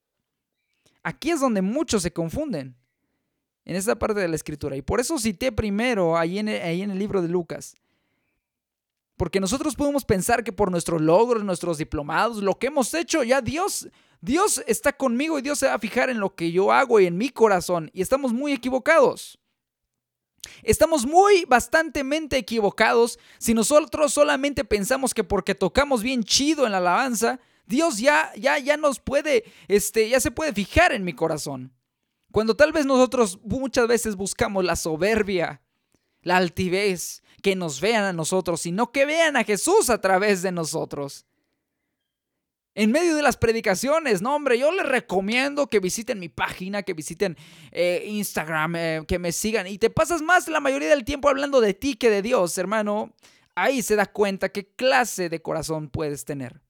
aquí 1.03 1.31
es 1.31 1.39
donde 1.39 1.61
muchos 1.61 2.01
se 2.03 2.11
confunden. 2.11 2.75
En 3.65 3.75
esta 3.75 3.97
parte 3.97 4.19
de 4.19 4.27
la 4.27 4.35
escritura. 4.35 4.75
Y 4.75 4.81
por 4.81 4.99
eso 4.99 5.17
cité 5.19 5.51
primero 5.51 6.17
ahí 6.17 6.39
en 6.39 6.49
ahí 6.49 6.81
en 6.81 6.91
el 6.91 6.99
libro 6.99 7.21
de 7.21 7.27
Lucas. 7.27 7.75
Porque 9.21 9.39
nosotros 9.39 9.75
podemos 9.75 10.03
pensar 10.03 10.43
que 10.43 10.51
por 10.51 10.71
nuestros 10.71 10.99
logros, 10.99 11.43
nuestros 11.43 11.77
diplomados, 11.77 12.37
lo 12.37 12.57
que 12.57 12.67
hemos 12.67 12.91
hecho, 12.95 13.23
ya 13.23 13.39
Dios, 13.39 13.87
Dios 14.19 14.63
está 14.65 14.93
conmigo 14.93 15.37
y 15.37 15.43
Dios 15.43 15.59
se 15.59 15.67
va 15.67 15.75
a 15.75 15.79
fijar 15.79 16.09
en 16.09 16.19
lo 16.19 16.33
que 16.33 16.51
yo 16.51 16.71
hago 16.71 16.99
y 16.99 17.05
en 17.05 17.17
mi 17.17 17.29
corazón. 17.29 17.91
Y 17.93 18.01
estamos 18.01 18.33
muy 18.33 18.51
equivocados. 18.51 19.37
Estamos 20.63 21.05
muy 21.05 21.45
bastantemente 21.45 22.37
equivocados 22.37 23.19
si 23.37 23.53
nosotros 23.53 24.11
solamente 24.11 24.63
pensamos 24.63 25.13
que 25.13 25.23
porque 25.23 25.53
tocamos 25.53 26.01
bien 26.01 26.23
chido 26.23 26.65
en 26.65 26.71
la 26.71 26.79
alabanza, 26.79 27.39
Dios 27.67 27.99
ya 27.99 28.31
ya 28.35 28.57
ya 28.57 28.75
nos 28.75 28.99
puede 28.99 29.43
este 29.67 30.09
ya 30.09 30.19
se 30.19 30.31
puede 30.31 30.51
fijar 30.51 30.93
en 30.93 31.03
mi 31.03 31.13
corazón. 31.13 31.71
Cuando 32.31 32.55
tal 32.55 32.71
vez 32.71 32.85
nosotros 32.85 33.39
muchas 33.43 33.87
veces 33.87 34.15
buscamos 34.15 34.63
la 34.63 34.75
soberbia, 34.75 35.61
la 36.21 36.37
altivez, 36.37 37.23
que 37.41 37.55
nos 37.55 37.81
vean 37.81 38.03
a 38.03 38.13
nosotros, 38.13 38.61
sino 38.61 38.91
que 38.91 39.05
vean 39.05 39.35
a 39.35 39.43
Jesús 39.43 39.89
a 39.89 39.99
través 39.99 40.41
de 40.41 40.51
nosotros. 40.51 41.25
En 42.73 42.91
medio 42.91 43.17
de 43.17 43.21
las 43.21 43.35
predicaciones, 43.35 44.21
no 44.21 44.33
hombre, 44.33 44.57
yo 44.57 44.71
les 44.71 44.85
recomiendo 44.85 45.67
que 45.67 45.81
visiten 45.81 46.19
mi 46.19 46.29
página, 46.29 46.83
que 46.83 46.93
visiten 46.93 47.35
eh, 47.71 48.05
Instagram, 48.07 48.75
eh, 48.77 49.01
que 49.07 49.19
me 49.19 49.33
sigan. 49.33 49.67
Y 49.67 49.77
te 49.77 49.89
pasas 49.89 50.21
más 50.21 50.47
la 50.47 50.61
mayoría 50.61 50.87
del 50.87 51.03
tiempo 51.03 51.27
hablando 51.27 51.59
de 51.59 51.73
ti 51.73 51.95
que 51.95 52.09
de 52.09 52.21
Dios, 52.21 52.57
hermano. 52.57 53.13
Ahí 53.55 53.81
se 53.81 53.97
da 53.97 54.05
cuenta 54.05 54.49
qué 54.49 54.67
clase 54.67 55.27
de 55.27 55.41
corazón 55.41 55.89
puedes 55.89 56.23
tener. 56.23 56.61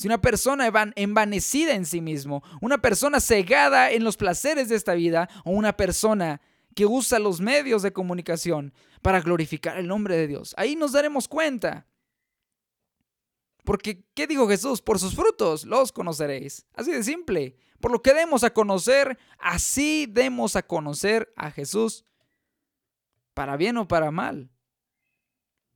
Si 0.00 0.08
una 0.08 0.22
persona 0.22 0.72
envanecida 0.96 1.74
en 1.74 1.84
sí 1.84 2.00
mismo, 2.00 2.42
una 2.62 2.80
persona 2.80 3.20
cegada 3.20 3.90
en 3.90 4.02
los 4.02 4.16
placeres 4.16 4.70
de 4.70 4.76
esta 4.76 4.94
vida, 4.94 5.28
o 5.44 5.50
una 5.50 5.76
persona 5.76 6.40
que 6.74 6.86
usa 6.86 7.18
los 7.18 7.42
medios 7.42 7.82
de 7.82 7.92
comunicación 7.92 8.72
para 9.02 9.20
glorificar 9.20 9.76
el 9.76 9.86
nombre 9.86 10.16
de 10.16 10.26
Dios. 10.26 10.54
Ahí 10.56 10.74
nos 10.74 10.92
daremos 10.92 11.28
cuenta. 11.28 11.86
Porque, 13.62 14.06
¿qué 14.14 14.26
dijo 14.26 14.48
Jesús? 14.48 14.80
Por 14.80 14.98
sus 14.98 15.14
frutos 15.14 15.66
los 15.66 15.92
conoceréis. 15.92 16.64
Así 16.72 16.92
de 16.92 17.04
simple. 17.04 17.58
Por 17.78 17.92
lo 17.92 18.00
que 18.00 18.14
demos 18.14 18.42
a 18.42 18.54
conocer, 18.54 19.18
así 19.38 20.06
demos 20.08 20.56
a 20.56 20.62
conocer 20.62 21.30
a 21.36 21.50
Jesús. 21.50 22.06
Para 23.34 23.58
bien 23.58 23.76
o 23.76 23.86
para 23.86 24.10
mal. 24.10 24.50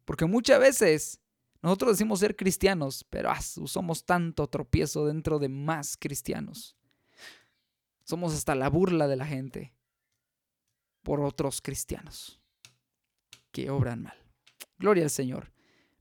Porque 0.06 0.24
muchas 0.24 0.60
veces 0.60 1.20
nosotros 1.64 1.92
decimos 1.92 2.20
ser 2.20 2.36
cristianos, 2.36 3.06
pero 3.08 3.30
ah, 3.30 3.40
somos 3.40 4.04
tanto 4.04 4.46
tropiezo 4.48 5.06
dentro 5.06 5.38
de 5.38 5.48
más 5.48 5.96
cristianos. 5.96 6.76
Somos 8.04 8.34
hasta 8.34 8.54
la 8.54 8.68
burla 8.68 9.08
de 9.08 9.16
la 9.16 9.24
gente 9.24 9.74
por 11.02 11.22
otros 11.22 11.62
cristianos 11.62 12.38
que 13.50 13.70
obran 13.70 14.02
mal. 14.02 14.14
Gloria 14.78 15.04
al 15.04 15.10
Señor. 15.10 15.52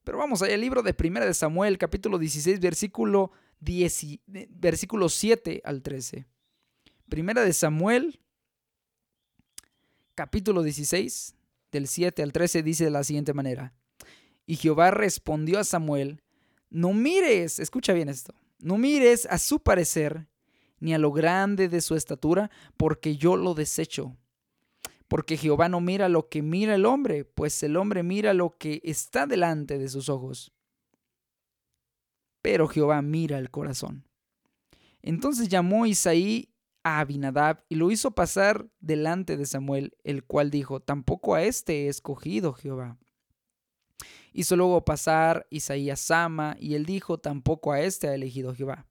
Pero 0.03 0.17
vamos 0.17 0.41
allá 0.41 0.55
al 0.55 0.59
libro 0.59 0.83
de 0.83 0.93
Primera 0.93 1.25
de 1.25 1.33
Samuel, 1.33 1.77
capítulo 1.77 2.17
16, 2.17 2.59
versículo, 2.59 3.31
10, 3.61 4.19
versículo 4.49 5.07
7 5.07 5.61
al 5.63 5.81
13. 5.81 6.27
Primera 7.07 7.41
de 7.41 7.53
Samuel, 7.53 8.19
capítulo 10.13 10.61
16, 10.61 11.35
del 11.71 11.87
7 11.87 12.21
al 12.21 12.33
13, 12.33 12.63
dice 12.63 12.83
de 12.83 12.91
la 12.91 13.05
siguiente 13.05 13.33
manera. 13.33 13.73
Y 14.45 14.55
Jehová 14.55 14.91
respondió 14.91 15.59
a 15.59 15.63
Samuel, 15.63 16.21
no 16.69 16.93
mires, 16.93 17.59
escucha 17.59 17.93
bien 17.93 18.09
esto, 18.09 18.33
no 18.59 18.77
mires 18.77 19.25
a 19.29 19.37
su 19.37 19.59
parecer, 19.59 20.27
ni 20.79 20.93
a 20.93 20.97
lo 20.97 21.11
grande 21.11 21.69
de 21.69 21.81
su 21.81 21.95
estatura, 21.95 22.51
porque 22.77 23.15
yo 23.15 23.37
lo 23.37 23.53
desecho 23.53 24.17
porque 25.13 25.37
Jehová 25.37 25.69
no 25.69 25.79
mira 25.79 26.09
lo 26.09 26.27
que 26.27 26.41
mira 26.41 26.73
el 26.73 26.87
hombre, 26.87 27.23
pues 27.23 27.61
el 27.61 27.77
hombre 27.77 28.01
mira 28.01 28.33
lo 28.33 28.57
que 28.57 28.81
está 28.83 29.27
delante 29.27 29.77
de 29.77 29.87
sus 29.87 30.09
ojos. 30.09 30.51
Pero 32.41 32.67
Jehová 32.67 32.99
mira 33.03 33.37
el 33.37 33.51
corazón. 33.51 34.07
Entonces 35.03 35.49
llamó 35.49 35.85
Isaí 35.85 36.49
a 36.83 36.99
Abinadab 36.99 37.63
y 37.69 37.75
lo 37.75 37.91
hizo 37.91 38.09
pasar 38.09 38.67
delante 38.79 39.37
de 39.37 39.45
Samuel, 39.45 39.95
el 40.03 40.23
cual 40.23 40.49
dijo, 40.49 40.79
tampoco 40.79 41.35
a 41.35 41.43
este 41.43 41.85
he 41.85 41.89
escogido 41.89 42.53
Jehová. 42.53 42.97
Hizo 44.33 44.55
luego 44.55 44.83
pasar 44.83 45.47
Isaí 45.49 45.89
a 45.89 45.95
Sama, 45.95 46.57
y 46.59 46.73
él 46.73 46.85
dijo, 46.85 47.19
tampoco 47.19 47.71
a 47.71 47.81
este 47.81 48.07
ha 48.07 48.15
elegido 48.15 48.53
Jehová. 48.53 48.87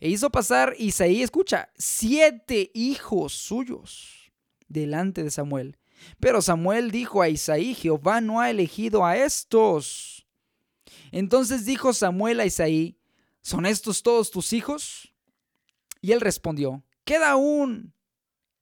E 0.00 0.08
hizo 0.08 0.30
pasar 0.30 0.74
Isaí, 0.78 1.22
escucha, 1.22 1.70
siete 1.76 2.70
hijos 2.74 3.32
suyos 3.32 4.32
delante 4.68 5.22
de 5.22 5.30
Samuel. 5.30 5.78
Pero 6.20 6.42
Samuel 6.42 6.90
dijo 6.90 7.22
a 7.22 7.28
Isaí, 7.28 7.74
Jehová 7.74 8.20
no 8.20 8.40
ha 8.40 8.50
elegido 8.50 9.06
a 9.06 9.16
estos. 9.16 10.26
Entonces 11.12 11.64
dijo 11.64 11.92
Samuel 11.92 12.40
a 12.40 12.46
Isaí, 12.46 12.98
¿son 13.40 13.66
estos 13.66 14.02
todos 14.02 14.30
tus 14.30 14.52
hijos? 14.52 15.14
Y 16.00 16.12
él 16.12 16.20
respondió, 16.20 16.82
queda 17.04 17.30
aún 17.30 17.94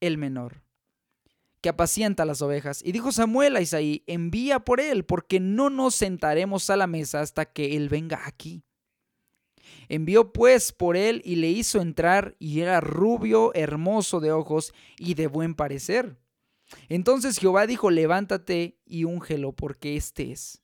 el 0.01 0.19
menor, 0.19 0.62
que 1.63 1.69
apacienta 1.69 2.25
las 2.25 2.43
ovejas. 2.43 2.83
Y 2.85 2.93
dijo 2.93 3.13
Samuel 3.13 3.57
a 3.57 3.61
Isaí, 3.61 4.03
envía 4.07 4.59
por 4.59 4.81
él, 4.81 5.05
porque 5.05 5.41
no 5.41 5.71
nos 5.71 5.95
sentaremos 5.95 6.69
a 6.69 6.77
la 6.77 6.87
mesa 6.87 7.21
hasta 7.21 7.47
que 7.47 7.77
él 7.77 7.89
venga 7.89 8.21
aquí. 8.27 8.65
Envió 9.89 10.33
pues 10.33 10.73
por 10.73 10.97
él 10.97 11.23
y 11.25 11.37
le 11.37 11.49
hizo 11.49 11.81
entrar 11.81 12.37
y 12.39 12.61
era 12.61 12.81
rubio, 12.81 13.55
hermoso 13.55 14.21
de 14.21 14.33
ojos 14.33 14.75
y 14.99 15.15
de 15.15 15.29
buen 15.29 15.55
parecer. 15.55 16.19
Entonces 16.89 17.39
Jehová 17.39 17.67
dijo, 17.67 17.91
levántate 17.91 18.79
y 18.85 19.05
úngelo 19.05 19.53
porque 19.53 19.97
éste 19.97 20.33
es. 20.33 20.63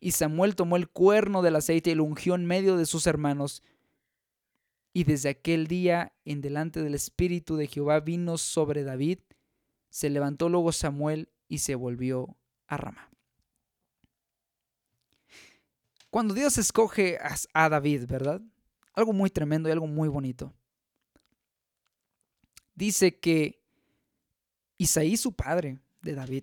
Y 0.00 0.12
Samuel 0.12 0.56
tomó 0.56 0.76
el 0.76 0.88
cuerno 0.88 1.42
del 1.42 1.56
aceite 1.56 1.90
y 1.90 1.94
lo 1.94 2.04
ungió 2.04 2.34
en 2.34 2.46
medio 2.46 2.76
de 2.76 2.86
sus 2.86 3.06
hermanos. 3.06 3.62
Y 4.94 5.04
desde 5.04 5.28
aquel 5.28 5.66
día 5.66 6.14
en 6.24 6.40
delante 6.40 6.82
del 6.82 6.94
Espíritu 6.94 7.56
de 7.56 7.66
Jehová 7.66 8.00
vino 8.00 8.38
sobre 8.38 8.82
David. 8.82 9.18
Se 9.90 10.10
levantó 10.10 10.48
luego 10.48 10.72
Samuel 10.72 11.28
y 11.48 11.58
se 11.58 11.74
volvió 11.74 12.36
a 12.66 12.76
Ramá. 12.76 13.10
Cuando 16.10 16.34
Dios 16.34 16.58
escoge 16.58 17.18
a 17.52 17.68
David, 17.68 18.06
¿verdad? 18.06 18.40
algo 18.98 19.12
muy 19.12 19.30
tremendo 19.30 19.68
y 19.68 19.72
algo 19.72 19.86
muy 19.86 20.08
bonito. 20.08 20.52
Dice 22.74 23.18
que 23.18 23.62
Isaí, 24.76 25.16
su 25.16 25.32
padre 25.32 25.78
de 26.02 26.14
David, 26.14 26.42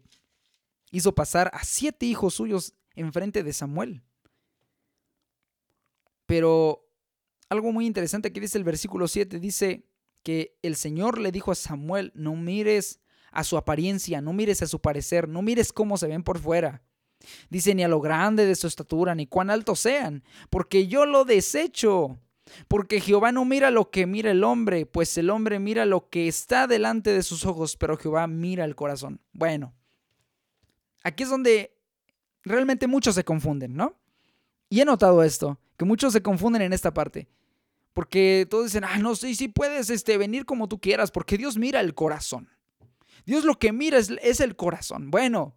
hizo 0.92 1.14
pasar 1.14 1.52
a 1.54 1.66
siete 1.66 2.06
hijos 2.06 2.36
suyos 2.36 2.74
enfrente 2.96 3.44
de 3.44 3.52
Samuel. 3.52 4.02
Pero 6.26 6.88
algo 7.50 7.74
muy 7.74 7.86
interesante 7.86 8.32
que 8.32 8.40
dice 8.40 8.58
el 8.58 8.64
versículo 8.64 9.10
7, 9.10 9.38
dice 9.40 9.86
que 10.24 10.58
el 10.62 10.78
Señor 10.78 11.20
le 11.20 11.34
dijo 11.34 11.52
a 11.52 11.56
Samuel, 11.56 12.14
no 12.16 12.38
mires 12.38 13.02
a 13.36 13.44
su 13.44 13.58
apariencia, 13.58 14.22
no 14.22 14.34
mires 14.34 14.62
a 14.62 14.68
su 14.68 14.80
parecer, 14.80 15.28
no 15.28 15.42
mires 15.42 15.72
cómo 15.74 15.98
se 15.98 16.08
ven 16.08 16.24
por 16.24 16.40
fuera. 16.40 16.82
Dice 17.50 17.76
ni 17.76 17.84
a 17.84 17.88
lo 17.88 18.02
grande 18.02 18.46
de 18.46 18.56
su 18.56 18.68
estatura, 18.68 19.14
ni 19.16 19.28
cuán 19.28 19.50
altos 19.50 19.80
sean, 19.80 20.24
porque 20.50 20.88
yo 20.88 21.06
lo 21.06 21.26
desecho. 21.26 22.20
Porque 22.68 23.02
Jehová 23.02 23.32
no 23.32 23.44
mira 23.44 23.72
lo 23.72 23.90
que 23.90 24.06
mira 24.06 24.30
el 24.30 24.44
hombre, 24.44 24.86
pues 24.86 25.18
el 25.18 25.32
hombre 25.32 25.58
mira 25.58 25.86
lo 25.88 26.10
que 26.10 26.28
está 26.28 26.68
delante 26.68 27.12
de 27.12 27.24
sus 27.24 27.44
ojos, 27.44 27.76
pero 27.76 27.98
Jehová 27.98 28.28
mira 28.28 28.66
el 28.66 28.76
corazón. 28.76 29.20
Bueno, 29.34 29.74
aquí 31.04 31.24
es 31.24 31.30
donde 31.30 31.76
realmente 32.44 32.86
muchos 32.86 33.16
se 33.16 33.24
confunden, 33.24 33.76
¿no? 33.76 33.96
Y 34.70 34.80
he 34.80 34.86
notado 34.86 35.24
esto, 35.24 35.60
que 35.76 35.86
muchos 35.86 36.14
se 36.14 36.22
confunden 36.22 36.62
en 36.62 36.74
esta 36.74 36.94
parte. 36.94 37.28
Porque 37.94 38.46
todos 38.48 38.66
dicen, 38.66 38.84
ah, 38.84 39.00
no, 39.00 39.16
sí, 39.16 39.34
sí 39.34 39.48
puedes 39.48 39.90
este, 39.90 40.18
venir 40.18 40.46
como 40.46 40.68
tú 40.68 40.80
quieras, 40.80 41.10
porque 41.10 41.38
Dios 41.38 41.58
mira 41.58 41.80
el 41.80 41.96
corazón. 41.96 42.50
Dios 43.26 43.44
lo 43.46 43.58
que 43.60 43.72
mira 43.72 43.98
es, 43.98 44.12
es 44.22 44.40
el 44.40 44.56
corazón. 44.56 45.12
Bueno, 45.12 45.56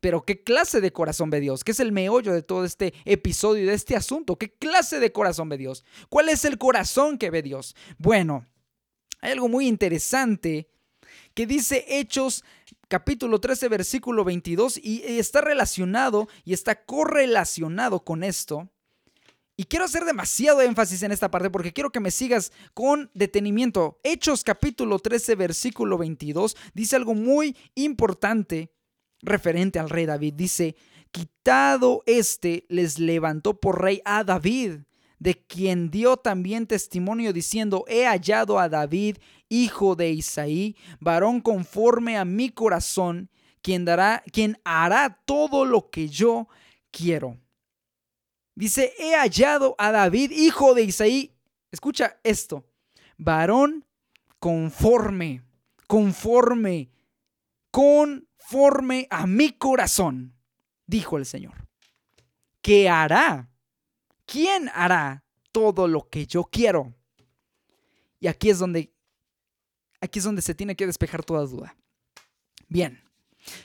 pero 0.00 0.24
¿qué 0.24 0.42
clase 0.42 0.80
de 0.80 0.92
corazón 0.92 1.30
ve 1.30 1.40
Dios? 1.40 1.64
¿Qué 1.64 1.72
es 1.72 1.80
el 1.80 1.92
meollo 1.92 2.32
de 2.32 2.42
todo 2.42 2.64
este 2.64 2.94
episodio 3.04 3.64
y 3.64 3.66
de 3.66 3.74
este 3.74 3.96
asunto? 3.96 4.36
¿Qué 4.36 4.52
clase 4.52 5.00
de 5.00 5.12
corazón 5.12 5.48
ve 5.48 5.58
Dios? 5.58 5.84
¿Cuál 6.08 6.28
es 6.28 6.44
el 6.44 6.58
corazón 6.58 7.18
que 7.18 7.30
ve 7.30 7.42
Dios? 7.42 7.74
Bueno, 7.98 8.46
hay 9.20 9.32
algo 9.32 9.48
muy 9.48 9.66
interesante 9.66 10.70
que 11.34 11.46
dice 11.46 11.84
Hechos 11.88 12.44
capítulo 12.88 13.40
13 13.40 13.68
versículo 13.68 14.24
22 14.24 14.78
y 14.82 15.02
está 15.18 15.40
relacionado 15.40 16.28
y 16.44 16.52
está 16.52 16.84
correlacionado 16.84 18.04
con 18.04 18.22
esto. 18.22 18.70
Y 19.58 19.64
quiero 19.64 19.86
hacer 19.86 20.04
demasiado 20.04 20.60
énfasis 20.60 21.02
en 21.02 21.12
esta 21.12 21.30
parte 21.30 21.48
porque 21.48 21.72
quiero 21.72 21.90
que 21.90 22.00
me 22.00 22.10
sigas 22.10 22.52
con 22.74 23.10
detenimiento. 23.14 23.98
Hechos 24.02 24.44
capítulo 24.44 24.98
13 24.98 25.34
versículo 25.34 25.96
22 25.96 26.54
dice 26.74 26.96
algo 26.96 27.14
muy 27.14 27.56
importante 27.74 28.70
referente 29.22 29.78
al 29.78 29.88
rey 29.88 30.04
David. 30.04 30.34
Dice, 30.34 30.76
quitado 31.10 32.02
este 32.04 32.66
les 32.68 32.98
levantó 32.98 33.58
por 33.58 33.80
rey 33.80 34.02
a 34.04 34.24
David, 34.24 34.80
de 35.18 35.34
quien 35.46 35.90
dio 35.90 36.18
también 36.18 36.66
testimonio 36.66 37.32
diciendo, 37.32 37.86
he 37.88 38.04
hallado 38.04 38.58
a 38.58 38.68
David, 38.68 39.16
hijo 39.48 39.96
de 39.96 40.10
Isaí, 40.10 40.76
varón 41.00 41.40
conforme 41.40 42.18
a 42.18 42.26
mi 42.26 42.50
corazón, 42.50 43.30
quien, 43.62 43.86
dará, 43.86 44.22
quien 44.30 44.58
hará 44.64 45.22
todo 45.24 45.64
lo 45.64 45.88
que 45.88 46.10
yo 46.10 46.46
quiero. 46.90 47.38
Dice, 48.56 48.94
he 48.98 49.14
hallado 49.14 49.76
a 49.78 49.92
David, 49.92 50.32
hijo 50.32 50.74
de 50.74 50.82
Isaí. 50.82 51.32
Escucha 51.70 52.18
esto. 52.24 52.64
Varón 53.18 53.84
conforme, 54.38 55.42
conforme, 55.86 56.90
conforme 57.70 59.06
a 59.10 59.26
mi 59.26 59.52
corazón, 59.52 60.34
dijo 60.86 61.18
el 61.18 61.26
Señor. 61.26 61.68
¿Qué 62.62 62.88
hará? 62.88 63.50
¿Quién 64.24 64.70
hará 64.74 65.22
todo 65.52 65.86
lo 65.86 66.08
que 66.08 66.26
yo 66.26 66.44
quiero? 66.44 66.94
Y 68.20 68.26
aquí 68.26 68.50
es 68.50 68.58
donde 68.58 68.92
aquí 70.00 70.18
es 70.18 70.24
donde 70.24 70.42
se 70.42 70.54
tiene 70.54 70.76
que 70.76 70.86
despejar 70.86 71.24
toda 71.24 71.44
duda. 71.44 71.76
Bien. 72.68 73.02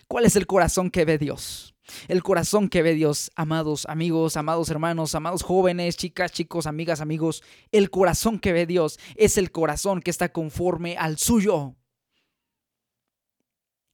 ¿Cuál 0.08 0.26
es 0.26 0.36
el 0.36 0.46
corazón 0.46 0.92
que 0.92 1.06
ve 1.06 1.18
Dios? 1.18 1.74
El 2.08 2.24
corazón 2.24 2.70
que 2.70 2.82
ve 2.82 2.94
Dios, 2.94 3.32
amados 3.36 3.86
amigos, 3.88 4.38
amados 4.38 4.70
hermanos, 4.70 5.16
amados 5.16 5.44
jóvenes, 5.44 5.98
chicas, 5.98 6.32
chicos, 6.32 6.68
amigas, 6.68 7.02
amigos. 7.02 7.44
El 7.72 7.90
corazón 7.90 8.40
que 8.40 8.54
ve 8.54 8.66
Dios 8.66 9.00
es 9.16 9.38
el 9.38 9.52
corazón 9.52 10.02
que 10.02 10.12
está 10.12 10.32
conforme 10.32 10.98
al 10.98 11.18
suyo. 11.18 11.76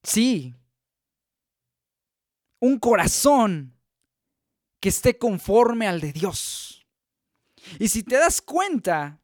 Sí. 0.03 0.55
Un 2.59 2.79
corazón 2.79 3.77
que 4.79 4.89
esté 4.89 5.17
conforme 5.17 5.87
al 5.87 6.01
de 6.01 6.13
Dios. 6.13 6.85
Y 7.79 7.89
si 7.89 8.03
te 8.03 8.15
das 8.15 8.41
cuenta, 8.41 9.19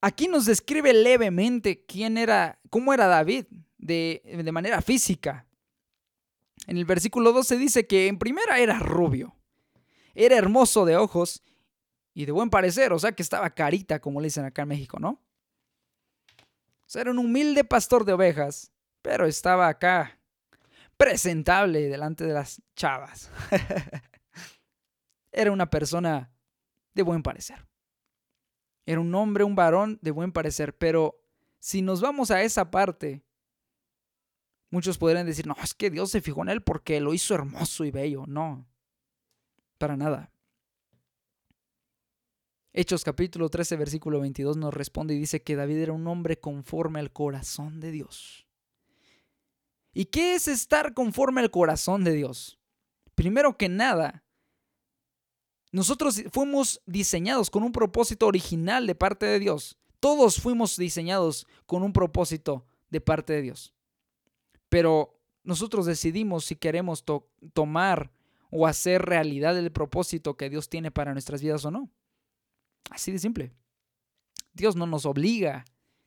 aquí 0.00 0.28
nos 0.28 0.46
describe 0.46 0.92
levemente 0.92 1.84
quién 1.84 2.18
era, 2.18 2.60
cómo 2.68 2.92
era 2.92 3.06
David 3.06 3.46
de, 3.78 4.22
de 4.24 4.52
manera 4.52 4.82
física. 4.82 5.46
En 6.66 6.76
el 6.76 6.84
versículo 6.84 7.32
12 7.32 7.56
dice 7.56 7.86
que 7.86 8.06
en 8.06 8.18
primera 8.18 8.58
era 8.58 8.78
rubio, 8.78 9.36
era 10.14 10.36
hermoso 10.36 10.84
de 10.84 10.96
ojos 10.96 11.42
y 12.14 12.24
de 12.24 12.32
buen 12.32 12.50
parecer, 12.50 12.92
o 12.92 12.98
sea 12.98 13.12
que 13.12 13.22
estaba 13.22 13.50
carita, 13.50 14.00
como 14.00 14.20
le 14.20 14.26
dicen 14.26 14.44
acá 14.44 14.62
en 14.62 14.68
México, 14.68 14.98
¿no? 14.98 15.20
O 16.80 16.88
sea, 16.92 17.02
era 17.02 17.10
un 17.10 17.18
humilde 17.18 17.64
pastor 17.64 18.04
de 18.04 18.12
ovejas, 18.12 18.70
pero 19.00 19.26
estaba 19.26 19.68
acá 19.68 20.18
presentable 20.96 21.88
delante 21.88 22.24
de 22.24 22.34
las 22.34 22.62
chavas. 22.76 23.30
era 25.32 25.50
una 25.50 25.70
persona 25.70 26.30
de 26.94 27.02
buen 27.02 27.22
parecer. 27.22 27.66
Era 28.84 29.00
un 29.00 29.14
hombre, 29.14 29.44
un 29.44 29.54
varón 29.54 29.98
de 30.02 30.10
buen 30.10 30.32
parecer, 30.32 30.76
pero 30.76 31.20
si 31.58 31.82
nos 31.82 32.00
vamos 32.00 32.30
a 32.30 32.42
esa 32.42 32.70
parte, 32.70 33.24
Muchos 34.72 34.96
podrían 34.96 35.26
decir, 35.26 35.46
no, 35.46 35.54
es 35.62 35.74
que 35.74 35.90
Dios 35.90 36.10
se 36.10 36.22
fijó 36.22 36.40
en 36.40 36.48
él 36.48 36.62
porque 36.62 36.98
lo 36.98 37.12
hizo 37.12 37.34
hermoso 37.34 37.84
y 37.84 37.90
bello. 37.90 38.24
No, 38.26 38.66
para 39.76 39.98
nada. 39.98 40.32
Hechos 42.72 43.04
capítulo 43.04 43.50
13, 43.50 43.76
versículo 43.76 44.18
22 44.20 44.56
nos 44.56 44.72
responde 44.72 45.12
y 45.12 45.18
dice 45.18 45.42
que 45.42 45.56
David 45.56 45.76
era 45.76 45.92
un 45.92 46.06
hombre 46.06 46.40
conforme 46.40 47.00
al 47.00 47.12
corazón 47.12 47.80
de 47.80 47.90
Dios. 47.90 48.46
¿Y 49.92 50.06
qué 50.06 50.36
es 50.36 50.48
estar 50.48 50.94
conforme 50.94 51.42
al 51.42 51.50
corazón 51.50 52.02
de 52.02 52.14
Dios? 52.14 52.58
Primero 53.14 53.58
que 53.58 53.68
nada, 53.68 54.24
nosotros 55.70 56.24
fuimos 56.32 56.80
diseñados 56.86 57.50
con 57.50 57.62
un 57.62 57.72
propósito 57.72 58.26
original 58.26 58.86
de 58.86 58.94
parte 58.94 59.26
de 59.26 59.38
Dios. 59.38 59.76
Todos 60.00 60.40
fuimos 60.40 60.78
diseñados 60.78 61.46
con 61.66 61.82
un 61.82 61.92
propósito 61.92 62.64
de 62.88 63.02
parte 63.02 63.34
de 63.34 63.42
Dios. 63.42 63.74
Pero 64.72 65.20
nosotros 65.44 65.84
decidimos 65.84 66.46
si 66.46 66.56
queremos 66.56 67.04
tomar 67.52 68.10
o 68.48 68.66
hacer 68.66 69.02
realidad 69.02 69.58
el 69.58 69.70
propósito 69.70 70.38
que 70.38 70.48
Dios 70.48 70.70
tiene 70.70 70.90
para 70.90 71.12
nuestras 71.12 71.42
vidas 71.42 71.62
o 71.66 71.70
no. 71.70 71.90
Así 72.88 73.12
de 73.12 73.18
simple. 73.18 73.52
Dios 74.54 74.74
no 74.74 74.86
nos 74.86 75.04
obliga 75.04 75.66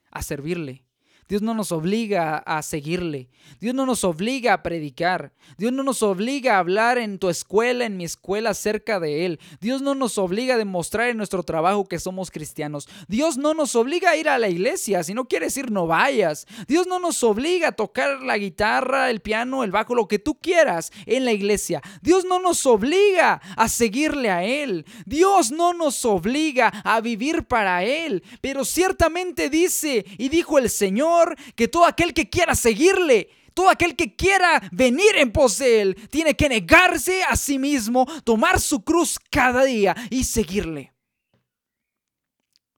a 0.10 0.24
servirle. 0.24 0.84
Dios 1.28 1.42
no 1.42 1.56
nos 1.56 1.72
obliga 1.72 2.38
a 2.38 2.62
seguirle. 2.62 3.30
Dios 3.60 3.74
no 3.74 3.88
nos 3.88 4.04
obliga 4.04 4.54
a 4.54 4.62
predicar. 4.62 5.34
Dios 5.58 5.72
no 5.74 5.82
nos 5.82 6.04
obliga 6.04 6.56
a 6.56 6.60
hablar 6.60 7.00
en 7.00 7.18
tu 7.18 7.30
escuela, 7.30 7.86
en 7.86 7.98
mi 7.98 8.04
escuela, 8.04 8.52
acerca 8.52 9.00
de 9.00 9.26
Él. 9.26 9.40
Dios 9.60 9.82
no 9.82 9.96
nos 9.96 10.20
obliga 10.20 10.54
a 10.54 10.58
demostrar 10.58 11.10
en 11.10 11.18
nuestro 11.18 11.42
trabajo 11.42 11.86
que 11.86 11.98
somos 11.98 12.30
cristianos. 12.30 12.88
Dios 13.08 13.38
no 13.38 13.56
nos 13.56 13.76
obliga 13.76 14.12
a 14.12 14.18
ir 14.18 14.30
a 14.30 14.38
la 14.38 14.50
iglesia. 14.50 15.04
Si 15.04 15.16
no 15.16 15.26
quieres 15.26 15.58
ir, 15.58 15.72
no 15.72 15.88
vayas. 15.88 16.46
Dios 16.68 16.86
no 16.86 17.00
nos 17.00 17.24
obliga 17.24 17.70
a 17.70 17.72
tocar 17.72 18.22
la 18.22 18.38
guitarra, 18.38 19.10
el 19.10 19.22
piano, 19.22 19.64
el 19.64 19.72
bajo, 19.72 19.96
lo 19.96 20.08
que 20.08 20.20
tú 20.20 20.36
quieras 20.36 20.92
en 21.08 21.26
la 21.26 21.32
iglesia. 21.32 21.82
Dios 22.04 22.26
no 22.26 22.40
nos 22.40 22.64
obliga 22.68 23.42
a 23.58 23.68
seguirle 23.68 24.30
a 24.30 24.44
Él. 24.44 24.86
Dios 25.08 25.52
no 25.52 25.74
nos 25.74 26.06
obliga 26.06 26.68
a 26.84 27.02
vivir 27.02 27.46
para 27.46 27.84
Él. 27.84 28.24
Pero 28.42 28.64
ciertamente 28.64 29.50
dice 29.50 30.06
y 30.20 30.30
dijo 30.30 30.60
el 30.60 30.70
Señor 30.70 31.15
que 31.56 31.68
todo 31.68 31.86
aquel 31.86 32.14
que 32.14 32.30
quiera 32.30 32.56
seguirle, 32.56 33.30
todo 33.54 33.70
aquel 33.70 33.96
que 33.96 34.16
quiera 34.16 34.62
venir 34.72 35.16
en 35.16 35.32
pos 35.32 35.62
él, 35.62 35.96
tiene 36.12 36.36
que 36.36 36.50
negarse 36.50 37.24
a 37.24 37.36
sí 37.36 37.58
mismo, 37.58 38.06
tomar 38.24 38.60
su 38.60 38.84
cruz 38.84 39.18
cada 39.32 39.64
día 39.64 39.96
y 40.10 40.24
seguirle. 40.26 40.94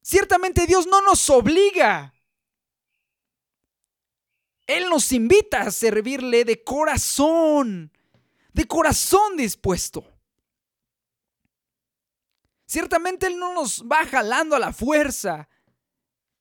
Ciertamente 0.02 0.66
Dios 0.66 0.88
no 0.88 1.02
nos 1.02 1.30
obliga. 1.30 2.14
Él 4.68 4.90
nos 4.90 5.12
invita 5.12 5.62
a 5.62 5.72
servirle 5.72 6.46
de 6.46 6.64
corazón, 6.64 7.92
de 8.54 8.66
corazón 8.66 9.36
dispuesto. 9.36 10.06
Ciertamente 12.68 13.28
Él 13.28 13.40
no 13.40 13.54
nos 13.54 13.84
va 13.84 14.06
jalando 14.06 14.56
a 14.56 14.60
la 14.60 14.74
fuerza, 14.74 15.50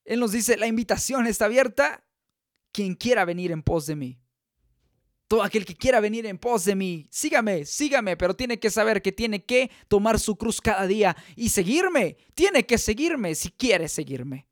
él 0.06 0.20
nos 0.20 0.32
dice, 0.32 0.56
la 0.56 0.68
invitación 0.68 1.26
está 1.26 1.46
abierta, 1.46 2.04
quien 2.72 2.94
quiera 2.94 3.24
venir 3.24 3.50
en 3.50 3.62
pos 3.62 3.86
de 3.86 3.96
mí. 3.96 4.20
Todo 5.28 5.42
aquel 5.42 5.66
que 5.66 5.74
quiera 5.74 5.98
venir 5.98 6.24
en 6.26 6.38
pos 6.38 6.64
de 6.64 6.76
mí, 6.76 7.08
sígame, 7.10 7.64
sígame, 7.64 8.16
pero 8.16 8.36
tiene 8.36 8.60
que 8.60 8.70
saber 8.70 9.02
que 9.02 9.10
tiene 9.10 9.44
que 9.44 9.70
tomar 9.88 10.20
su 10.20 10.36
cruz 10.36 10.60
cada 10.60 10.86
día 10.86 11.16
y 11.34 11.48
seguirme. 11.48 12.16
Tiene 12.34 12.64
que 12.64 12.78
seguirme 12.78 13.34
si 13.34 13.50
quiere 13.50 13.88
seguirme. 13.88 14.46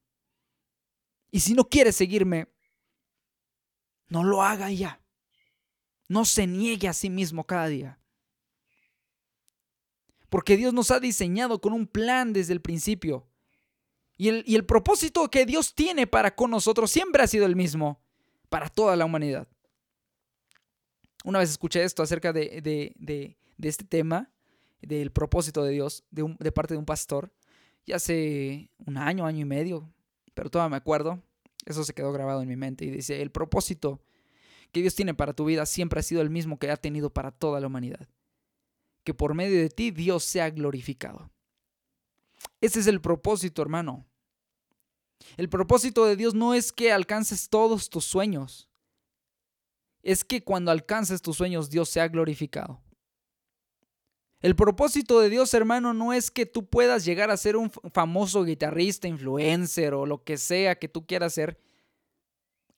Y 1.30 1.40
si 1.40 1.54
no 1.54 1.68
quiere 1.68 1.92
seguirme, 1.92 2.48
no 4.08 4.24
lo 4.24 4.42
haga 4.42 4.70
ya. 4.72 5.00
No 6.08 6.24
se 6.24 6.48
niegue 6.48 6.88
a 6.88 6.92
sí 6.92 7.08
mismo 7.08 7.44
cada 7.44 7.68
día. 7.68 8.00
Porque 10.28 10.56
Dios 10.56 10.74
nos 10.74 10.90
ha 10.90 10.98
diseñado 10.98 11.60
con 11.60 11.72
un 11.72 11.86
plan 11.86 12.32
desde 12.32 12.52
el 12.52 12.60
principio. 12.60 13.28
Y 14.16 14.28
el, 14.28 14.44
y 14.46 14.54
el 14.54 14.64
propósito 14.64 15.28
que 15.30 15.44
Dios 15.44 15.74
tiene 15.74 16.06
para 16.06 16.34
con 16.34 16.50
nosotros 16.50 16.90
siempre 16.90 17.22
ha 17.22 17.26
sido 17.26 17.46
el 17.46 17.56
mismo, 17.56 18.00
para 18.48 18.68
toda 18.68 18.96
la 18.96 19.04
humanidad. 19.04 19.48
Una 21.24 21.38
vez 21.38 21.50
escuché 21.50 21.82
esto 21.82 22.02
acerca 22.02 22.32
de, 22.32 22.94
este 23.60 23.84
tema, 23.84 24.30
del 24.82 25.10
propósito 25.10 25.64
de 25.64 25.72
Dios, 25.72 26.04
de, 26.10 26.36
de 26.38 26.52
parte 26.52 26.74
de 26.74 26.78
un 26.78 26.84
pastor, 26.84 27.32
ya 27.86 27.96
hace 27.96 28.70
un 28.86 28.96
año, 28.96 29.26
año 29.26 29.40
y 29.40 29.44
medio, 29.44 29.90
pero 30.34 30.50
todavía 30.50 30.70
me 30.70 30.76
acuerdo, 30.76 31.22
eso 31.64 31.84
se 31.84 31.94
quedó 31.94 32.12
grabado 32.12 32.42
en 32.42 32.48
mi 32.48 32.56
mente 32.56 32.84
y 32.84 32.90
dice, 32.90 33.22
el 33.22 33.30
propósito 33.30 34.00
que 34.72 34.80
Dios 34.80 34.94
tiene 34.94 35.14
para 35.14 35.32
tu 35.32 35.44
vida 35.44 35.66
siempre 35.66 36.00
ha 36.00 36.02
sido 36.02 36.20
el 36.20 36.30
mismo 36.30 36.58
que 36.58 36.70
ha 36.70 36.76
tenido 36.76 37.10
para 37.10 37.30
toda 37.30 37.60
la 37.60 37.68
humanidad. 37.68 38.08
Que 39.04 39.14
por 39.14 39.34
medio 39.34 39.58
de 39.60 39.70
ti 39.70 39.90
Dios 39.90 40.24
sea 40.24 40.50
glorificado. 40.50 41.30
Ese 42.64 42.80
es 42.80 42.86
el 42.86 43.02
propósito, 43.02 43.60
hermano. 43.60 44.06
El 45.36 45.50
propósito 45.50 46.06
de 46.06 46.16
Dios 46.16 46.34
no 46.34 46.54
es 46.54 46.72
que 46.72 46.92
alcances 46.92 47.50
todos 47.50 47.90
tus 47.90 48.06
sueños 48.06 48.70
es 50.02 50.24
que 50.24 50.42
cuando 50.42 50.70
alcances 50.70 51.20
tus 51.20 51.36
sueños 51.36 51.68
Dios 51.68 51.90
sea 51.90 52.08
glorificado. 52.08 52.80
El 54.40 54.56
propósito 54.56 55.20
de 55.20 55.28
Dios, 55.28 55.52
hermano, 55.52 55.92
no 55.92 56.14
es 56.14 56.30
que 56.30 56.46
tú 56.46 56.66
puedas 56.66 57.04
llegar 57.04 57.30
a 57.30 57.36
ser 57.36 57.56
un 57.56 57.70
famoso 57.70 58.44
guitarrista, 58.44 59.08
influencer 59.08 59.92
o 59.92 60.06
lo 60.06 60.24
que 60.24 60.38
sea 60.38 60.78
que 60.78 60.88
tú 60.88 61.06
quieras 61.06 61.34
ser. 61.34 61.60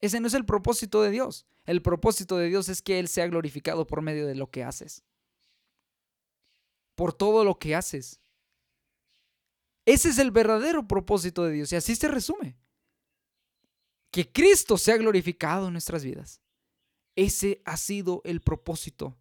Ese 0.00 0.18
no 0.18 0.26
es 0.26 0.34
el 0.34 0.44
propósito 0.44 1.00
de 1.00 1.10
Dios. 1.10 1.46
El 1.64 1.80
propósito 1.80 2.36
de 2.36 2.48
Dios 2.48 2.68
es 2.68 2.82
que 2.82 2.98
Él 2.98 3.06
sea 3.06 3.28
glorificado 3.28 3.86
por 3.86 4.02
medio 4.02 4.26
de 4.26 4.34
lo 4.34 4.50
que 4.50 4.64
haces. 4.64 5.04
Por 6.96 7.12
todo 7.12 7.44
lo 7.44 7.60
que 7.60 7.76
haces. 7.76 8.20
Ese 9.86 10.08
es 10.08 10.18
el 10.18 10.32
verdadero 10.32 10.86
propósito 10.86 11.44
de 11.44 11.52
Dios 11.52 11.72
y 11.72 11.76
así 11.76 11.94
se 11.94 12.08
resume. 12.08 12.58
Que 14.10 14.30
Cristo 14.30 14.76
sea 14.76 14.96
glorificado 14.96 15.68
en 15.68 15.72
nuestras 15.72 16.04
vidas. 16.04 16.42
Ese 17.14 17.62
ha 17.64 17.76
sido 17.76 18.20
el 18.24 18.42
propósito 18.42 19.16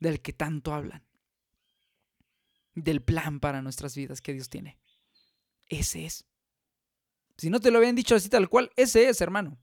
del 0.00 0.20
que 0.20 0.32
tanto 0.32 0.74
hablan. 0.74 1.06
Del 2.74 3.00
plan 3.00 3.40
para 3.40 3.62
nuestras 3.62 3.94
vidas 3.94 4.20
que 4.20 4.32
Dios 4.32 4.48
tiene. 4.48 4.78
Ese 5.68 6.04
es. 6.04 6.26
Si 7.36 7.50
no 7.50 7.60
te 7.60 7.70
lo 7.70 7.78
habían 7.78 7.94
dicho 7.94 8.16
así 8.16 8.28
tal 8.28 8.48
cual, 8.48 8.72
ese 8.76 9.08
es, 9.08 9.20
hermano. 9.20 9.58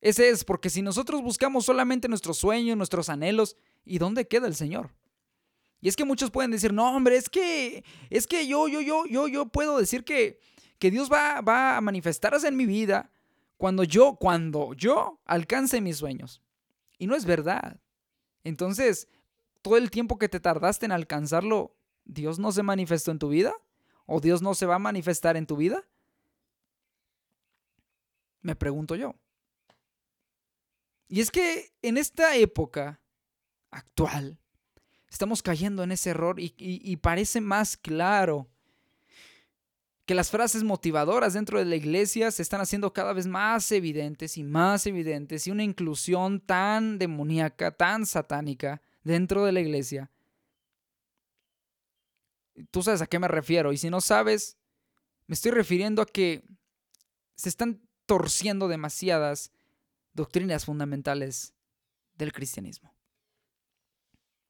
Ese 0.00 0.30
es, 0.30 0.44
porque 0.44 0.70
si 0.70 0.80
nosotros 0.80 1.20
buscamos 1.22 1.66
solamente 1.66 2.08
nuestros 2.08 2.38
sueños, 2.38 2.78
nuestros 2.78 3.10
anhelos, 3.10 3.56
¿y 3.84 3.98
dónde 3.98 4.26
queda 4.26 4.46
el 4.46 4.54
Señor? 4.54 4.94
Y 5.80 5.88
es 5.88 5.96
que 5.96 6.04
muchos 6.04 6.30
pueden 6.30 6.50
decir, 6.50 6.72
no, 6.72 6.94
hombre, 6.94 7.16
es 7.16 7.28
que, 7.28 7.84
es 8.10 8.26
que 8.26 8.46
yo, 8.46 8.68
yo, 8.68 8.80
yo, 8.80 9.06
yo, 9.06 9.28
yo 9.28 9.46
puedo 9.46 9.78
decir 9.78 10.04
que, 10.04 10.40
que 10.78 10.90
Dios 10.90 11.10
va, 11.10 11.40
va 11.40 11.76
a 11.76 11.80
manifestarse 11.80 12.48
en 12.48 12.56
mi 12.56 12.66
vida 12.66 13.10
cuando 13.56 13.84
yo, 13.84 14.16
cuando 14.16 14.74
yo 14.74 15.20
alcance 15.24 15.80
mis 15.80 15.98
sueños. 15.98 16.42
Y 16.98 17.06
no 17.06 17.14
es 17.14 17.24
verdad. 17.24 17.80
Entonces, 18.42 19.08
todo 19.62 19.76
el 19.76 19.90
tiempo 19.90 20.18
que 20.18 20.28
te 20.28 20.40
tardaste 20.40 20.86
en 20.86 20.92
alcanzarlo, 20.92 21.76
¿Dios 22.04 22.38
no 22.38 22.52
se 22.52 22.62
manifestó 22.62 23.10
en 23.10 23.18
tu 23.18 23.28
vida? 23.28 23.54
¿O 24.06 24.20
Dios 24.20 24.42
no 24.42 24.54
se 24.54 24.66
va 24.66 24.76
a 24.76 24.80
manifestar 24.80 25.36
en 25.36 25.46
tu 25.46 25.56
vida? 25.56 25.84
Me 28.40 28.56
pregunto 28.56 28.96
yo. 28.96 29.14
Y 31.08 31.20
es 31.20 31.30
que 31.30 31.72
en 31.82 31.96
esta 31.96 32.36
época 32.36 33.00
actual, 33.70 34.38
estamos 35.10 35.42
cayendo 35.42 35.82
en 35.82 35.92
ese 35.92 36.10
error 36.10 36.36
y, 36.38 36.96
parece 36.96 37.40
más 37.40 37.76
claro 37.76 38.48
que 40.04 40.14
las 40.14 40.30
frases 40.30 40.64
motivadoras 40.64 41.34
dentro 41.34 41.58
de 41.58 41.66
la 41.66 41.76
iglesia 41.76 42.30
se 42.30 42.42
están 42.42 42.60
haciendo 42.60 42.92
cada 42.92 43.12
vez 43.12 43.26
más 43.26 43.70
evidentes 43.72 44.38
y 44.38 44.42
más 44.42 44.86
evidentes 44.86 45.46
y 45.46 45.50
una 45.50 45.64
inclusión 45.64 46.40
tan 46.40 46.98
demoníaca, 46.98 47.70
tan 47.72 48.06
satánica 48.06 48.80
dentro 49.02 49.44
de 49.44 49.52
la 49.52 49.60
iglesia. 49.60 50.10
Tú 52.70 52.82
sabes 52.82 53.02
a 53.02 53.06
qué 53.06 53.18
me 53.18 53.28
refiero 53.28 53.72
y 53.72 53.76
si 53.76 53.90
no 53.90 54.00
sabes, 54.00 54.56
me 55.26 55.34
estoy 55.34 55.52
refiriendo 55.52 56.00
a 56.00 56.06
que 56.06 56.42
se 57.36 57.50
están 57.50 57.80
torciendo 58.06 58.66
demasiadas 58.66 59.52
doctrinas 60.14 60.64
fundamentales 60.64 61.54
del 62.16 62.32
cristianismo. 62.32 62.97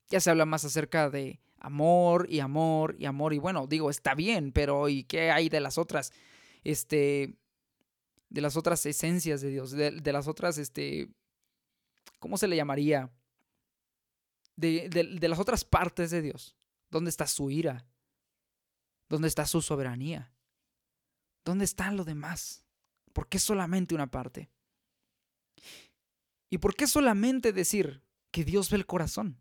Ya 0.08 0.20
se 0.20 0.30
habla 0.30 0.46
más 0.46 0.64
acerca 0.64 1.10
de 1.10 1.40
amor 1.58 2.26
y 2.30 2.40
amor 2.40 2.96
y 2.98 3.06
amor. 3.06 3.34
Y 3.34 3.38
bueno, 3.38 3.66
digo, 3.66 3.90
está 3.90 4.14
bien, 4.14 4.52
pero 4.52 4.88
¿y 4.88 5.04
qué 5.04 5.30
hay 5.30 5.48
de 5.48 5.60
las 5.60 5.78
otras? 5.78 6.12
Este. 6.64 7.34
De 8.30 8.42
las 8.42 8.56
otras 8.56 8.84
esencias 8.84 9.40
de 9.40 9.48
Dios, 9.48 9.70
de, 9.70 10.12
las 10.12 10.28
otras, 10.28 10.58
este. 10.58 11.08
¿Cómo 12.18 12.36
se 12.36 12.46
le 12.46 12.56
llamaría? 12.56 13.10
De, 14.56 14.88
de, 14.90 15.28
las 15.28 15.38
otras 15.38 15.64
partes 15.64 16.10
de 16.10 16.20
Dios. 16.20 16.56
¿Dónde 16.90 17.10
está 17.10 17.26
su 17.26 17.50
ira? 17.50 17.86
¿Dónde 19.08 19.28
está 19.28 19.46
su 19.46 19.62
soberanía? 19.62 20.32
¿Dónde 21.44 21.64
está 21.64 21.90
lo 21.92 22.04
demás? 22.04 22.64
¿Por 23.12 23.28
qué 23.28 23.38
solamente 23.38 23.94
una 23.94 24.10
parte? 24.10 24.50
¿Y 26.50 26.58
por 26.58 26.74
qué 26.74 26.86
solamente 26.86 27.52
decir 27.52 28.02
que 28.30 28.44
Dios 28.44 28.70
ve 28.70 28.76
el 28.76 28.86
corazón? 28.86 29.40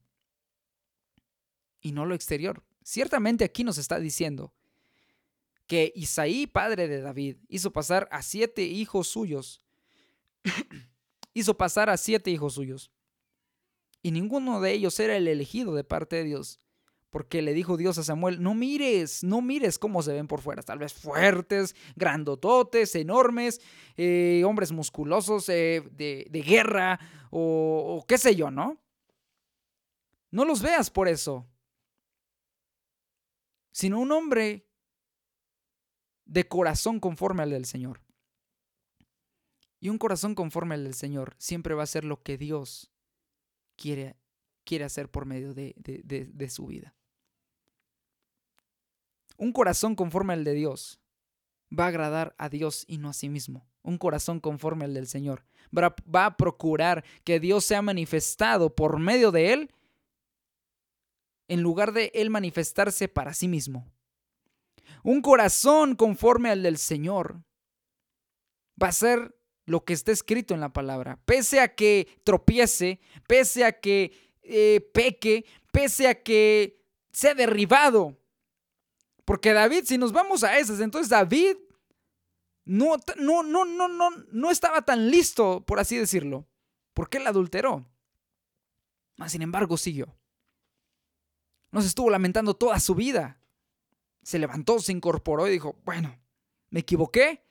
Y 1.82 1.92
no 1.92 2.06
lo 2.06 2.16
exterior. 2.16 2.64
Ciertamente 2.84 3.44
aquí 3.44 3.64
nos 3.64 3.78
está 3.78 4.00
diciendo 4.00 4.54
que 5.68 5.92
Isaí, 5.96 6.48
padre 6.48 6.88
de 6.88 7.02
David, 7.02 7.38
hizo 7.50 7.72
pasar 7.72 8.08
a 8.12 8.22
siete 8.22 8.64
hijos 8.64 9.08
suyos. 9.08 9.62
hizo 11.34 11.58
pasar 11.58 11.90
a 11.90 11.98
siete 11.98 12.32
hijos 12.32 12.54
suyos. 12.54 12.92
Y 14.02 14.12
ninguno 14.12 14.62
de 14.62 14.72
ellos 14.72 15.00
era 15.00 15.18
el 15.18 15.28
elegido 15.28 15.76
de 15.76 15.84
parte 15.84 16.16
de 16.16 16.24
Dios. 16.24 16.62
Porque 17.10 17.42
le 17.42 17.54
dijo 17.54 17.78
Dios 17.78 17.98
a 17.98 18.04
Samuel, 18.04 18.42
no 18.42 18.54
mires, 18.54 19.24
no 19.24 19.42
mires 19.42 19.80
cómo 19.80 20.02
se 20.02 20.14
ven 20.14 20.28
por 20.28 20.42
fuera. 20.42 20.62
Tal 20.62 20.80
vez 20.80 20.94
fuertes, 20.94 21.76
grandototes, 21.96 22.96
enormes, 22.96 23.60
eh, 23.98 24.44
hombres 24.46 24.72
musculosos 24.72 25.50
eh, 25.50 25.84
de, 25.92 26.44
guerra 26.46 27.00
o 27.32 28.06
qué 28.08 28.18
sé 28.18 28.36
yo, 28.36 28.52
¿no? 28.52 28.78
No 30.32 30.46
los 30.46 30.62
veas 30.62 30.90
por 30.90 31.08
eso 31.08 31.46
sino 33.78 34.00
un 34.00 34.12
hombre 34.12 34.66
de 36.26 36.48
corazón 36.48 37.00
conforme 37.00 37.44
al 37.44 37.52
del 37.52 37.66
Señor. 37.66 38.02
Y 39.80 39.90
un 39.90 40.00
corazón 40.00 40.34
conforme 40.34 40.74
al 40.74 40.84
del 40.84 40.96
Señor 40.96 41.36
siempre 41.38 41.76
va 41.76 41.84
a 41.84 41.86
ser 41.86 42.04
lo 42.04 42.24
que 42.24 42.40
Dios 42.40 42.92
quiere, 43.76 44.16
quiere 44.64 44.84
hacer 44.84 45.12
por 45.12 45.28
medio 45.28 45.54
de, 45.54 45.76
de 45.78 46.50
su 46.50 46.66
vida. 46.66 46.96
Un 49.38 49.52
corazón 49.52 49.96
conforme 49.96 50.34
al 50.34 50.44
de 50.44 50.56
Dios 50.56 51.00
va 51.72 51.86
a 51.86 51.90
agradar 51.90 52.34
a 52.40 52.50
Dios 52.50 52.84
y 52.88 52.98
no 52.98 53.10
a 53.10 53.14
sí 53.14 53.30
mismo. 53.30 53.70
Un 53.84 54.00
corazón 54.00 54.40
conforme 54.40 54.86
al 54.86 54.96
del 54.96 55.06
Señor 55.06 55.46
va 55.72 56.26
a 56.26 56.36
procurar 56.36 57.06
que 57.24 57.40
Dios 57.40 57.64
sea 57.64 57.84
manifestado 57.84 58.74
por 58.74 58.98
medio 58.98 59.32
de 59.32 59.54
él 59.54 59.72
en 61.48 61.62
lugar 61.62 61.94
de 61.94 62.12
él 62.14 62.30
manifestarse 62.30 63.08
para 63.08 63.34
sí 63.34 63.48
mismo. 63.48 63.92
Un 65.04 65.22
corazón 65.22 65.96
conforme 65.96 66.50
al 66.50 66.64
del 66.64 66.78
Señor 66.78 67.44
va 68.82 68.90
a 68.90 68.92
ser 68.92 69.36
lo 69.66 69.84
que 69.84 69.94
está 69.94 70.12
escrito 70.12 70.54
en 70.54 70.62
la 70.62 70.74
palabra. 70.74 71.20
Pese 71.26 71.60
a 71.60 71.76
que 71.76 72.20
tropiece, 72.24 73.00
pese 73.28 73.66
a 73.66 73.80
que 73.80 74.12
eh, 74.42 74.90
peque, 74.94 75.46
pese 75.72 76.08
a 76.08 76.24
que 76.24 76.82
sea 77.12 77.34
derribado. 77.36 78.18
Porque 79.26 79.52
David, 79.52 79.84
si 79.86 79.98
nos 79.98 80.14
vamos 80.14 80.44
a 80.44 80.58
esas, 80.58 80.80
entonces 80.80 81.10
David 81.10 81.58
no, 82.64 82.96
no, 83.18 83.44
no, 83.44 83.66
no, 83.66 83.88
no, 83.88 84.10
no 84.32 84.52
estaba 84.52 84.82
tan 84.84 85.10
listo, 85.12 85.66
por 85.66 85.80
así 85.80 85.98
decirlo. 85.98 86.48
Porque 86.94 87.18
él 87.18 87.28
adulteró. 87.28 87.86
Mas, 89.18 89.34
sin 89.34 89.42
embargo, 89.42 89.78
siguió. 89.78 90.16
No 91.72 91.82
se 91.82 91.88
estuvo 91.88 92.10
lamentando 92.10 92.54
toda 92.56 92.80
su 92.80 92.96
vida. 92.96 93.40
Se 94.24 94.40
levantó, 94.40 94.80
se 94.80 94.92
incorporó 94.92 95.48
y 95.48 95.52
dijo, 95.52 95.76
bueno, 95.86 96.20
me 96.70 96.82
equivoqué, 96.82 97.44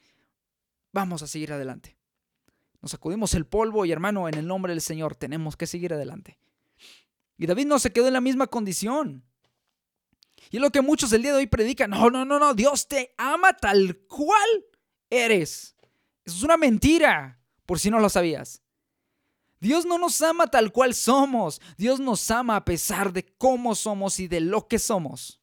vamos 0.92 1.22
a 1.22 1.26
seguir 1.26 1.52
adelante. 1.52 1.96
Nos 2.82 2.90
sacudimos 2.90 3.34
el 3.34 3.46
polvo 3.46 3.84
y 3.84 3.92
hermano, 3.92 4.28
en 4.28 4.34
el 4.34 4.46
nombre 4.46 4.72
del 4.72 4.80
Señor 4.80 5.16
tenemos 5.16 5.56
que 5.56 5.66
seguir 5.66 5.94
adelante. 5.94 6.38
Y 7.38 7.46
David 7.46 7.66
no 7.66 7.78
se 7.78 7.92
quedó 7.92 8.06
en 8.06 8.12
la 8.12 8.20
misma 8.20 8.46
condición. 8.46 9.24
Y 10.50 10.56
es 10.56 10.62
lo 10.62 10.70
que 10.70 10.82
muchos 10.82 11.12
el 11.12 11.22
día 11.22 11.32
de 11.32 11.38
hoy 11.38 11.46
predican. 11.46 11.90
No, 11.90 12.10
no, 12.10 12.24
no, 12.24 12.38
no. 12.38 12.54
Dios 12.54 12.88
te 12.88 13.14
ama 13.18 13.54
tal 13.54 13.98
cual 14.06 14.64
eres. 15.10 15.76
Eso 16.24 16.36
es 16.36 16.42
una 16.42 16.56
mentira, 16.56 17.40
por 17.64 17.78
si 17.78 17.90
no 17.90 18.00
lo 18.00 18.08
sabías. 18.08 18.62
Dios 19.60 19.86
no 19.86 19.98
nos 19.98 20.20
ama 20.22 20.46
tal 20.46 20.72
cual 20.72 20.94
somos. 20.94 21.60
Dios 21.76 21.98
nos 22.00 22.30
ama 22.30 22.56
a 22.56 22.64
pesar 22.64 23.12
de 23.12 23.24
cómo 23.24 23.74
somos 23.74 24.20
y 24.20 24.28
de 24.28 24.40
lo 24.40 24.68
que 24.68 24.78
somos. 24.78 25.40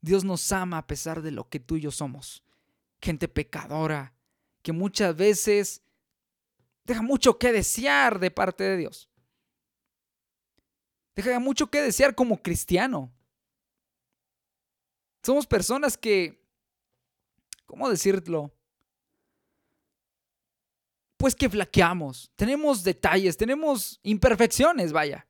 Dios 0.00 0.24
nos 0.24 0.50
ama 0.52 0.78
a 0.78 0.86
pesar 0.86 1.22
de 1.22 1.30
lo 1.30 1.48
que 1.48 1.60
tú 1.60 1.76
y 1.76 1.82
yo 1.82 1.90
somos. 1.90 2.42
Gente 3.02 3.28
pecadora, 3.28 4.14
que 4.62 4.72
muchas 4.72 5.14
veces 5.16 5.82
deja 6.84 7.02
mucho 7.02 7.38
que 7.38 7.52
desear 7.52 8.18
de 8.18 8.30
parte 8.30 8.64
de 8.64 8.76
Dios. 8.78 9.08
Deja 11.14 11.38
mucho 11.38 11.70
que 11.70 11.82
desear 11.82 12.14
como 12.14 12.42
cristiano. 12.42 13.12
Somos 15.22 15.46
personas 15.46 15.98
que, 15.98 16.42
¿cómo 17.66 17.90
decirlo? 17.90 18.54
Pues 21.20 21.34
que 21.34 21.50
flaqueamos, 21.50 22.32
tenemos 22.34 22.82
detalles, 22.82 23.36
tenemos 23.36 24.00
imperfecciones, 24.02 24.90
vaya. 24.90 25.28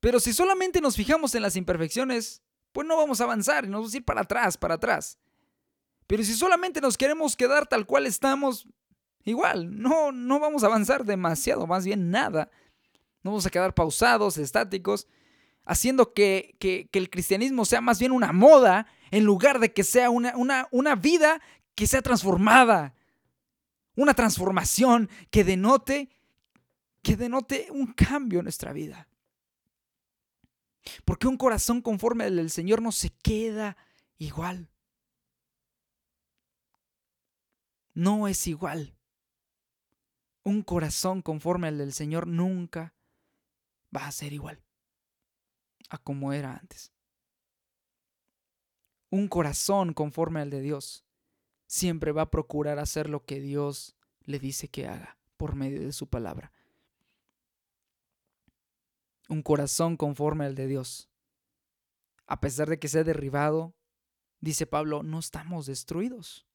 Pero 0.00 0.18
si 0.18 0.32
solamente 0.32 0.80
nos 0.80 0.96
fijamos 0.96 1.32
en 1.36 1.42
las 1.42 1.54
imperfecciones, 1.54 2.42
pues 2.72 2.88
no 2.88 2.96
vamos 2.96 3.20
a 3.20 3.24
avanzar 3.24 3.64
y 3.64 3.68
nos 3.68 3.82
vamos 3.82 3.94
a 3.94 3.96
ir 3.98 4.04
para 4.04 4.22
atrás, 4.22 4.56
para 4.56 4.74
atrás. 4.74 5.16
Pero 6.08 6.24
si 6.24 6.34
solamente 6.34 6.80
nos 6.80 6.98
queremos 6.98 7.36
quedar 7.36 7.68
tal 7.68 7.86
cual 7.86 8.06
estamos, 8.06 8.66
igual, 9.22 9.80
no, 9.80 10.10
no 10.10 10.40
vamos 10.40 10.64
a 10.64 10.66
avanzar 10.66 11.04
demasiado, 11.04 11.68
más 11.68 11.84
bien 11.84 12.10
nada. 12.10 12.50
No 13.22 13.30
vamos 13.30 13.46
a 13.46 13.50
quedar 13.50 13.74
pausados, 13.74 14.38
estáticos, 14.38 15.06
haciendo 15.64 16.14
que, 16.14 16.56
el 16.92 17.10
cristianismo 17.10 17.64
sea 17.64 17.80
más 17.80 18.00
bien 18.00 18.10
una 18.10 18.32
moda 18.32 18.88
en 19.12 19.22
lugar 19.22 19.60
de 19.60 19.72
que 19.72 19.84
sea 19.84 20.10
una, 20.10 20.36
una, 20.36 20.66
una 20.72 20.96
vida 20.96 21.40
que 21.76 21.86
sea 21.86 22.02
transformada. 22.02 22.96
Una 23.94 24.14
transformación 24.14 25.10
que 25.30 25.44
denote, 25.44 26.10
que 27.02 27.16
denote 27.16 27.68
un 27.70 27.92
cambio 27.92 28.40
en 28.40 28.44
nuestra 28.44 28.72
vida. 28.72 29.08
Porque 31.04 31.28
un 31.28 31.36
corazón 31.36 31.82
conforme 31.82 32.24
al 32.24 32.36
del 32.36 32.50
Señor 32.50 32.82
no 32.82 32.92
se 32.92 33.10
queda 33.10 33.76
igual. 34.18 34.68
No 37.94 38.26
es 38.28 38.46
igual. 38.46 38.96
Un 40.44 40.62
corazón 40.62 41.22
conforme 41.22 41.68
al 41.68 41.78
del 41.78 41.92
Señor 41.92 42.26
nunca 42.26 42.94
va 43.94 44.06
a 44.06 44.12
ser 44.12 44.32
igual 44.32 44.62
a 45.92 45.98
como 45.98 46.32
era 46.32 46.56
antes. 46.56 46.90
Un 49.10 49.28
corazón 49.28 49.92
conforme 49.92 50.40
al 50.40 50.50
de 50.50 50.62
Dios 50.62 51.04
siempre 51.72 52.12
va 52.12 52.20
a 52.20 52.30
procurar 52.30 52.78
hacer 52.78 53.08
lo 53.08 53.24
que 53.24 53.40
Dios 53.40 53.96
le 54.24 54.38
dice 54.38 54.68
que 54.68 54.86
haga 54.86 55.16
por 55.38 55.54
medio 55.54 55.80
de 55.80 55.92
su 55.92 56.06
palabra 56.06 56.52
un 59.30 59.40
corazón 59.40 59.96
conforme 59.96 60.44
al 60.44 60.54
de 60.54 60.66
Dios. 60.66 61.08
A 62.26 62.42
pesar 62.42 62.68
de 62.68 62.78
que 62.78 62.88
sea 62.88 63.04
derribado, 63.04 63.74
dice 64.40 64.66
Pablo, 64.66 65.02
no 65.02 65.18
estamos 65.18 65.64
destruidos. 65.64 66.46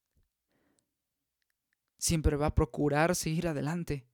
Siempre 1.98 2.36
va 2.36 2.46
a 2.46 2.54
procurar 2.54 3.16
seguir 3.16 3.48
adelante, 3.48 4.06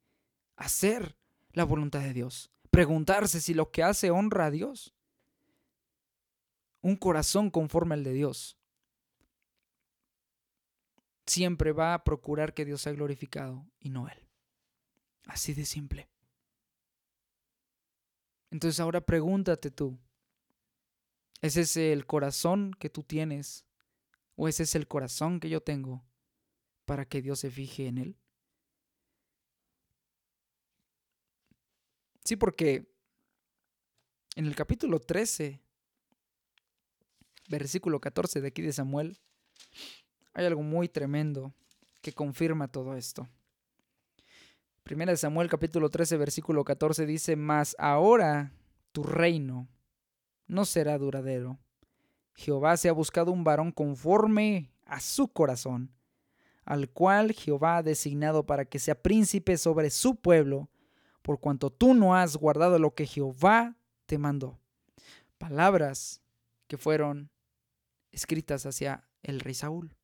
hacer 0.56 1.18
la 1.52 1.64
voluntad 1.64 2.00
de 2.00 2.14
Dios, 2.14 2.50
preguntarse 2.70 3.42
si 3.42 3.52
lo 3.52 3.70
que 3.70 3.82
hace 3.82 4.10
honra 4.10 4.46
a 4.46 4.50
Dios. 4.50 4.94
Un 6.80 6.96
corazón 6.96 7.50
conforme 7.50 7.94
al 7.94 8.04
de 8.04 8.14
Dios 8.14 8.56
siempre 11.26 11.72
va 11.72 11.94
a 11.94 12.04
procurar 12.04 12.54
que 12.54 12.64
Dios 12.64 12.82
sea 12.82 12.92
glorificado 12.92 13.66
y 13.80 13.90
no 13.90 14.08
Él. 14.08 14.28
Así 15.26 15.54
de 15.54 15.64
simple. 15.64 16.08
Entonces 18.50 18.78
ahora 18.78 19.00
pregúntate 19.00 19.70
tú, 19.70 19.98
¿es 21.40 21.56
ese 21.56 21.92
el 21.92 22.06
corazón 22.06 22.72
que 22.78 22.88
tú 22.88 23.02
tienes? 23.02 23.64
¿O 24.36 24.46
ese 24.46 24.62
es 24.62 24.74
el 24.76 24.86
corazón 24.86 25.40
que 25.40 25.48
yo 25.48 25.60
tengo 25.60 26.04
para 26.84 27.04
que 27.04 27.20
Dios 27.20 27.40
se 27.40 27.50
fije 27.50 27.86
en 27.86 27.98
él? 27.98 28.16
Sí, 32.24 32.36
porque 32.36 32.86
en 34.36 34.46
el 34.46 34.54
capítulo 34.54 35.00
13, 35.00 35.60
versículo 37.48 38.00
14 38.00 38.40
de 38.40 38.48
aquí 38.48 38.62
de 38.62 38.72
Samuel, 38.72 39.18
hay 40.34 40.46
algo 40.46 40.62
muy 40.62 40.88
tremendo 40.88 41.54
que 42.02 42.12
confirma 42.12 42.68
todo 42.68 42.96
esto. 42.96 43.28
Primera 44.82 45.12
de 45.12 45.16
Samuel 45.16 45.48
capítulo 45.48 45.88
13 45.88 46.18
versículo 46.18 46.64
14 46.64 47.06
dice, 47.06 47.36
Mas 47.36 47.74
ahora 47.78 48.52
tu 48.92 49.02
reino 49.02 49.68
no 50.46 50.64
será 50.64 50.98
duradero. 50.98 51.58
Jehová 52.34 52.76
se 52.76 52.88
ha 52.88 52.92
buscado 52.92 53.32
un 53.32 53.44
varón 53.44 53.70
conforme 53.70 54.72
a 54.84 55.00
su 55.00 55.28
corazón, 55.28 55.94
al 56.64 56.90
cual 56.90 57.32
Jehová 57.32 57.78
ha 57.78 57.82
designado 57.82 58.44
para 58.44 58.64
que 58.64 58.78
sea 58.78 59.00
príncipe 59.00 59.56
sobre 59.56 59.88
su 59.88 60.16
pueblo, 60.16 60.68
por 61.22 61.40
cuanto 61.40 61.70
tú 61.70 61.94
no 61.94 62.14
has 62.14 62.36
guardado 62.36 62.78
lo 62.78 62.94
que 62.94 63.06
Jehová 63.06 63.76
te 64.04 64.18
mandó. 64.18 64.58
Palabras 65.38 66.20
que 66.66 66.76
fueron 66.76 67.30
escritas 68.10 68.66
hacia 68.66 69.08
el 69.22 69.40
rey 69.40 69.54
Saúl. 69.54 69.94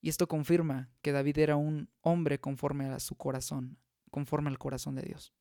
Y 0.00 0.08
esto 0.08 0.28
confirma 0.28 0.88
que 1.02 1.12
David 1.12 1.38
era 1.38 1.56
un 1.56 1.88
hombre 2.02 2.38
conforme 2.38 2.86
a 2.86 3.00
su 3.00 3.16
corazón, 3.16 3.78
conforme 4.10 4.48
al 4.48 4.58
corazón 4.58 4.94
de 4.94 5.02
Dios. 5.02 5.32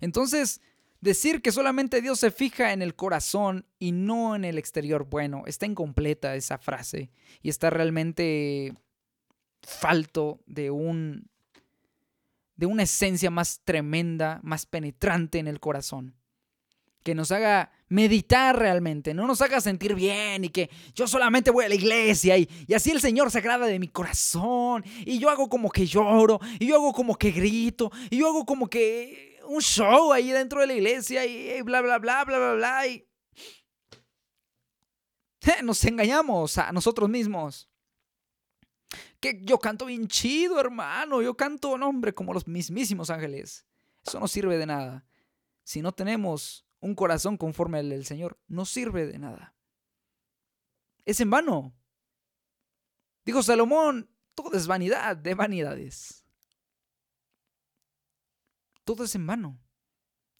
Entonces, 0.00 0.60
decir 1.00 1.40
que 1.40 1.52
solamente 1.52 2.02
Dios 2.02 2.20
se 2.20 2.30
fija 2.30 2.72
en 2.72 2.82
el 2.82 2.94
corazón 2.94 3.66
y 3.78 3.92
no 3.92 4.34
en 4.34 4.44
el 4.44 4.58
exterior, 4.58 5.08
bueno, 5.08 5.44
está 5.46 5.66
incompleta 5.66 6.34
esa 6.36 6.58
frase 6.58 7.10
y 7.42 7.48
está 7.48 7.70
realmente 7.70 8.74
falto 9.62 10.40
de 10.46 10.70
un 10.70 11.28
de 12.56 12.66
una 12.66 12.82
esencia 12.82 13.30
más 13.30 13.62
tremenda, 13.64 14.38
más 14.42 14.66
penetrante 14.66 15.38
en 15.38 15.48
el 15.48 15.60
corazón 15.60 16.19
que 17.02 17.14
nos 17.14 17.32
haga 17.32 17.72
meditar 17.88 18.58
realmente, 18.58 19.14
no 19.14 19.26
nos 19.26 19.40
haga 19.42 19.60
sentir 19.60 19.94
bien 19.94 20.44
y 20.44 20.50
que 20.50 20.70
yo 20.94 21.08
solamente 21.08 21.50
voy 21.50 21.64
a 21.64 21.68
la 21.68 21.74
iglesia 21.74 22.36
y, 22.38 22.48
así 22.74 22.90
el 22.90 23.00
Señor 23.00 23.30
se 23.30 23.38
agrada 23.38 23.66
de 23.66 23.78
mi 23.78 23.88
corazón 23.88 24.84
y 25.04 25.18
yo 25.18 25.28
hago 25.30 25.48
como 25.48 25.70
que 25.70 25.86
lloro 25.86 26.38
y 26.58 26.66
yo 26.66 26.76
hago 26.76 26.92
como 26.92 27.16
que 27.16 27.30
grito 27.30 27.90
y 28.10 28.18
yo 28.18 28.28
hago 28.28 28.44
como 28.44 28.68
que 28.68 29.40
un 29.50 29.60
show 29.60 30.12
ahí 30.12 30.30
dentro 30.30 30.60
de 30.60 30.68
la 30.68 30.74
iglesia 30.74 31.26
y 31.26 31.60
bla, 31.62 31.80
bla, 31.80 31.98
bla, 31.98 32.24
bla, 32.24 32.38
bla, 32.38 32.52
bla. 32.54 32.86
Y... 32.86 33.04
Nos 35.64 35.84
engañamos 35.84 36.56
a 36.58 36.70
nosotros 36.72 37.08
mismos. 37.08 37.68
Que 39.18 39.40
yo 39.42 39.58
canto 39.58 39.86
bien 39.86 40.06
chido, 40.06 40.60
hermano. 40.60 41.20
Yo 41.20 41.36
canto, 41.36 41.76
nombre, 41.76 42.14
como 42.14 42.32
los 42.32 42.46
mismísimos 42.46 43.10
ángeles. 43.10 43.66
Eso 44.06 44.20
no 44.20 44.28
sirve 44.28 44.56
de 44.56 44.66
nada. 44.66 45.04
Si 45.64 45.82
no 45.82 45.92
tenemos 45.92 46.64
un 46.80 46.94
corazón 46.94 47.36
conforme 47.36 47.78
al 47.78 47.90
del 47.90 48.04
Señor 48.04 48.38
no 48.48 48.64
sirve 48.64 49.06
de 49.06 49.18
nada. 49.18 49.54
Es 51.04 51.20
en 51.20 51.30
vano. 51.30 51.74
Dijo 53.24 53.42
Salomón, 53.42 54.10
todo 54.34 54.56
es 54.56 54.66
vanidad 54.66 55.16
de 55.16 55.34
vanidades. 55.34 56.24
Todo 58.84 59.04
es 59.04 59.14
en 59.14 59.26
vano. 59.26 59.60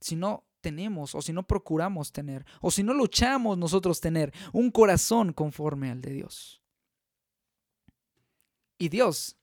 Si 0.00 0.16
no 0.16 0.46
tenemos 0.60 1.14
o 1.14 1.22
si 1.22 1.32
no 1.32 1.46
procuramos 1.46 2.12
tener 2.12 2.44
o 2.60 2.70
si 2.70 2.82
no 2.82 2.94
luchamos 2.94 3.56
nosotros 3.56 4.00
tener 4.00 4.32
un 4.52 4.70
corazón 4.70 5.32
conforme 5.32 5.90
al 5.90 6.00
de 6.00 6.12
Dios. 6.12 6.62
Y 8.78 8.88
Dios 8.88 9.36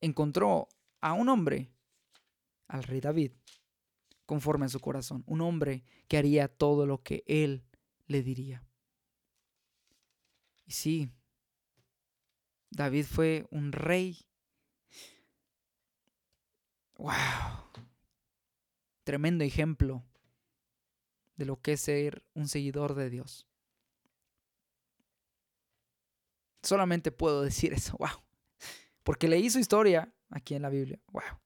encontró 0.00 0.68
a 1.00 1.12
un 1.12 1.28
hombre, 1.28 1.72
al 2.68 2.84
rey 2.84 3.00
David, 3.00 3.32
conforme 4.30 4.66
a 4.66 4.68
su 4.68 4.78
corazón, 4.78 5.24
un 5.26 5.40
hombre 5.40 5.82
que 6.06 6.16
haría 6.16 6.46
todo 6.46 6.86
lo 6.86 7.02
que 7.02 7.24
él 7.26 7.64
le 8.06 8.22
diría. 8.22 8.64
Y 10.66 10.70
sí, 10.70 11.10
David 12.70 13.06
fue 13.06 13.48
un 13.50 13.72
rey. 13.72 14.24
¡Wow! 16.96 17.10
Tremendo 19.02 19.42
ejemplo 19.42 20.04
de 21.34 21.46
lo 21.46 21.60
que 21.60 21.72
es 21.72 21.80
ser 21.80 22.22
un 22.32 22.46
seguidor 22.46 22.94
de 22.94 23.10
Dios. 23.10 23.48
Solamente 26.62 27.10
puedo 27.10 27.42
decir 27.42 27.72
eso, 27.72 27.96
wow. 27.98 28.22
Porque 29.02 29.26
leí 29.26 29.50
su 29.50 29.58
historia 29.58 30.14
aquí 30.28 30.54
en 30.54 30.62
la 30.62 30.68
Biblia, 30.68 31.00
wow. 31.08 31.40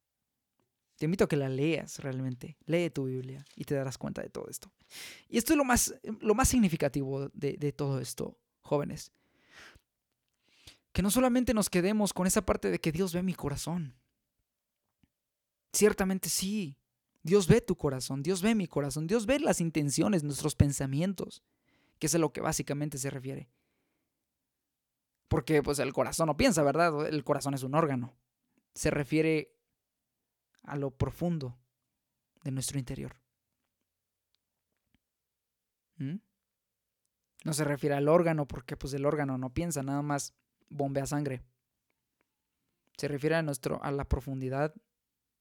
Te 1.04 1.06
invito 1.06 1.24
a 1.24 1.28
que 1.28 1.36
la 1.36 1.50
leas 1.50 1.98
realmente. 1.98 2.56
Lee 2.64 2.88
tu 2.88 3.04
Biblia 3.04 3.44
y 3.56 3.64
te 3.64 3.74
darás 3.74 3.98
cuenta 3.98 4.22
de 4.22 4.30
todo 4.30 4.48
esto. 4.48 4.72
Y 5.28 5.36
esto 5.36 5.52
es 5.52 5.58
lo 5.58 5.64
más, 5.66 5.94
lo 6.20 6.34
más 6.34 6.48
significativo 6.48 7.28
de, 7.34 7.58
de 7.58 7.72
todo 7.72 8.00
esto, 8.00 8.38
jóvenes. 8.62 9.12
Que 10.92 11.02
no 11.02 11.10
solamente 11.10 11.52
nos 11.52 11.68
quedemos 11.68 12.14
con 12.14 12.26
esa 12.26 12.46
parte 12.46 12.70
de 12.70 12.78
que 12.78 12.90
Dios 12.90 13.12
ve 13.12 13.22
mi 13.22 13.34
corazón. 13.34 13.94
Ciertamente 15.74 16.30
sí. 16.30 16.78
Dios 17.22 17.48
ve 17.48 17.60
tu 17.60 17.76
corazón, 17.76 18.22
Dios 18.22 18.40
ve 18.40 18.54
mi 18.54 18.66
corazón, 18.66 19.06
Dios 19.06 19.26
ve 19.26 19.40
las 19.40 19.60
intenciones, 19.60 20.24
nuestros 20.24 20.54
pensamientos, 20.54 21.42
que 21.98 22.06
es 22.06 22.14
a 22.14 22.18
lo 22.18 22.32
que 22.32 22.40
básicamente 22.40 22.96
se 22.96 23.10
refiere. 23.10 23.50
Porque 25.28 25.62
pues 25.62 25.78
el 25.80 25.92
corazón 25.92 26.28
no 26.28 26.38
piensa, 26.38 26.62
¿verdad? 26.62 27.06
El 27.06 27.24
corazón 27.24 27.52
es 27.52 27.62
un 27.62 27.74
órgano. 27.74 28.16
Se 28.72 28.90
refiere 28.90 29.53
a 30.64 30.76
lo 30.76 30.90
profundo 30.90 31.58
de 32.42 32.50
nuestro 32.50 32.78
interior. 32.78 33.16
¿Mm? 35.96 36.16
No 37.44 37.52
se 37.52 37.64
refiere 37.64 37.94
al 37.94 38.08
órgano 38.08 38.48
porque 38.48 38.76
pues 38.76 38.92
el 38.94 39.04
órgano 39.04 39.38
no 39.38 39.52
piensa, 39.52 39.82
nada 39.82 40.02
más 40.02 40.34
bombea 40.68 41.06
sangre. 41.06 41.42
Se 42.96 43.08
refiere 43.08 43.36
a, 43.36 43.42
nuestro, 43.42 43.82
a 43.82 43.90
la 43.90 44.08
profundidad 44.08 44.74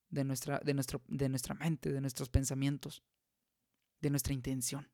de 0.09 0.23
nuestra, 0.23 0.59
de, 0.59 0.73
nuestro, 0.73 1.01
de 1.07 1.29
nuestra 1.29 1.55
mente, 1.55 1.91
de 1.91 2.01
nuestros 2.01 2.29
pensamientos, 2.29 3.03
de 4.01 4.09
nuestra 4.09 4.33
intención. 4.33 4.91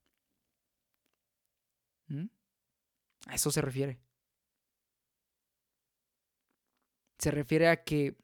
¿Mm? 2.07 2.27
A 3.27 3.35
eso 3.35 3.51
se 3.51 3.61
refiere. 3.61 3.99
Se 7.17 7.31
refiere 7.31 7.67
a 7.67 7.83
que 7.83 8.17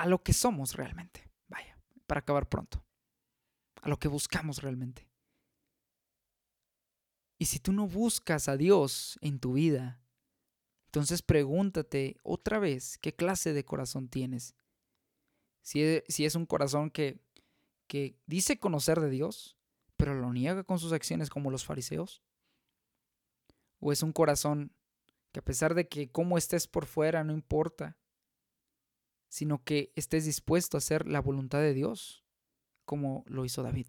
a 0.00 0.06
lo 0.06 0.22
que 0.22 0.32
somos 0.32 0.76
realmente. 0.76 1.30
Vaya, 1.48 1.78
para 2.06 2.20
acabar 2.20 2.48
pronto. 2.48 2.82
A 3.82 3.88
lo 3.90 3.98
que 3.98 4.08
buscamos 4.08 4.62
realmente. 4.62 5.06
Y 7.38 7.44
si 7.44 7.58
tú 7.58 7.72
no 7.72 7.86
buscas 7.86 8.48
a 8.48 8.56
Dios 8.56 9.18
en 9.20 9.40
tu 9.40 9.54
vida, 9.54 10.02
entonces 10.86 11.20
pregúntate 11.20 12.16
otra 12.22 12.58
vez 12.58 12.96
qué 12.96 13.14
clase 13.14 13.52
de 13.52 13.66
corazón 13.66 14.08
tienes. 14.08 14.54
Si 15.60 15.82
es, 15.82 16.02
si 16.08 16.24
es 16.24 16.34
un 16.34 16.46
corazón 16.46 16.90
que, 16.90 17.20
que 17.86 18.18
dice 18.24 18.58
conocer 18.58 19.00
de 19.00 19.10
Dios, 19.10 19.58
pero 19.98 20.14
lo 20.14 20.32
niega 20.32 20.64
con 20.64 20.78
sus 20.78 20.94
acciones 20.94 21.28
como 21.28 21.50
los 21.50 21.66
fariseos. 21.66 22.22
O 23.80 23.92
es 23.92 24.02
un 24.02 24.12
corazón 24.12 24.74
que 25.32 25.40
a 25.40 25.44
pesar 25.44 25.74
de 25.74 25.88
que 25.88 26.10
cómo 26.10 26.38
estés 26.38 26.66
por 26.66 26.86
fuera 26.86 27.22
no 27.22 27.34
importa, 27.34 27.99
sino 29.30 29.62
que 29.62 29.92
estés 29.94 30.24
dispuesto 30.26 30.76
a 30.76 30.78
hacer 30.78 31.06
la 31.06 31.20
voluntad 31.20 31.60
de 31.60 31.72
Dios, 31.72 32.24
como 32.84 33.24
lo 33.28 33.44
hizo 33.44 33.62
David. 33.62 33.86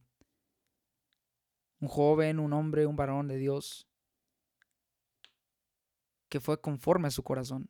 Un 1.80 1.88
joven, 1.88 2.40
un 2.40 2.54
hombre, 2.54 2.86
un 2.86 2.96
varón 2.96 3.28
de 3.28 3.38
Dios, 3.38 3.88
que 6.30 6.40
fue 6.40 6.62
conforme 6.62 7.08
a 7.08 7.12
su 7.12 7.24
corazón. 7.24 7.70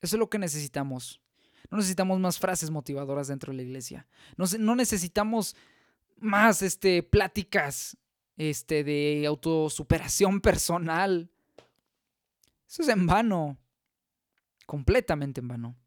Eso 0.00 0.16
es 0.16 0.18
lo 0.18 0.30
que 0.30 0.38
necesitamos. 0.38 1.20
No 1.70 1.76
necesitamos 1.76 2.18
más 2.18 2.38
frases 2.38 2.70
motivadoras 2.70 3.28
dentro 3.28 3.52
de 3.52 3.58
la 3.58 3.62
iglesia. 3.62 4.08
No, 4.36 4.74
necesitamos 4.74 5.54
más 6.16 6.62
este, 6.62 7.02
pláticas 7.02 7.98
este, 8.38 8.84
de 8.84 9.26
autosuperación 9.26 10.40
personal. 10.40 11.30
Eso 12.66 12.82
es 12.82 12.88
en 12.88 13.06
vano. 13.06 13.58
Completamente 14.64 15.42
en 15.42 15.48
vano. 15.48 15.81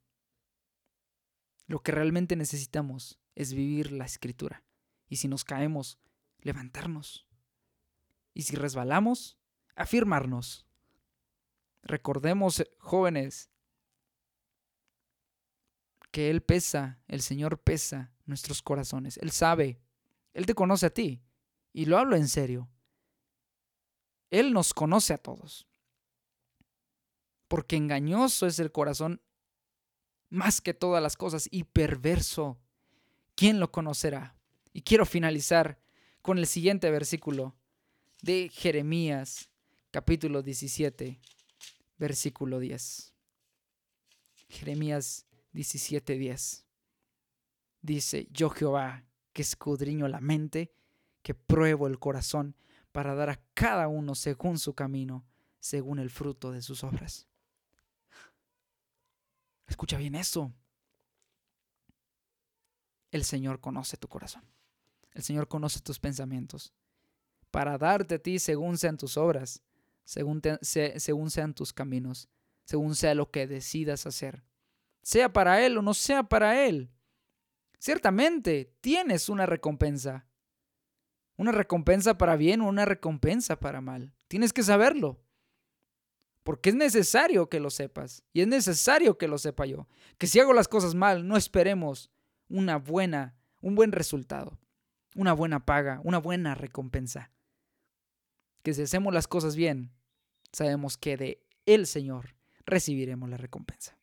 Lo 1.68 1.82
que 1.82 1.92
realmente 1.92 2.36
necesitamos 2.36 3.20
es 3.34 3.54
vivir 3.54 3.92
la 3.92 4.06
escritura. 4.06 4.64
Y 5.08 5.18
si 5.18 5.28
nos 5.28 5.44
caemos, 5.44 6.00
levantarnos. 6.40 7.28
Y 8.34 8.44
si 8.44 8.56
resbalamos, 8.56 9.38
afirmarnos. 9.76 10.68
Recordemos, 11.84 12.64
jóvenes, 12.80 13.50
que 16.12 16.30
Él 16.30 16.42
pesa, 16.42 17.00
el 17.08 17.22
Señor 17.22 17.60
pesa 17.60 18.14
nuestros 18.26 18.62
corazones. 18.62 19.18
Él 19.18 19.32
sabe, 19.32 19.82
Él 20.34 20.46
te 20.46 20.56
conoce 20.56 20.86
a 20.86 20.94
ti. 20.94 21.22
Y 21.74 21.86
lo 21.86 21.98
hablo 21.98 22.16
en 22.16 22.28
serio. 22.28 22.70
Él 24.30 24.54
nos 24.54 24.74
conoce 24.74 25.14
a 25.14 25.18
todos. 25.18 25.68
Porque 27.48 27.76
engañoso 27.76 28.48
es 28.48 28.60
el 28.60 28.72
corazón 28.72 29.22
más 30.30 30.62
que 30.62 30.74
todas 30.74 31.02
las 31.02 31.18
cosas 31.18 31.48
y 31.52 31.64
perverso. 31.64 32.58
¿Quién 33.36 33.60
lo 33.60 33.72
conocerá? 33.72 34.36
Y 34.74 34.82
quiero 34.82 35.06
finalizar 35.06 35.80
con 36.22 36.38
el 36.38 36.48
siguiente 36.48 36.90
versículo 36.90 37.56
de 38.22 38.50
Jeremías, 38.52 39.50
capítulo 39.92 40.42
17, 40.42 41.20
versículo 41.98 42.60
10. 42.60 43.14
Jeremías 44.50 45.26
17, 45.54 46.18
10. 46.18 46.66
Dice, 47.82 48.28
yo 48.32 48.50
Jehová, 48.50 49.06
que 49.34 49.42
escudriño 49.42 50.08
la 50.08 50.20
mente, 50.20 50.74
que 51.22 51.34
pruebo 51.34 51.88
el 51.88 52.00
corazón, 52.00 52.56
para 52.92 53.14
dar 53.14 53.30
a 53.30 53.42
cada 53.54 53.88
uno 53.88 54.16
según 54.16 54.58
su 54.58 54.74
camino, 54.74 55.26
según 55.60 56.00
el 56.00 56.10
fruto 56.10 56.52
de 56.52 56.62
sus 56.62 56.84
obras. 56.84 57.28
Escucha 59.76 59.98
bien 59.98 60.16
eso. 60.16 60.54
El 63.12 63.26
Señor 63.26 63.60
conoce 63.60 63.98
tu 63.98 64.08
corazón. 64.08 64.46
El 65.12 65.22
Señor 65.22 65.50
conoce 65.50 65.82
tus 65.82 66.00
pensamientos. 66.00 66.74
Para 67.52 67.78
darte 67.78 68.16
a 68.16 68.20
ti 68.20 68.40
según 68.40 68.78
sean 68.78 68.96
tus 68.96 69.18
obras, 69.18 69.62
según, 70.06 70.42
según 70.62 71.30
sean 71.30 71.54
tus 71.54 71.74
caminos, 71.74 72.30
según 72.64 72.96
sea 72.96 73.16
lo 73.16 73.32
que 73.32 73.48
decidas 73.48 74.06
hacer. 74.06 74.46
Sea 75.02 75.34
para 75.34 75.66
Él 75.66 75.78
o 75.78 75.82
no 75.82 75.94
sea 75.94 76.24
para 76.24 76.66
Él. 76.66 76.90
Ciertamente 77.78 78.74
tienes 78.80 79.28
una 79.28 79.46
recompensa. 79.46 80.26
Una 81.36 81.52
recompensa 81.52 82.18
para 82.18 82.38
bien 82.38 82.62
o 82.62 82.70
una 82.70 82.86
recompensa 82.86 83.60
para 83.60 83.82
mal. 83.82 84.14
Tienes 84.30 84.54
que 84.54 84.64
saberlo. 84.64 85.20
Porque 86.46 86.70
es 86.70 86.76
necesario 86.76 87.50
que 87.50 87.60
lo 87.60 87.72
sepas. 87.72 88.22
Y 88.32 88.42
es 88.42 88.48
necesario 88.48 89.18
que 89.18 89.28
lo 89.28 89.40
sepa 89.40 89.66
yo. 89.66 89.88
Que 90.20 90.28
si 90.28 90.40
hago 90.40 90.54
las 90.54 90.68
cosas 90.68 90.94
mal, 90.94 91.28
no 91.28 91.38
esperemos 91.38 92.12
una 92.50 92.78
buena, 92.78 93.36
un 93.62 93.74
buen 93.74 93.92
resultado. 93.92 94.60
Una 95.16 95.34
buena 95.34 95.66
paga, 95.66 96.02
una 96.04 96.20
buena 96.20 96.54
recompensa. 96.54 97.32
Que 98.62 98.76
si 98.76 98.84
hacemos 98.84 99.12
las 99.12 99.28
cosas 99.28 99.56
bien, 99.56 99.92
sabemos 100.52 100.98
que 100.98 101.18
de 101.18 101.44
el 101.66 101.88
Señor 101.88 102.36
recibiremos 102.68 103.28
la 103.28 103.38
recompensa. 103.38 103.98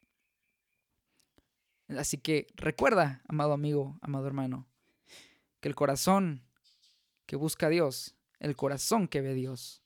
Así 1.97 2.18
que 2.18 2.49
recuerda, 2.57 3.22
amado 3.28 3.53
amigo, 3.53 4.01
amado 4.03 4.26
hermano, 4.26 4.66
que 5.61 5.68
el 5.68 5.76
corazón 5.76 6.43
que 7.26 7.36
busca 7.36 7.66
a 7.66 7.70
Dios, 7.70 8.16
el 8.40 8.57
corazón 8.57 9.07
que 9.07 9.20
ve 9.20 9.30
a 9.30 9.34
Dios, 9.34 9.82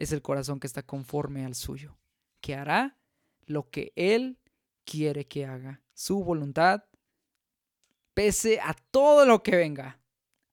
es 0.00 0.12
el 0.12 0.22
corazón 0.22 0.58
que 0.58 0.66
está 0.66 0.82
conforme 0.82 1.44
al 1.44 1.54
suyo, 1.54 1.98
que 2.40 2.54
hará 2.54 2.96
lo 3.44 3.68
que 3.68 3.92
Él 3.96 4.40
quiere 4.84 5.28
que 5.28 5.44
haga, 5.44 5.82
su 5.92 6.24
voluntad, 6.24 6.84
pese 8.14 8.60
a 8.60 8.74
todo 8.90 9.26
lo 9.26 9.42
que 9.42 9.54
venga. 9.54 10.00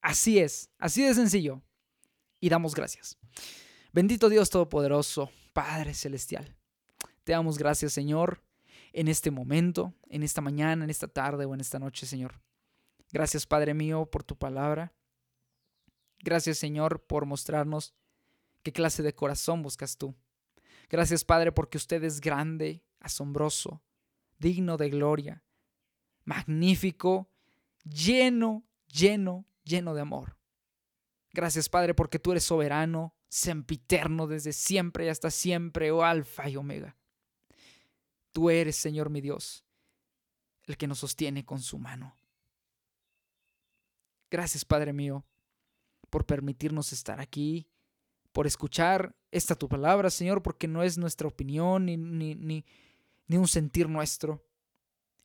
Así 0.01 0.37
es, 0.37 0.69
así 0.77 1.01
de 1.01 1.13
sencillo. 1.13 1.63
Y 2.41 2.49
damos 2.49 2.75
gracias. 2.75 3.17
Bendito 3.93 4.27
Dios 4.27 4.49
Todopoderoso, 4.49 5.31
Padre 5.53 5.93
Celestial. 5.93 6.57
Te 7.23 7.31
damos 7.31 7.57
gracias, 7.57 7.93
Señor, 7.93 8.43
en 8.91 9.07
este 9.07 9.31
momento, 9.31 9.93
en 10.09 10.23
esta 10.23 10.41
mañana, 10.41 10.83
en 10.83 10.89
esta 10.89 11.07
tarde 11.07 11.45
o 11.45 11.53
en 11.53 11.61
esta 11.61 11.79
noche, 11.79 12.05
Señor. 12.05 12.41
Gracias, 13.13 13.45
Padre 13.45 13.73
mío, 13.73 14.07
por 14.11 14.25
tu 14.25 14.37
palabra. 14.37 14.93
Gracias, 16.19 16.57
Señor, 16.57 17.05
por 17.05 17.25
mostrarnos 17.25 17.95
¿Qué 18.67 18.73
clase 18.73 19.01
de 19.01 19.15
corazón 19.15 19.61
buscas 19.61 19.95
tú? 19.95 20.13
Gracias 20.89 21.23
Padre 21.23 21.53
porque 21.53 21.77
usted 21.77 22.03
es 22.03 22.19
grande, 22.19 22.83
asombroso, 22.99 23.81
digno 24.39 24.75
de 24.75 24.89
gloria, 24.89 25.41
magnífico, 26.25 27.31
lleno, 27.85 28.67
lleno, 28.91 29.45
lleno 29.63 29.93
de 29.93 30.01
amor. 30.01 30.37
Gracias 31.31 31.69
Padre 31.69 31.93
porque 31.93 32.19
tú 32.19 32.33
eres 32.33 32.43
soberano, 32.43 33.15
sempiterno 33.29 34.27
desde 34.27 34.51
siempre 34.51 35.05
y 35.05 35.07
hasta 35.07 35.31
siempre, 35.31 35.89
oh 35.91 36.03
Alfa 36.03 36.49
y 36.49 36.57
Omega. 36.57 36.97
Tú 38.33 38.49
eres, 38.49 38.75
Señor 38.75 39.09
mi 39.09 39.21
Dios, 39.21 39.63
el 40.65 40.75
que 40.75 40.87
nos 40.87 40.99
sostiene 40.99 41.45
con 41.45 41.61
su 41.61 41.77
mano. 41.77 42.17
Gracias 44.29 44.65
Padre 44.65 44.91
mío 44.91 45.25
por 46.09 46.25
permitirnos 46.25 46.91
estar 46.91 47.21
aquí 47.21 47.69
por 48.37 48.45
escuchar 48.45 49.15
esta 49.31 49.55
tu 49.55 49.67
palabra, 49.67 50.11
Señor, 50.11 50.43
porque 50.43 50.67
no 50.67 50.83
es 50.83 50.99
nuestra 50.99 51.27
opinión 51.27 51.87
ni, 51.87 51.97
ni, 51.97 52.35
ni, 52.35 52.65
ni 53.25 53.35
un 53.35 53.47
sentir 53.47 53.89
nuestro, 53.89 54.45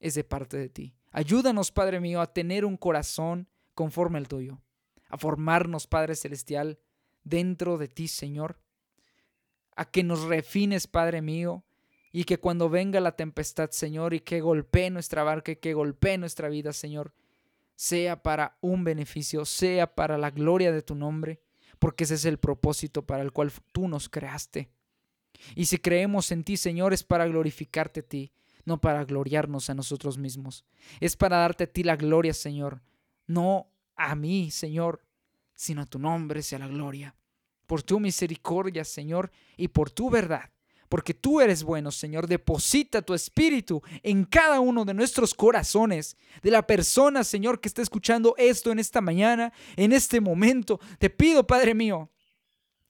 es 0.01 0.15
de 0.15 0.25
parte 0.25 0.57
de 0.57 0.71
ti. 0.71 0.95
Ayúdanos, 1.11 1.73
Padre 1.73 2.01
mío, 2.01 2.23
a 2.23 2.33
tener 2.33 2.65
un 2.65 2.79
corazón 2.79 3.51
conforme 3.75 4.17
al 4.17 4.29
tuyo, 4.29 4.63
a 5.11 5.19
formarnos, 5.19 5.87
Padre 5.87 6.17
Celestial, 6.17 6.79
dentro 7.23 7.77
de 7.77 7.89
ti, 7.89 8.09
Señor, 8.09 8.59
a 9.77 9.91
que 9.91 10.03
nos 10.03 10.23
refines, 10.23 10.87
Padre 10.87 11.21
mío, 11.21 11.65
y 12.13 12.25
que 12.25 12.39
cuando 12.39 12.71
venga 12.71 12.99
la 12.99 13.15
tempestad, 13.15 13.73
Señor, 13.73 14.15
y 14.15 14.21
que 14.21 14.41
golpee 14.41 14.89
nuestra 14.89 15.23
barca 15.23 15.53
y 15.53 15.57
que 15.57 15.75
golpee 15.75 16.17
nuestra 16.17 16.49
vida, 16.49 16.73
Señor, 16.73 17.13
sea 17.77 18.23
para 18.23 18.57
un 18.63 18.85
beneficio, 18.85 19.45
sea 19.45 19.95
para 19.95 20.17
la 20.17 20.31
gloria 20.31 20.73
de 20.73 20.81
tu 20.81 20.95
nombre, 20.95 21.43
porque 21.83 22.05
ese 22.05 22.15
es 22.15 22.25
el 22.27 22.39
propósito 22.39 23.05
para 23.05 23.25
el 23.25 23.33
cual 23.33 23.51
tú 23.73 23.89
nos 23.89 24.09
creaste. 24.09 24.71
Y 25.57 25.65
si 25.65 25.79
creemos 25.79 26.31
en 26.31 26.45
ti, 26.45 26.57
Señor, 26.57 26.93
es 26.93 27.03
para 27.03 27.27
glorificarte 27.27 27.99
a 27.99 28.03
ti, 28.05 28.31
no 28.65 28.81
para 28.81 29.05
gloriarnos 29.05 29.69
a 29.69 29.75
nosotros 29.75 30.17
mismos. 30.17 30.65
Es 31.01 31.17
para 31.17 31.39
darte 31.39 31.65
a 31.65 31.67
ti 31.67 31.83
la 31.83 31.97
gloria, 31.97 32.35
Señor, 32.35 32.83
no 33.27 33.67
a 33.97 34.15
mí, 34.15 34.53
Señor, 34.53 35.05
sino 35.57 35.83
a 35.83 35.87
tu 35.87 35.99
nombre 35.99 36.43
sea 36.43 36.61
la 36.61 36.69
gloria. 36.69 37.17
Por 37.67 37.83
tu 37.83 37.99
misericordia, 37.99 38.85
Señor, 38.85 39.33
y 39.57 39.67
por 39.67 39.91
tu 39.91 40.09
verdad. 40.09 40.53
Porque 40.93 41.15
tú 41.15 41.41
eres 41.41 41.63
bueno, 41.63 41.91
Señor. 41.91 42.27
Deposita 42.27 43.01
tu 43.01 43.15
espíritu 43.15 43.81
en 44.03 44.27
cada 44.27 44.61
uno 44.61 44.85
de 44.85 44.93
nuestros 44.93 45.33
corazones. 45.33 46.19
De 46.43 46.51
la 46.51 46.67
persona, 46.67 47.25
Señor, 47.25 47.63
que 47.63 47.69
está 47.69 47.81
escuchando 47.81 48.35
esto 48.37 48.71
en 48.71 48.79
esta 48.79 49.01
mañana, 49.01 49.55
en 49.77 49.93
este 49.95 50.21
momento. 50.21 50.81
Te 50.99 51.09
pido, 51.09 51.47
Padre 51.47 51.73
mío, 51.73 52.11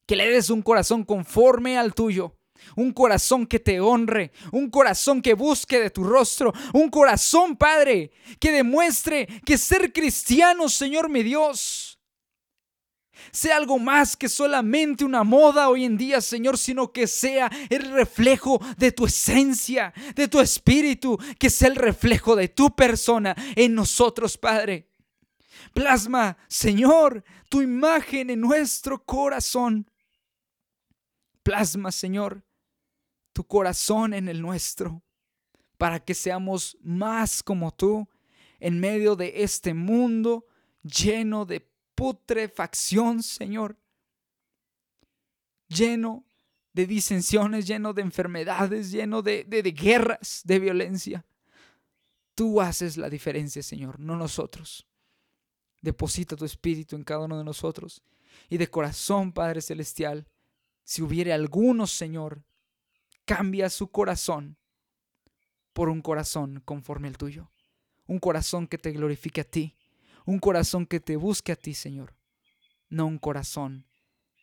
que 0.04 0.16
le 0.16 0.28
des 0.28 0.50
un 0.50 0.62
corazón 0.62 1.04
conforme 1.04 1.78
al 1.78 1.94
tuyo 1.94 2.34
un 2.74 2.92
corazón 2.92 3.46
que 3.46 3.60
te 3.60 3.80
honre, 3.80 4.32
un 4.50 4.68
corazón 4.68 5.22
que 5.22 5.34
busque 5.34 5.78
de 5.78 5.90
tu 5.90 6.02
rostro, 6.02 6.52
un 6.72 6.90
corazón, 6.90 7.56
Padre, 7.56 8.10
que 8.40 8.50
demuestre 8.50 9.28
que 9.44 9.58
ser 9.58 9.92
cristiano, 9.92 10.68
Señor 10.68 11.08
mi 11.08 11.22
Dios, 11.22 11.91
sea 13.30 13.56
algo 13.56 13.78
más 13.78 14.16
que 14.16 14.28
solamente 14.28 15.04
una 15.04 15.24
moda 15.24 15.68
hoy 15.68 15.84
en 15.84 15.96
día, 15.96 16.20
Señor, 16.20 16.58
sino 16.58 16.92
que 16.92 17.06
sea 17.06 17.50
el 17.70 17.92
reflejo 17.92 18.60
de 18.76 18.92
tu 18.92 19.06
esencia, 19.06 19.92
de 20.14 20.28
tu 20.28 20.40
espíritu, 20.40 21.18
que 21.38 21.50
sea 21.50 21.68
el 21.68 21.76
reflejo 21.76 22.36
de 22.36 22.48
tu 22.48 22.74
persona 22.74 23.34
en 23.56 23.74
nosotros, 23.74 24.36
Padre. 24.36 24.88
Plasma, 25.72 26.36
Señor, 26.48 27.24
tu 27.48 27.62
imagen 27.62 28.30
en 28.30 28.40
nuestro 28.40 29.04
corazón. 29.04 29.90
Plasma, 31.42 31.90
Señor, 31.92 32.44
tu 33.32 33.44
corazón 33.44 34.14
en 34.14 34.28
el 34.28 34.40
nuestro, 34.40 35.02
para 35.78 36.00
que 36.00 36.14
seamos 36.14 36.76
más 36.82 37.42
como 37.42 37.72
tú 37.72 38.08
en 38.60 38.78
medio 38.78 39.16
de 39.16 39.42
este 39.42 39.74
mundo 39.74 40.46
lleno 40.82 41.44
de 41.44 41.71
putrefacción, 42.02 43.22
Señor, 43.22 43.76
lleno 45.68 46.24
de 46.72 46.84
disensiones, 46.84 47.64
lleno 47.64 47.92
de 47.92 48.02
enfermedades, 48.02 48.90
lleno 48.90 49.22
de, 49.22 49.44
de, 49.44 49.62
de 49.62 49.70
guerras, 49.70 50.42
de 50.44 50.58
violencia. 50.58 51.24
Tú 52.34 52.60
haces 52.60 52.96
la 52.96 53.08
diferencia, 53.08 53.62
Señor, 53.62 54.00
no 54.00 54.16
nosotros. 54.16 54.84
Deposita 55.80 56.34
tu 56.34 56.44
espíritu 56.44 56.96
en 56.96 57.04
cada 57.04 57.26
uno 57.26 57.38
de 57.38 57.44
nosotros. 57.44 58.02
Y 58.48 58.56
de 58.56 58.68
corazón, 58.68 59.30
Padre 59.30 59.60
Celestial, 59.60 60.26
si 60.82 61.02
hubiere 61.02 61.32
alguno, 61.32 61.86
Señor, 61.86 62.42
cambia 63.24 63.70
su 63.70 63.92
corazón 63.92 64.56
por 65.72 65.88
un 65.88 66.02
corazón 66.02 66.62
conforme 66.64 67.06
al 67.06 67.16
tuyo. 67.16 67.52
Un 68.08 68.18
corazón 68.18 68.66
que 68.66 68.78
te 68.78 68.90
glorifique 68.90 69.42
a 69.42 69.44
ti. 69.44 69.76
Un 70.26 70.38
corazón 70.38 70.86
que 70.86 71.00
te 71.00 71.16
busque 71.16 71.52
a 71.52 71.56
ti, 71.56 71.74
Señor. 71.74 72.14
No 72.88 73.06
un 73.06 73.18
corazón 73.18 73.86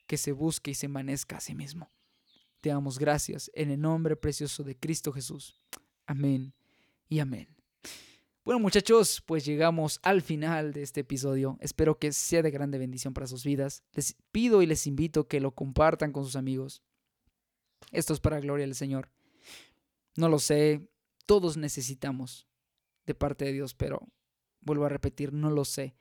que 0.08 0.18
se 0.18 0.32
busque 0.32 0.72
y 0.72 0.76
se 0.76 0.88
amanezca 0.88 1.38
a 1.38 1.42
sí 1.42 1.54
mismo. 1.54 1.92
Te 2.62 2.70
damos 2.70 3.00
gracias 3.00 3.50
en 3.54 3.72
el 3.72 3.80
nombre 3.80 4.16
precioso 4.16 4.64
de 4.64 4.76
Cristo 4.76 5.14
Jesús. 5.14 5.62
Amén 6.06 6.54
y 7.08 7.20
amén. 7.20 7.48
Bueno 8.44 8.60
muchachos, 8.60 9.22
pues 9.26 9.46
llegamos 9.46 10.00
al 10.02 10.22
final 10.22 10.74
de 10.74 10.82
este 10.82 11.02
episodio. 11.02 11.58
Espero 11.62 12.00
que 12.00 12.12
sea 12.12 12.42
de 12.42 12.50
grande 12.50 12.80
bendición 12.80 13.14
para 13.14 13.28
sus 13.28 13.44
vidas. 13.44 13.84
Les 13.94 14.16
pido 14.32 14.62
y 14.62 14.66
les 14.66 14.88
invito 14.88 15.28
que 15.28 15.40
lo 15.40 15.52
compartan 15.52 16.12
con 16.12 16.26
sus 16.26 16.36
amigos. 16.36 16.82
Esto 17.92 18.14
es 18.14 18.20
para 18.20 18.40
gloria 18.40 18.66
del 18.66 18.76
Señor. 18.76 19.10
No 20.16 20.28
lo 20.30 20.40
sé, 20.40 20.90
todos 21.28 21.58
necesitamos 21.58 22.48
de 23.06 23.14
parte 23.14 23.46
de 23.46 23.54
Dios, 23.54 23.76
pero 23.76 24.08
vuelvo 24.62 24.86
a 24.86 24.89
repetir, 24.89 25.34
no 25.34 25.49
lo 25.49 25.66
sé. 25.66 25.95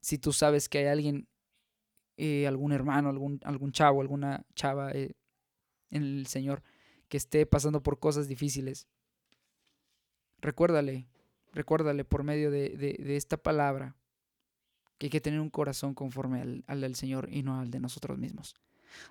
Si 0.00 0.18
tú 0.18 0.32
sabes 0.32 0.68
que 0.68 0.78
hay 0.78 0.86
alguien, 0.86 1.28
eh, 2.16 2.46
algún 2.46 2.72
hermano, 2.72 3.08
algún, 3.08 3.40
algún 3.44 3.72
chavo, 3.72 4.00
alguna 4.00 4.46
chava 4.54 4.92
eh, 4.92 5.14
en 5.90 6.02
el 6.02 6.26
Señor 6.26 6.62
que 7.08 7.16
esté 7.16 7.44
pasando 7.46 7.82
por 7.82 7.98
cosas 7.98 8.28
difíciles, 8.28 8.86
recuérdale, 10.38 11.08
recuérdale 11.52 12.04
por 12.04 12.22
medio 12.22 12.50
de, 12.50 12.70
de, 12.70 13.16
esta 13.16 13.36
palabra 13.36 13.96
que 14.96 15.06
hay 15.06 15.10
que 15.10 15.20
tener 15.20 15.40
un 15.40 15.50
corazón 15.50 15.94
conforme 15.94 16.40
al, 16.40 16.64
al 16.66 16.80
del 16.80 16.94
Señor 16.94 17.28
y 17.30 17.42
no 17.42 17.58
al 17.58 17.70
de 17.70 17.80
nosotros 17.80 18.16
mismos. 18.16 18.54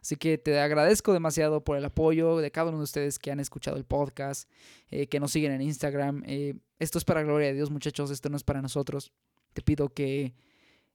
Así 0.01 0.15
que 0.15 0.37
te 0.37 0.59
agradezco 0.59 1.13
demasiado 1.13 1.63
por 1.63 1.77
el 1.77 1.85
apoyo 1.85 2.37
de 2.37 2.51
cada 2.51 2.69
uno 2.69 2.79
de 2.79 2.83
ustedes 2.83 3.19
que 3.19 3.31
han 3.31 3.39
escuchado 3.39 3.77
el 3.77 3.85
podcast, 3.85 4.49
eh, 4.89 5.07
que 5.07 5.19
nos 5.19 5.31
siguen 5.31 5.51
en 5.51 5.61
Instagram. 5.61 6.23
Eh, 6.25 6.55
esto 6.79 6.97
es 6.97 7.05
para 7.05 7.23
gloria 7.23 7.47
de 7.47 7.53
Dios, 7.53 7.71
muchachos, 7.71 8.11
esto 8.11 8.29
no 8.29 8.37
es 8.37 8.43
para 8.43 8.61
nosotros. 8.61 9.11
Te 9.53 9.61
pido 9.61 9.89
que 9.89 10.33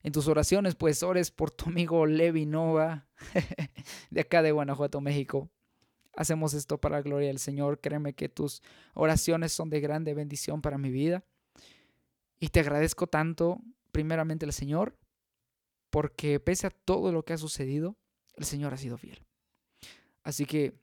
en 0.03 0.13
tus 0.13 0.29
oraciones, 0.29 0.75
pues 0.75 1.03
ores 1.03 1.31
por 1.31 1.51
tu 1.51 1.71
amigo 1.71 2.07
Levi 2.07 2.45
Nova, 2.45 3.09
de 4.11 4.21
acá 4.21 4.43
de 4.43 4.53
Guanajuato, 4.53 5.01
México. 5.01 5.51
Hacemos 6.15 6.55
esto 6.55 6.79
para 6.79 7.03
gloria 7.03 7.29
del 7.29 7.39
Señor. 7.39 7.81
Créeme 7.81 8.13
que 8.13 8.29
tus 8.29 8.63
oraciones 8.93 9.53
son 9.53 9.71
de 9.71 9.81
grande 9.81 10.15
bendición 10.15 10.61
para 10.63 10.79
mi 10.79 10.91
vida. 10.91 11.25
Y 12.39 12.49
te 12.49 12.61
agradezco 12.61 13.07
tanto, 13.07 13.61
primeramente 13.93 14.45
al 14.45 14.53
Señor, 14.53 14.97
porque 15.91 16.39
pese 16.41 16.67
a 16.67 16.71
todo 16.71 17.11
lo 17.11 17.25
que 17.25 17.33
ha 17.33 17.39
sucedido, 17.39 17.97
el 18.37 18.45
Señor 18.45 18.75
ha 18.75 18.77
sido 18.77 18.97
fiel. 18.97 19.19
Así 20.23 20.47
que 20.47 20.75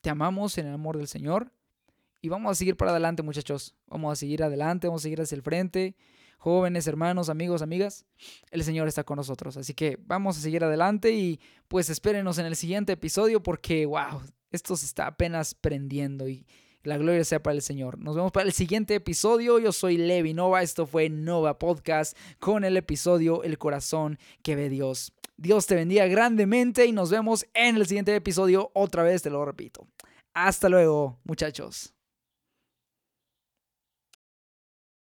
te 0.00 0.10
amamos 0.10 0.56
en 0.58 0.66
el 0.66 0.74
amor 0.74 0.96
del 0.96 1.08
Señor 1.08 1.52
y 2.22 2.28
vamos 2.28 2.52
a 2.52 2.54
seguir 2.54 2.76
para 2.76 2.90
adelante, 2.90 3.22
muchachos. 3.22 3.74
Vamos 3.86 4.12
a 4.12 4.16
seguir 4.16 4.42
adelante, 4.42 4.86
vamos 4.86 5.02
a 5.02 5.04
seguir 5.04 5.20
hacia 5.20 5.36
el 5.36 5.42
frente. 5.42 5.96
Jóvenes, 6.38 6.86
hermanos, 6.86 7.28
amigos, 7.28 7.60
amigas, 7.60 8.06
el 8.50 8.64
Señor 8.64 8.88
está 8.88 9.04
con 9.04 9.16
nosotros. 9.16 9.58
Así 9.58 9.74
que 9.74 9.98
vamos 10.06 10.38
a 10.38 10.40
seguir 10.40 10.64
adelante 10.64 11.12
y 11.12 11.38
pues 11.68 11.90
espérenos 11.90 12.38
en 12.38 12.46
el 12.46 12.56
siguiente 12.56 12.94
episodio 12.94 13.42
porque, 13.42 13.84
wow, 13.84 14.22
esto 14.50 14.74
se 14.76 14.86
está 14.86 15.06
apenas 15.06 15.54
prendiendo 15.54 16.28
y 16.28 16.46
la 16.82 16.96
gloria 16.96 17.24
sea 17.24 17.42
para 17.42 17.54
el 17.54 17.62
Señor. 17.62 17.98
Nos 17.98 18.16
vemos 18.16 18.32
para 18.32 18.46
el 18.46 18.54
siguiente 18.54 18.94
episodio. 18.94 19.58
Yo 19.58 19.70
soy 19.70 19.98
Levi 19.98 20.32
Nova. 20.32 20.62
Esto 20.62 20.86
fue 20.86 21.10
Nova 21.10 21.58
Podcast 21.58 22.16
con 22.38 22.64
el 22.64 22.78
episodio 22.78 23.42
El 23.42 23.58
corazón 23.58 24.18
que 24.42 24.56
ve 24.56 24.70
Dios. 24.70 25.12
Dios 25.40 25.66
te 25.66 25.74
bendiga 25.74 26.06
grandemente 26.06 26.84
y 26.84 26.92
nos 26.92 27.10
vemos 27.10 27.46
en 27.54 27.76
el 27.76 27.86
siguiente 27.86 28.14
episodio. 28.14 28.70
Otra 28.74 29.02
vez 29.02 29.22
te 29.22 29.30
lo 29.30 29.42
repito. 29.42 29.86
Hasta 30.34 30.68
luego, 30.68 31.18
muchachos. 31.24 31.94